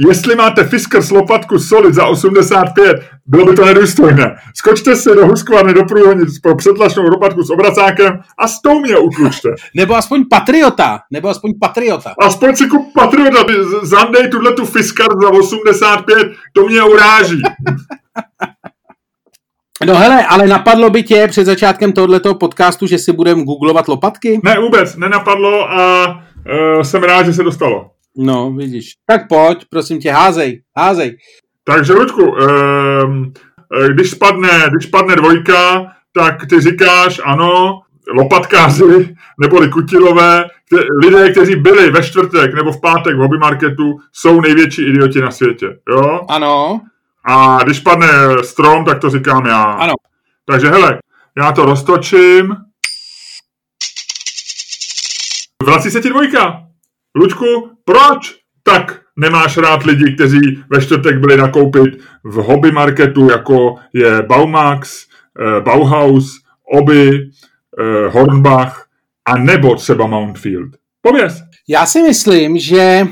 jestli 0.09 0.35
máte 0.37 0.65
Fiskars 0.65 1.11
lopatku 1.11 1.59
Solid 1.59 1.95
za 1.95 2.07
85, 2.07 3.03
bylo 3.27 3.47
by 3.47 3.55
to 3.57 3.65
nedůstojné. 3.65 4.37
Skočte 4.55 4.97
si 4.97 5.11
do 5.15 5.27
Huskvarny 5.27 5.75
do 5.75 5.85
průhonic 5.85 6.39
po 6.39 6.55
předlačnou 6.55 7.03
lopatku 7.03 7.43
s 7.43 7.51
obracákem 7.51 8.21
a 8.39 8.49
s 8.49 8.61
tou 8.63 8.81
mě 8.81 8.99
utlučte. 8.99 9.49
nebo 9.77 9.95
aspoň 9.95 10.25
Patriota. 10.31 11.01
Nebo 11.13 11.29
aspoň 11.29 11.53
Patriota. 11.61 12.15
Aspoň 12.21 12.57
si 12.57 12.67
kup 12.67 12.93
Patriota. 12.95 13.45
Zandej 13.83 14.29
tuhle 14.29 14.53
tu 14.53 14.67
Fiskars 14.67 15.15
za 15.23 15.31
85, 15.31 16.29
to 16.53 16.67
mě 16.67 16.83
uráží. 16.83 17.43
No 19.87 19.95
hele, 19.95 20.27
ale 20.27 20.47
napadlo 20.47 20.91
by 20.91 21.03
tě 21.03 21.29
před 21.29 21.45
začátkem 21.45 21.93
tohoto 21.93 22.35
podcastu, 22.35 22.87
že 22.87 22.99
si 22.99 23.13
budeme 23.13 23.45
googlovat 23.45 23.89
lopatky? 23.89 24.41
Ne, 24.45 24.59
vůbec, 24.61 24.97
nenapadlo 24.97 25.71
a 25.71 26.09
uh, 26.77 26.83
jsem 26.83 27.03
rád, 27.03 27.27
že 27.27 27.33
se 27.33 27.43
dostalo. 27.43 27.91
No, 28.19 28.53
vidíš. 28.53 28.93
Tak 29.07 29.29
pojď, 29.29 29.65
prosím 29.71 30.01
tě, 30.01 30.13
házej, 30.13 30.63
házej. 30.77 31.17
Takže, 31.65 31.93
Luďku, 31.93 32.23
um, 32.23 33.33
když 33.93 34.11
spadne, 34.11 34.71
když 34.71 34.89
spadne 34.89 35.17
dvojka, 35.17 35.87
tak 36.13 36.47
ty 36.47 36.61
říkáš, 36.61 37.21
ano, 37.25 37.81
lopatkáři 38.15 39.15
neboli 39.41 39.69
kutilové, 39.69 40.45
kte, 40.67 40.77
lidé, 41.05 41.33
kteří 41.33 41.57
byli 41.57 41.91
ve 41.91 42.03
čtvrtek 42.03 42.55
nebo 42.55 42.73
v 42.73 42.81
pátek 42.81 43.17
v 43.17 43.19
hobby 43.19 43.39
marketu, 43.39 43.99
jsou 44.13 44.41
největší 44.41 44.83
idioti 44.83 45.21
na 45.21 45.31
světě. 45.31 45.67
Jo? 45.91 46.21
Ano. 46.29 46.81
A 47.25 47.59
když 47.65 47.81
padne 47.81 48.09
strom, 48.43 48.85
tak 48.85 48.99
to 49.01 49.11
říkám 49.11 49.47
já. 49.47 49.63
Ano. 49.63 49.95
Takže 50.45 50.69
hele, 50.69 50.99
já 51.37 51.53
to 51.53 51.65
roztočím. 51.65 52.57
Vrací 55.65 55.91
se 55.91 56.01
ti 56.01 56.09
dvojka. 56.09 56.68
Lučku, 57.19 57.71
proč 57.85 58.35
tak 58.63 59.01
nemáš 59.17 59.57
rád 59.57 59.83
lidi, 59.83 60.15
kteří 60.15 60.39
ve 60.71 60.83
čtvrtek 60.83 61.19
byli 61.19 61.37
nakoupit 61.37 61.99
v 62.25 62.35
hobby 62.35 62.73
marketu, 62.73 63.31
jako 63.31 63.75
je 63.95 64.23
Baumax, 64.23 65.07
eh, 65.41 65.61
Bauhaus, 65.61 66.25
Oby, 66.73 67.11
eh, 67.11 68.09
Hornbach 68.09 68.87
a 69.25 69.39
nebo 69.39 69.75
třeba 69.75 70.07
Mountfield? 70.07 70.71
Pověz. 71.01 71.43
Já 71.69 71.87
si 71.87 72.03
myslím, 72.03 72.59
že 72.59 73.07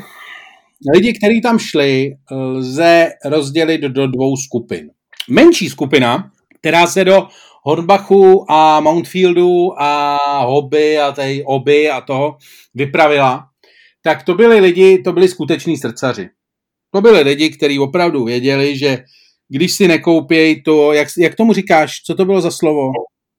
lidi, 0.94 1.12
kteří 1.12 1.40
tam 1.40 1.58
šli, 1.58 2.10
lze 2.30 3.08
rozdělit 3.24 3.80
do 3.80 4.06
dvou 4.06 4.36
skupin. 4.36 4.90
Menší 5.30 5.68
skupina, 5.68 6.30
která 6.60 6.86
se 6.86 7.04
do 7.04 7.28
Hornbachu 7.62 8.52
a 8.52 8.80
Mountfieldu 8.80 9.82
a 9.82 10.18
Hobby 10.44 10.98
a 10.98 11.12
tej 11.12 11.44
Oby 11.46 11.90
a 11.90 12.00
toho 12.00 12.36
vypravila, 12.74 13.46
tak 14.06 14.22
to 14.22 14.34
byli 14.34 14.60
lidi, 14.60 15.02
to 15.02 15.12
byli 15.12 15.28
skuteční 15.28 15.76
srdcaři. 15.76 16.28
To 16.94 17.00
byli 17.00 17.22
lidi, 17.22 17.50
kteří 17.50 17.78
opravdu 17.78 18.24
věděli, 18.24 18.78
že 18.78 18.98
když 19.48 19.72
si 19.72 19.88
nekoupějí 19.88 20.62
to, 20.62 20.92
jak, 20.92 21.08
jak 21.18 21.34
tomu 21.34 21.52
říkáš, 21.52 22.02
co 22.06 22.14
to 22.14 22.24
bylo 22.24 22.40
za 22.40 22.50
slovo? 22.50 22.90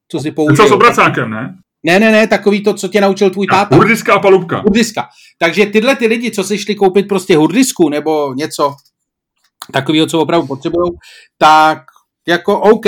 Co 0.08 0.20
si 0.20 0.30
použil? 0.30 0.56
Co 0.56 0.68
s 0.68 0.72
obracákem, 0.72 1.30
ne? 1.30 1.54
Ne, 1.82 2.00
ne, 2.00 2.12
ne, 2.12 2.26
takový 2.26 2.62
to, 2.62 2.74
co 2.74 2.88
tě 2.88 3.00
naučil 3.00 3.30
tvůj 3.30 3.46
táta. 3.46 3.76
Hurdiská 3.76 4.18
palubka. 4.18 4.58
Hurdiska. 4.58 5.08
Takže 5.38 5.66
tyhle 5.66 5.96
ty 5.96 6.06
lidi, 6.06 6.30
co 6.30 6.44
si 6.44 6.58
šli 6.58 6.74
koupit 6.74 7.08
prostě 7.08 7.36
hurdisku 7.36 7.88
nebo 7.88 8.34
něco 8.34 8.74
takového, 9.72 10.06
co 10.06 10.20
opravdu 10.20 10.46
potřebují, 10.46 10.90
tak 11.38 11.78
jako 12.26 12.60
OK, 12.60 12.86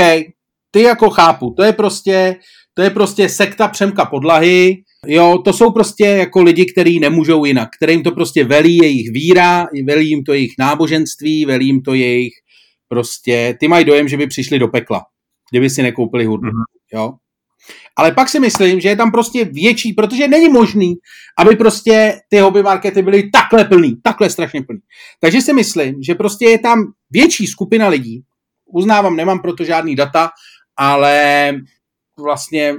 ty 0.71 0.83
jako 0.83 1.11
chápu, 1.11 1.55
to 1.57 1.63
je 1.63 1.73
prostě, 1.73 2.37
to 2.75 2.83
je 2.83 2.91
prostě 2.91 3.29
sekta 3.29 3.69
přemka 3.69 4.05
podlahy, 4.05 4.77
jo, 5.07 5.39
to 5.45 5.53
jsou 5.53 5.71
prostě 5.71 6.05
jako 6.05 6.43
lidi, 6.43 6.67
kteří 6.73 7.01
nemůžou 7.01 7.45
jinak, 7.45 7.69
kterým 7.77 8.03
to 8.03 8.13
prostě 8.13 8.45
velí 8.45 8.77
jejich 8.77 9.11
víra, 9.13 9.67
velí 9.85 10.09
jim 10.09 10.25
to 10.25 10.33
jejich 10.33 10.53
náboženství, 10.59 11.45
velí 11.45 11.67
jim 11.67 11.83
to 11.83 11.95
jejich 11.95 12.33
prostě, 12.89 13.57
ty 13.61 13.69
mají 13.69 13.85
dojem, 13.85 14.09
že 14.09 14.17
by 14.17 14.27
přišli 14.27 14.59
do 14.59 14.69
pekla, 14.69 15.03
kdyby 15.51 15.71
si 15.71 15.83
nekoupili 15.83 16.25
hudbu, 16.25 16.47
mm-hmm. 16.47 16.65
jo. 16.95 17.13
Ale 17.97 18.13
pak 18.13 18.29
si 18.29 18.41
myslím, 18.41 18.81
že 18.81 18.89
je 18.89 18.97
tam 18.97 19.11
prostě 19.11 19.45
větší, 19.45 19.93
protože 19.93 20.29
není 20.29 20.49
možný, 20.49 20.95
aby 21.39 21.57
prostě 21.57 22.21
ty 22.29 22.39
hobby 22.39 22.63
markety 22.63 23.03
byly 23.03 23.31
takhle 23.31 23.65
plný, 23.65 23.97
takhle 24.03 24.31
strašně 24.31 24.63
plný. 24.63 24.81
Takže 25.21 25.41
si 25.41 25.53
myslím, 25.53 26.03
že 26.03 26.15
prostě 26.15 26.45
je 26.45 26.59
tam 26.59 26.79
větší 27.11 27.47
skupina 27.47 27.89
lidí, 27.89 28.23
uznávám, 28.73 29.17
nemám 29.17 29.39
proto 29.39 29.65
žádný 29.65 29.97
data, 29.97 30.31
ale 30.77 31.53
vlastně 32.19 32.75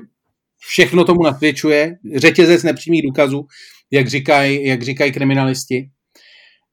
všechno 0.68 1.04
tomu 1.04 1.24
nasvědčuje, 1.24 1.96
řetězec 2.16 2.64
nepřímých 2.64 3.04
důkazů, 3.08 3.46
jak 3.92 4.08
říkají 4.08 4.68
jak 4.68 4.84
říkaj 4.84 5.12
kriminalisti. 5.12 5.90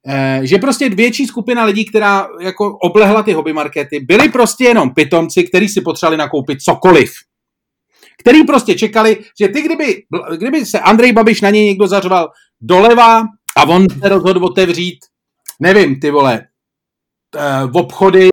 Eh, 0.08 0.40
že 0.42 0.58
prostě 0.58 0.88
větší 0.88 1.26
skupina 1.26 1.64
lidí, 1.64 1.84
která 1.84 2.28
jako 2.40 2.78
oblehla 2.78 3.22
ty 3.22 3.32
hobby 3.32 3.52
markety, 3.52 4.00
byli 4.00 4.28
prostě 4.28 4.64
jenom 4.64 4.90
pitomci, 4.90 5.44
kteří 5.44 5.68
si 5.68 5.80
potřebovali 5.80 6.16
nakoupit 6.16 6.60
cokoliv. 6.60 7.12
Který 8.18 8.44
prostě 8.44 8.74
čekali, 8.74 9.18
že 9.40 9.48
ty, 9.48 9.62
kdyby, 9.62 10.02
kdyby 10.36 10.66
se 10.66 10.80
Andrej 10.80 11.12
Babiš 11.12 11.40
na 11.40 11.50
něj 11.50 11.64
někdo 11.64 11.86
zařval 11.86 12.28
doleva 12.60 13.22
a 13.56 13.62
on 13.68 13.86
se 14.02 14.08
rozhodl 14.08 14.44
otevřít, 14.44 14.98
nevím, 15.60 16.00
ty 16.00 16.10
vole, 16.10 16.46
eh, 17.36 17.66
v 17.66 17.76
obchody, 17.76 18.28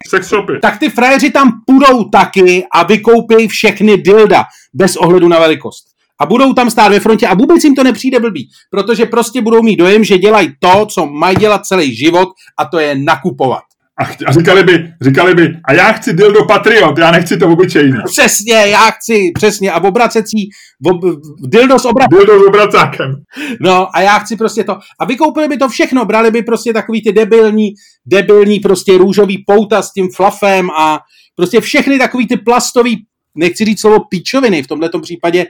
tak 0.61 0.79
ty 0.79 0.89
frajeři 0.89 1.31
tam 1.31 1.51
půjdou 1.67 2.03
taky 2.09 2.65
a 2.73 2.83
vykoupí 2.83 3.47
všechny 3.47 3.97
dilda 3.97 4.43
bez 4.75 4.95
ohledu 4.95 5.27
na 5.27 5.39
velikost. 5.39 5.85
A 6.21 6.25
budou 6.25 6.53
tam 6.53 6.69
stát 6.69 6.91
ve 6.91 6.99
frontě 6.99 7.27
a 7.27 7.33
vůbec 7.33 7.63
jim 7.63 7.75
to 7.75 7.83
nepřijde 7.83 8.19
blbý, 8.19 8.49
protože 8.71 9.05
prostě 9.05 9.41
budou 9.41 9.63
mít 9.63 9.75
dojem, 9.75 10.03
že 10.03 10.17
dělají 10.17 10.53
to, 10.59 10.85
co 10.85 11.05
mají 11.05 11.35
dělat 11.35 11.65
celý 11.65 11.95
život 11.95 12.29
a 12.59 12.65
to 12.65 12.79
je 12.79 12.95
nakupovat. 12.95 13.63
A, 13.99 14.03
a 14.27 14.31
říkali 14.31 14.63
by, 14.63 14.93
říkali 15.01 15.35
by, 15.35 15.53
a 15.65 15.73
já 15.73 15.91
chci 15.91 16.13
dildo 16.13 16.45
Patriot, 16.45 16.97
já 16.97 17.11
nechci 17.11 17.37
to 17.37 17.47
obyčejný. 17.49 17.97
Přesně, 18.05 18.53
já 18.53 18.91
chci, 18.91 19.31
přesně, 19.35 19.71
a 19.71 19.83
obracecí, 19.83 20.49
ob, 20.85 21.01
dildo 21.47 21.79
s 21.79 21.85
obracákem. 21.85 22.17
Dildo 22.17 22.43
s 22.43 22.47
obracákem. 22.47 23.15
No 23.61 23.87
a 23.95 24.01
já 24.01 24.19
chci 24.19 24.35
prostě 24.35 24.63
to. 24.63 24.77
A 24.99 25.05
vykoupili 25.05 25.47
by 25.47 25.57
to 25.57 25.69
všechno, 25.69 26.05
brali 26.05 26.31
by 26.31 26.41
prostě 26.41 26.73
takový 26.73 27.03
ty 27.03 27.11
debilní, 27.11 27.73
debilní 28.05 28.59
prostě 28.59 28.97
růžový 28.97 29.43
pouta 29.47 29.81
s 29.81 29.93
tím 29.93 30.07
flafem 30.15 30.69
a 30.71 30.99
prostě 31.35 31.61
všechny 31.61 31.99
takový 31.99 32.27
ty 32.27 32.37
plastový, 32.37 33.05
nechci 33.35 33.65
říct 33.65 33.81
slovo 33.81 33.99
píčoviny, 34.09 34.63
v 34.63 34.67
tomto 34.67 34.99
případě 34.99 35.45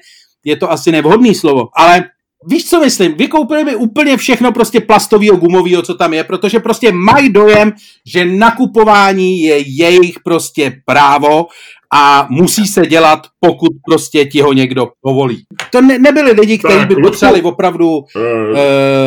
je 0.45 0.55
to 0.55 0.71
asi 0.71 0.91
nevhodný 0.91 1.35
slovo, 1.35 1.67
ale 1.77 2.03
víš, 2.47 2.69
co 2.69 2.79
myslím? 2.79 3.13
Vykoupili 3.13 3.63
by 3.63 3.75
úplně 3.75 4.17
všechno 4.17 4.51
prostě 4.51 4.81
plastového, 4.81 5.37
gumového, 5.37 5.81
co 5.81 5.93
tam 5.93 6.13
je, 6.13 6.23
protože 6.23 6.59
prostě 6.59 6.91
mají 6.91 7.29
dojem, 7.29 7.71
že 8.05 8.25
nakupování 8.25 9.41
je 9.41 9.57
jejich 9.57 10.19
prostě 10.19 10.81
právo 10.85 11.45
a 11.93 12.27
musí 12.29 12.67
se 12.67 12.85
dělat, 12.85 13.19
pokud 13.39 13.71
prostě 13.89 14.25
ti 14.25 14.41
ho 14.41 14.53
někdo 14.53 14.87
povolí. 15.01 15.43
To 15.71 15.81
ne, 15.81 15.99
nebyli 15.99 16.31
lidi, 16.31 16.57
kteří 16.57 16.85
by 16.85 16.95
potřebovali 16.95 17.41
opravdu 17.41 17.89
uh, 17.97 18.03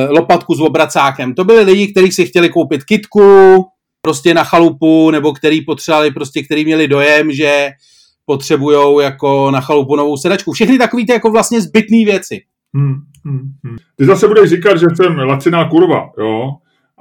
lopatku 0.08 0.54
s 0.54 0.60
obracákem. 0.60 1.34
To 1.34 1.44
byli 1.44 1.62
lidi, 1.62 1.88
kteří 1.88 2.12
si 2.12 2.26
chtěli 2.26 2.48
koupit 2.48 2.84
kitku, 2.84 3.64
prostě 4.02 4.34
na 4.34 4.44
chalupu, 4.44 5.10
nebo 5.10 5.32
který 5.32 5.60
potřebovali, 5.60 6.10
prostě, 6.10 6.42
který 6.42 6.64
měli 6.64 6.88
dojem, 6.88 7.32
že 7.32 7.70
potřebují 8.28 9.04
jako 9.04 9.50
na 9.50 9.60
chalupu 9.60 9.96
novou 9.96 10.16
sedačku. 10.16 10.52
Všechny 10.52 10.78
takové 10.78 11.02
ty 11.06 11.12
jako 11.12 11.30
vlastně 11.30 11.60
zbytné 11.60 12.04
věci. 12.04 12.40
Hmm, 12.74 12.94
hmm, 13.24 13.40
hmm. 13.64 13.76
Ty 13.96 14.04
zase 14.04 14.28
budeš 14.28 14.50
říkat, 14.50 14.76
že 14.76 14.86
jsem 14.96 15.18
laciná 15.18 15.68
kurva, 15.68 16.10
jo? 16.18 16.50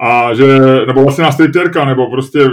A 0.00 0.34
že, 0.34 0.58
nebo 0.86 1.02
laciná 1.02 1.32
stripterka, 1.32 1.84
nebo 1.84 2.10
prostě 2.10 2.40
eh, 2.40 2.50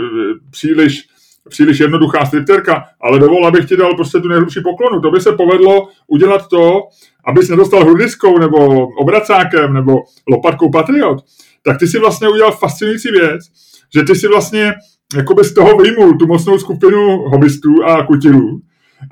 příliš, 0.51 1.03
příliš 1.49 1.79
jednoduchá 1.79 2.25
stripterka, 2.25 2.83
ale 3.01 3.19
dovol, 3.19 3.47
abych 3.47 3.65
ti 3.65 3.77
dal 3.77 3.95
prostě 3.95 4.19
tu 4.19 4.27
nejhlubší 4.27 4.59
poklonu. 4.63 5.01
To 5.01 5.11
by 5.11 5.21
se 5.21 5.31
povedlo 5.31 5.87
udělat 6.07 6.47
to, 6.47 6.81
abys 7.25 7.49
nedostal 7.49 7.83
hurdiskou, 7.83 8.39
nebo 8.39 8.87
obracákem, 8.87 9.73
nebo 9.73 10.03
lopatkou 10.27 10.69
Patriot. 10.69 11.17
Tak 11.63 11.79
ty 11.79 11.87
si 11.87 11.99
vlastně 11.99 12.29
udělal 12.29 12.51
fascinující 12.51 13.11
věc, 13.11 13.41
že 13.95 14.03
ty 14.03 14.15
si 14.15 14.27
vlastně 14.27 14.73
jakoby 15.15 15.43
z 15.43 15.53
toho 15.53 15.77
vyjmul 15.77 16.17
tu 16.17 16.27
mocnou 16.27 16.59
skupinu 16.59 17.17
hobbystů 17.17 17.83
a 17.83 18.05
kutilů 18.05 18.61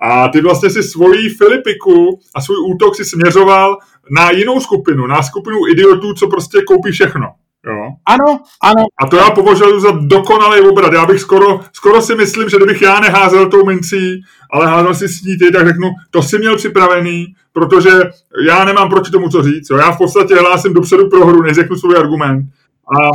a 0.01 0.27
ty 0.27 0.41
vlastně 0.41 0.69
si 0.69 0.83
svoji 0.83 1.29
Filipiku 1.29 2.19
a 2.35 2.41
svůj 2.41 2.57
útok 2.73 2.95
si 2.95 3.05
směřoval 3.05 3.77
na 4.17 4.31
jinou 4.31 4.59
skupinu, 4.59 5.07
na 5.07 5.23
skupinu 5.23 5.57
idiotů, 5.71 6.13
co 6.13 6.27
prostě 6.27 6.61
koupí 6.61 6.91
všechno. 6.91 7.27
Jo? 7.67 7.89
Ano, 8.05 8.39
ano. 8.61 8.85
A 9.01 9.07
to 9.07 9.17
já 9.17 9.29
považuji 9.29 9.79
za 9.79 9.91
dokonalý 9.91 10.61
obrat. 10.61 10.93
Já 10.93 11.05
bych 11.05 11.19
skoro, 11.19 11.59
skoro 11.73 12.01
si 12.01 12.15
myslím, 12.15 12.49
že 12.49 12.57
kdybych 12.57 12.81
já 12.81 12.99
neházel 12.99 13.49
tou 13.49 13.65
mincí, 13.65 14.21
ale 14.51 14.67
házel 14.67 14.95
si 14.95 15.07
s 15.07 15.21
ní 15.21 15.37
ty, 15.37 15.51
tak 15.51 15.67
řeknu, 15.67 15.91
to 16.11 16.23
si 16.23 16.37
měl 16.37 16.57
připravený, 16.57 17.25
protože 17.53 17.91
já 18.47 18.65
nemám 18.65 18.89
proti 18.89 19.11
tomu 19.11 19.29
co 19.29 19.43
říct. 19.43 19.69
Jo? 19.69 19.77
Já 19.77 19.91
v 19.91 19.97
podstatě 19.97 20.35
hlásím 20.35 20.73
dopředu 20.73 21.09
pro 21.09 21.25
hru, 21.25 21.41
než 21.41 21.55
řeknu 21.55 21.75
svůj 21.75 21.97
argument. 21.97 22.45
A 22.99 23.09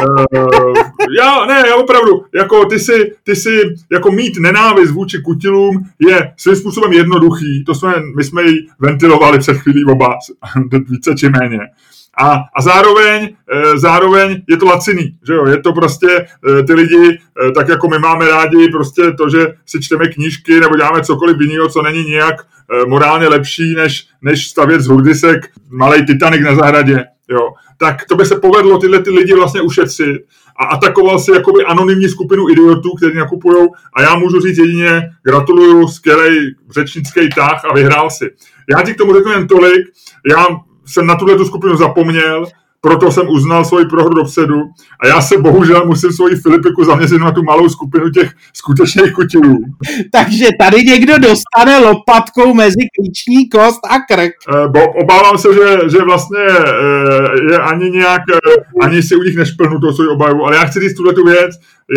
uh, 0.00 0.74
já, 1.18 1.46
ne, 1.46 1.62
já 1.68 1.76
opravdu, 1.76 2.24
jako 2.34 2.64
ty 2.64 2.78
si, 2.78 3.12
ty 3.24 3.36
si, 3.36 3.74
jako 3.92 4.12
mít 4.12 4.38
nenávist 4.38 4.90
vůči 4.90 5.18
kutilům 5.22 5.84
je 5.98 6.32
svým 6.36 6.56
způsobem 6.56 6.92
jednoduchý, 6.92 7.64
to 7.64 7.74
jsme, 7.74 7.94
my 8.16 8.24
jsme 8.24 8.42
ji 8.42 8.66
ventilovali 8.78 9.38
před 9.38 9.56
chvílí 9.56 9.84
oba, 9.84 10.14
více 10.88 11.14
či 11.14 11.28
méně. 11.28 11.58
A, 12.20 12.44
a 12.56 12.62
zároveň, 12.62 13.28
e, 13.52 13.78
zároveň 13.78 14.42
je 14.48 14.56
to 14.56 14.66
laciný, 14.66 15.16
že 15.26 15.32
jo, 15.34 15.46
je 15.46 15.60
to 15.60 15.72
prostě 15.72 16.10
e, 16.10 16.62
ty 16.62 16.74
lidi, 16.74 17.08
e, 17.08 17.52
tak 17.52 17.68
jako 17.68 17.88
my 17.88 17.98
máme 17.98 18.28
rádi 18.28 18.68
prostě 18.68 19.12
to, 19.12 19.28
že 19.28 19.46
si 19.66 19.80
čteme 19.80 20.08
knížky 20.08 20.60
nebo 20.60 20.76
děláme 20.76 21.04
cokoliv 21.04 21.36
jiného, 21.40 21.68
co 21.68 21.82
není 21.82 22.04
nějak 22.04 22.34
morálně 22.86 23.28
lepší, 23.28 23.74
než, 23.74 24.06
než 24.22 24.48
stavět 24.48 24.80
z 24.80 24.86
hurdisek 24.86 25.50
malý 25.70 26.06
Titanic 26.06 26.42
na 26.42 26.54
zahradě, 26.54 27.04
jo? 27.30 27.48
Tak 27.78 28.04
to 28.04 28.16
by 28.16 28.26
se 28.26 28.36
povedlo 28.36 28.78
tyhle 28.78 29.02
ty 29.02 29.10
lidi 29.10 29.34
vlastně 29.34 29.60
ušetřit. 29.60 30.22
A 30.56 30.64
atakoval 30.64 31.18
si 31.18 31.32
jakoby 31.32 31.64
anonymní 31.64 32.08
skupinu 32.08 32.50
idiotů, 32.50 32.94
kteří 32.96 33.16
nakupují 33.16 33.68
a 33.96 34.02
já 34.02 34.16
můžu 34.16 34.40
říct 34.40 34.58
jedině 34.58 35.02
gratuluju, 35.24 35.88
skvělej 35.88 36.54
řečnický 36.70 37.28
tah 37.28 37.64
a 37.64 37.74
vyhrál 37.74 38.10
si. 38.10 38.30
Já 38.76 38.82
ti 38.82 38.94
k 38.94 38.98
tomu 38.98 39.14
řeknu 39.14 39.32
jen 39.32 39.46
tolik, 39.46 39.86
já 40.30 40.46
jsem 40.92 41.06
na 41.06 41.16
tuhle 41.16 41.36
tu 41.36 41.44
skupinu 41.44 41.76
zapomněl, 41.76 42.46
proto 42.80 43.12
jsem 43.12 43.28
uznal 43.28 43.64
svoji 43.64 43.86
prohru 43.86 44.14
dopředu 44.14 44.62
a 45.00 45.06
já 45.06 45.20
se 45.20 45.38
bohužel 45.38 45.86
musím 45.86 46.12
svoji 46.12 46.36
Filipiku 46.36 46.84
zaměřit 46.84 47.18
na 47.18 47.32
tu 47.32 47.42
malou 47.42 47.68
skupinu 47.68 48.10
těch 48.10 48.30
skutečných 48.54 49.12
kutilů. 49.12 49.58
Takže 50.12 50.46
tady 50.58 50.82
někdo 50.82 51.14
dostane 51.18 51.78
lopatkou 51.78 52.54
mezi 52.54 52.86
klíční 52.94 53.48
kost 53.48 53.80
a 53.90 54.14
krk. 54.14 54.32
E, 54.64 54.68
bo 54.68 54.92
obávám 54.92 55.38
se, 55.38 55.48
že, 55.54 55.90
že 55.90 55.98
vlastně 55.98 56.38
e, 56.38 57.52
je 57.52 57.58
ani 57.58 57.90
nějak, 57.90 58.22
e, 58.30 58.36
ani 58.82 59.02
si 59.02 59.16
u 59.16 59.22
nich 59.22 59.36
nešplnu 59.36 59.80
to 59.80 59.92
svoji 59.92 60.08
obavu, 60.08 60.46
ale 60.46 60.56
já 60.56 60.64
chci 60.64 60.80
říct 60.80 60.96
tuhle 60.96 61.14
tu 61.14 61.24
věc, 61.24 61.50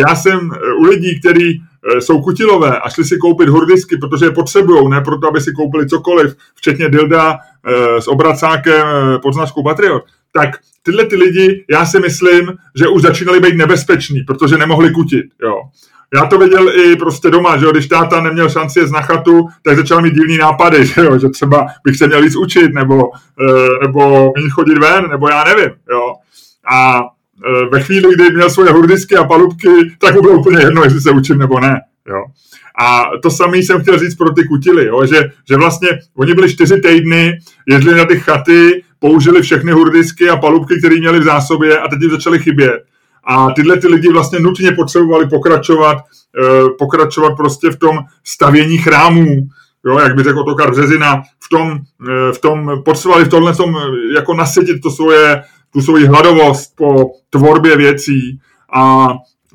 já 0.08 0.16
jsem 0.16 0.50
u 0.78 0.82
lidí, 0.82 1.20
kteří 1.20 1.62
jsou 1.98 2.22
kutilové 2.22 2.78
a 2.78 2.88
šli 2.90 3.04
si 3.04 3.16
koupit 3.18 3.48
hurdisky, 3.48 3.96
protože 3.96 4.24
je 4.24 4.30
potřebují, 4.30 4.88
ne 4.88 5.00
proto, 5.00 5.28
aby 5.28 5.40
si 5.40 5.52
koupili 5.52 5.88
cokoliv, 5.88 6.36
včetně 6.54 6.88
dilda 6.88 7.38
s 8.00 8.08
obracákem 8.08 8.86
e, 8.86 9.18
pod 9.18 9.34
značkou 9.34 9.62
Patriot, 9.62 10.02
tak 10.32 10.50
tyhle 10.82 11.06
ty 11.06 11.16
lidi, 11.16 11.64
já 11.70 11.86
si 11.86 12.00
myslím, 12.00 12.52
že 12.74 12.88
už 12.88 13.02
začínali 13.02 13.40
být 13.40 13.56
nebezpeční, 13.56 14.20
protože 14.22 14.58
nemohli 14.58 14.90
kutit. 14.90 15.26
Jo. 15.42 15.54
Já 16.14 16.26
to 16.26 16.38
viděl 16.38 16.68
i 16.68 16.96
prostě 16.96 17.30
doma, 17.30 17.56
že 17.56 17.64
jo, 17.64 17.72
když 17.72 17.86
táta 17.86 18.20
neměl 18.20 18.48
šanci 18.48 18.80
jít 18.80 18.90
na 18.90 19.00
chatu, 19.00 19.48
tak 19.62 19.76
začal 19.76 20.02
mít 20.02 20.14
divný 20.14 20.38
nápady, 20.38 20.86
že, 20.94 21.00
jo, 21.00 21.18
že 21.18 21.28
třeba 21.28 21.66
bych 21.84 21.96
se 21.96 22.06
měl 22.06 22.22
víc 22.22 22.36
učit, 22.36 22.74
nebo, 22.74 23.10
nebo 23.82 24.32
méně 24.36 24.50
chodit 24.50 24.78
ven, 24.78 25.08
nebo 25.10 25.28
já 25.28 25.44
nevím. 25.44 25.70
Jo. 25.90 26.14
A 26.74 27.02
ve 27.72 27.80
chvíli, 27.80 28.14
kdy 28.14 28.30
měl 28.30 28.50
svoje 28.50 28.72
hurdisky 28.72 29.16
a 29.16 29.24
palubky, 29.24 29.68
tak 29.98 30.14
mu 30.14 30.22
bylo 30.22 30.38
úplně 30.38 30.58
jedno, 30.60 30.84
jestli 30.84 31.00
se 31.00 31.10
učím 31.10 31.38
nebo 31.38 31.60
ne. 31.60 31.80
Jo. 32.08 32.24
A 32.78 33.04
to 33.22 33.30
samé 33.30 33.58
jsem 33.58 33.80
chtěl 33.82 33.98
říct 33.98 34.14
pro 34.14 34.30
ty 34.30 34.44
kutily, 34.48 34.86
jo, 34.86 35.06
že, 35.06 35.30
že 35.48 35.56
vlastně 35.56 35.88
oni 36.16 36.34
byli 36.34 36.52
čtyři 36.52 36.80
týdny, 36.80 37.38
jezdili 37.68 37.96
na 37.96 38.04
ty 38.04 38.20
chaty, 38.20 38.84
použili 38.98 39.42
všechny 39.42 39.72
hurdisky 39.72 40.28
a 40.28 40.36
palubky, 40.36 40.78
které 40.78 40.96
měli 40.96 41.20
v 41.20 41.24
zásobě 41.24 41.78
a 41.78 41.88
teď 41.88 42.00
jim 42.00 42.10
začaly 42.10 42.38
chybět. 42.38 42.84
A 43.24 43.50
tyhle 43.50 43.76
ty 43.76 43.88
lidi 43.88 44.08
vlastně 44.08 44.40
nutně 44.40 44.72
potřebovali 44.72 45.28
pokračovat, 45.28 45.98
eh, 45.98 46.68
pokračovat 46.78 47.34
prostě 47.36 47.70
v 47.70 47.76
tom 47.76 47.98
stavění 48.24 48.78
chrámů, 48.78 49.48
jo, 49.86 49.98
jak 49.98 50.14
by 50.14 50.22
řekl 50.22 50.40
Otokar 50.40 50.70
Březina, 50.70 51.22
v 51.44 51.48
tom, 51.48 51.78
eh, 52.08 52.32
v 52.32 52.38
tom 52.38 52.82
potřebovali 52.84 53.24
v 53.24 53.28
tomhle 53.28 53.54
tom 53.54 53.76
eh, 53.76 54.14
jako 54.14 54.34
nasytit 54.34 54.80
to 54.82 54.90
svoje, 54.90 55.42
tu 55.72 55.80
svoji 55.82 56.06
hladovost 56.06 56.76
po 56.76 57.04
tvorbě 57.30 57.76
věcí 57.76 58.40
a 58.76 59.08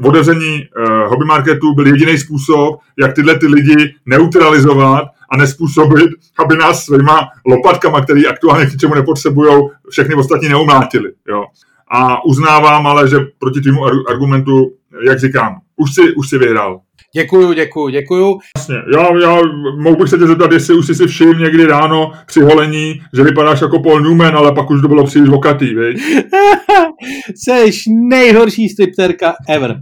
otevření 0.04 0.62
uh, 0.62 1.10
hobby 1.10 1.26
marketu 1.26 1.74
byl 1.74 1.88
jediný 1.88 2.18
způsob, 2.18 2.80
jak 3.00 3.16
tyhle 3.16 3.40
ty 3.40 3.48
lidi 3.48 3.96
neutralizovat 4.06 5.04
a 5.32 5.38
nespůsobit, 5.38 6.10
aby 6.40 6.58
nás 6.58 6.86
svýma 6.86 7.28
lopatkama, 7.46 8.02
který 8.02 8.28
aktuálně 8.28 8.66
k 8.66 8.78
čemu 8.78 8.96
nepotřebují, 8.96 9.70
všechny 9.90 10.16
ostatní 10.16 10.50
neumlátili. 10.50 11.12
Jo. 11.30 11.46
A 11.92 12.26
uznávám 12.26 12.88
ale, 12.88 13.08
že 13.10 13.18
proti 13.40 13.62
týmu 13.62 13.86
argumentu, 14.10 14.72
jak 15.06 15.20
říkám, 15.20 15.56
už 15.76 15.96
si, 15.96 16.16
už 16.16 16.30
si 16.30 16.38
vyhrál. 16.38 16.82
Děkuju, 17.16 17.54
děkuju, 17.54 17.90
děkuju. 17.90 18.40
Jasně, 18.58 18.76
já, 18.96 19.20
já 19.22 19.42
mohu 19.78 19.96
bych 19.96 20.10
se 20.10 20.18
tě 20.18 20.28
zeptat, 20.28 20.52
jestli 20.52 20.76
už 20.76 20.86
jsi 20.86 20.96
si 20.96 21.08
všiml 21.08 21.34
někdy 21.34 21.66
ráno 21.66 22.12
při 22.26 22.42
holení, 22.42 23.02
že 23.14 23.24
vypadáš 23.24 23.62
jako 23.62 23.80
Paul 23.80 24.02
Newman, 24.02 24.36
ale 24.36 24.52
pak 24.52 24.72
už 24.72 24.82
to 24.82 24.88
bylo 24.88 25.04
příliš 25.04 25.30
vokatý, 25.30 25.76
viď? 25.76 25.98
Jseš 27.48 27.84
nejhorší 28.10 28.70
stripterka 28.70 29.34
ever. 29.50 29.76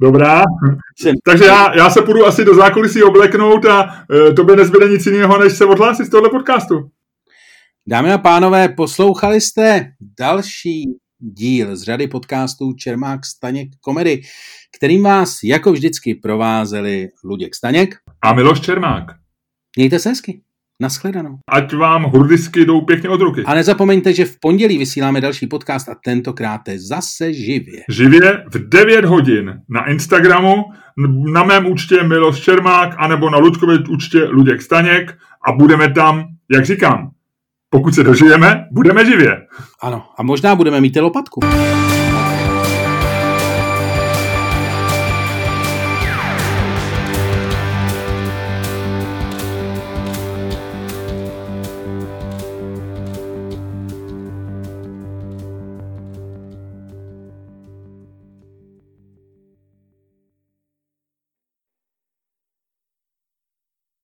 Dobrá. 0.00 0.42
Takže 1.24 1.44
já, 1.44 1.76
já 1.76 1.90
se 1.90 2.02
půjdu 2.02 2.26
asi 2.26 2.44
do 2.44 2.54
zákulisí 2.54 3.02
obleknout 3.02 3.64
a 3.64 4.04
e, 4.28 4.32
tobě 4.32 4.56
nezbyde 4.56 4.88
nic 4.88 5.06
jiného, 5.06 5.38
než 5.38 5.52
se 5.52 5.64
odhlásit 5.64 6.06
z 6.06 6.10
tohohle 6.10 6.30
podcastu. 6.30 6.74
Dámy 7.88 8.12
a 8.12 8.18
pánové, 8.18 8.68
poslouchali 8.68 9.40
jste 9.40 9.86
další 10.20 10.84
díl 11.22 11.76
z 11.76 11.82
řady 11.82 12.08
podcastů 12.08 12.72
Čermák 12.72 13.26
Staněk 13.26 13.68
Komedy, 13.80 14.22
kterým 14.76 15.02
vás 15.02 15.38
jako 15.44 15.72
vždycky 15.72 16.14
provázeli 16.14 17.08
Luděk 17.24 17.54
Staněk 17.54 17.96
a 18.22 18.32
Miloš 18.32 18.60
Čermák. 18.60 19.04
Mějte 19.76 19.98
se 19.98 20.08
hezky. 20.08 20.40
Naschledanou. 20.80 21.38
Ať 21.48 21.72
vám 21.74 22.02
hurdisky 22.02 22.64
jdou 22.64 22.80
pěkně 22.80 23.08
od 23.08 23.20
ruky. 23.20 23.42
A 23.44 23.54
nezapomeňte, 23.54 24.12
že 24.12 24.24
v 24.24 24.40
pondělí 24.40 24.78
vysíláme 24.78 25.20
další 25.20 25.46
podcast 25.46 25.88
a 25.88 25.94
tentokrát 26.04 26.68
je 26.68 26.78
zase 26.78 27.32
živě. 27.32 27.82
Živě 27.88 28.44
v 28.54 28.68
9 28.68 29.04
hodin 29.04 29.60
na 29.68 29.90
Instagramu, 29.90 30.54
na 31.32 31.44
mém 31.44 31.66
účtě 31.66 32.02
Miloš 32.02 32.40
Čermák, 32.40 32.94
anebo 32.98 33.30
na 33.30 33.38
Luďkově 33.38 33.78
účtě 33.90 34.24
Luděk 34.24 34.62
Staněk 34.62 35.18
a 35.48 35.52
budeme 35.52 35.92
tam, 35.92 36.24
jak 36.52 36.66
říkám, 36.66 37.10
pokud 37.72 37.94
se 37.94 38.02
dožijeme, 38.02 38.66
budeme 38.70 39.04
živě. 39.06 39.46
Ano, 39.80 40.04
a 40.18 40.22
možná 40.22 40.54
budeme 40.54 40.80
mít 40.80 40.96
lopatku. 40.96 41.40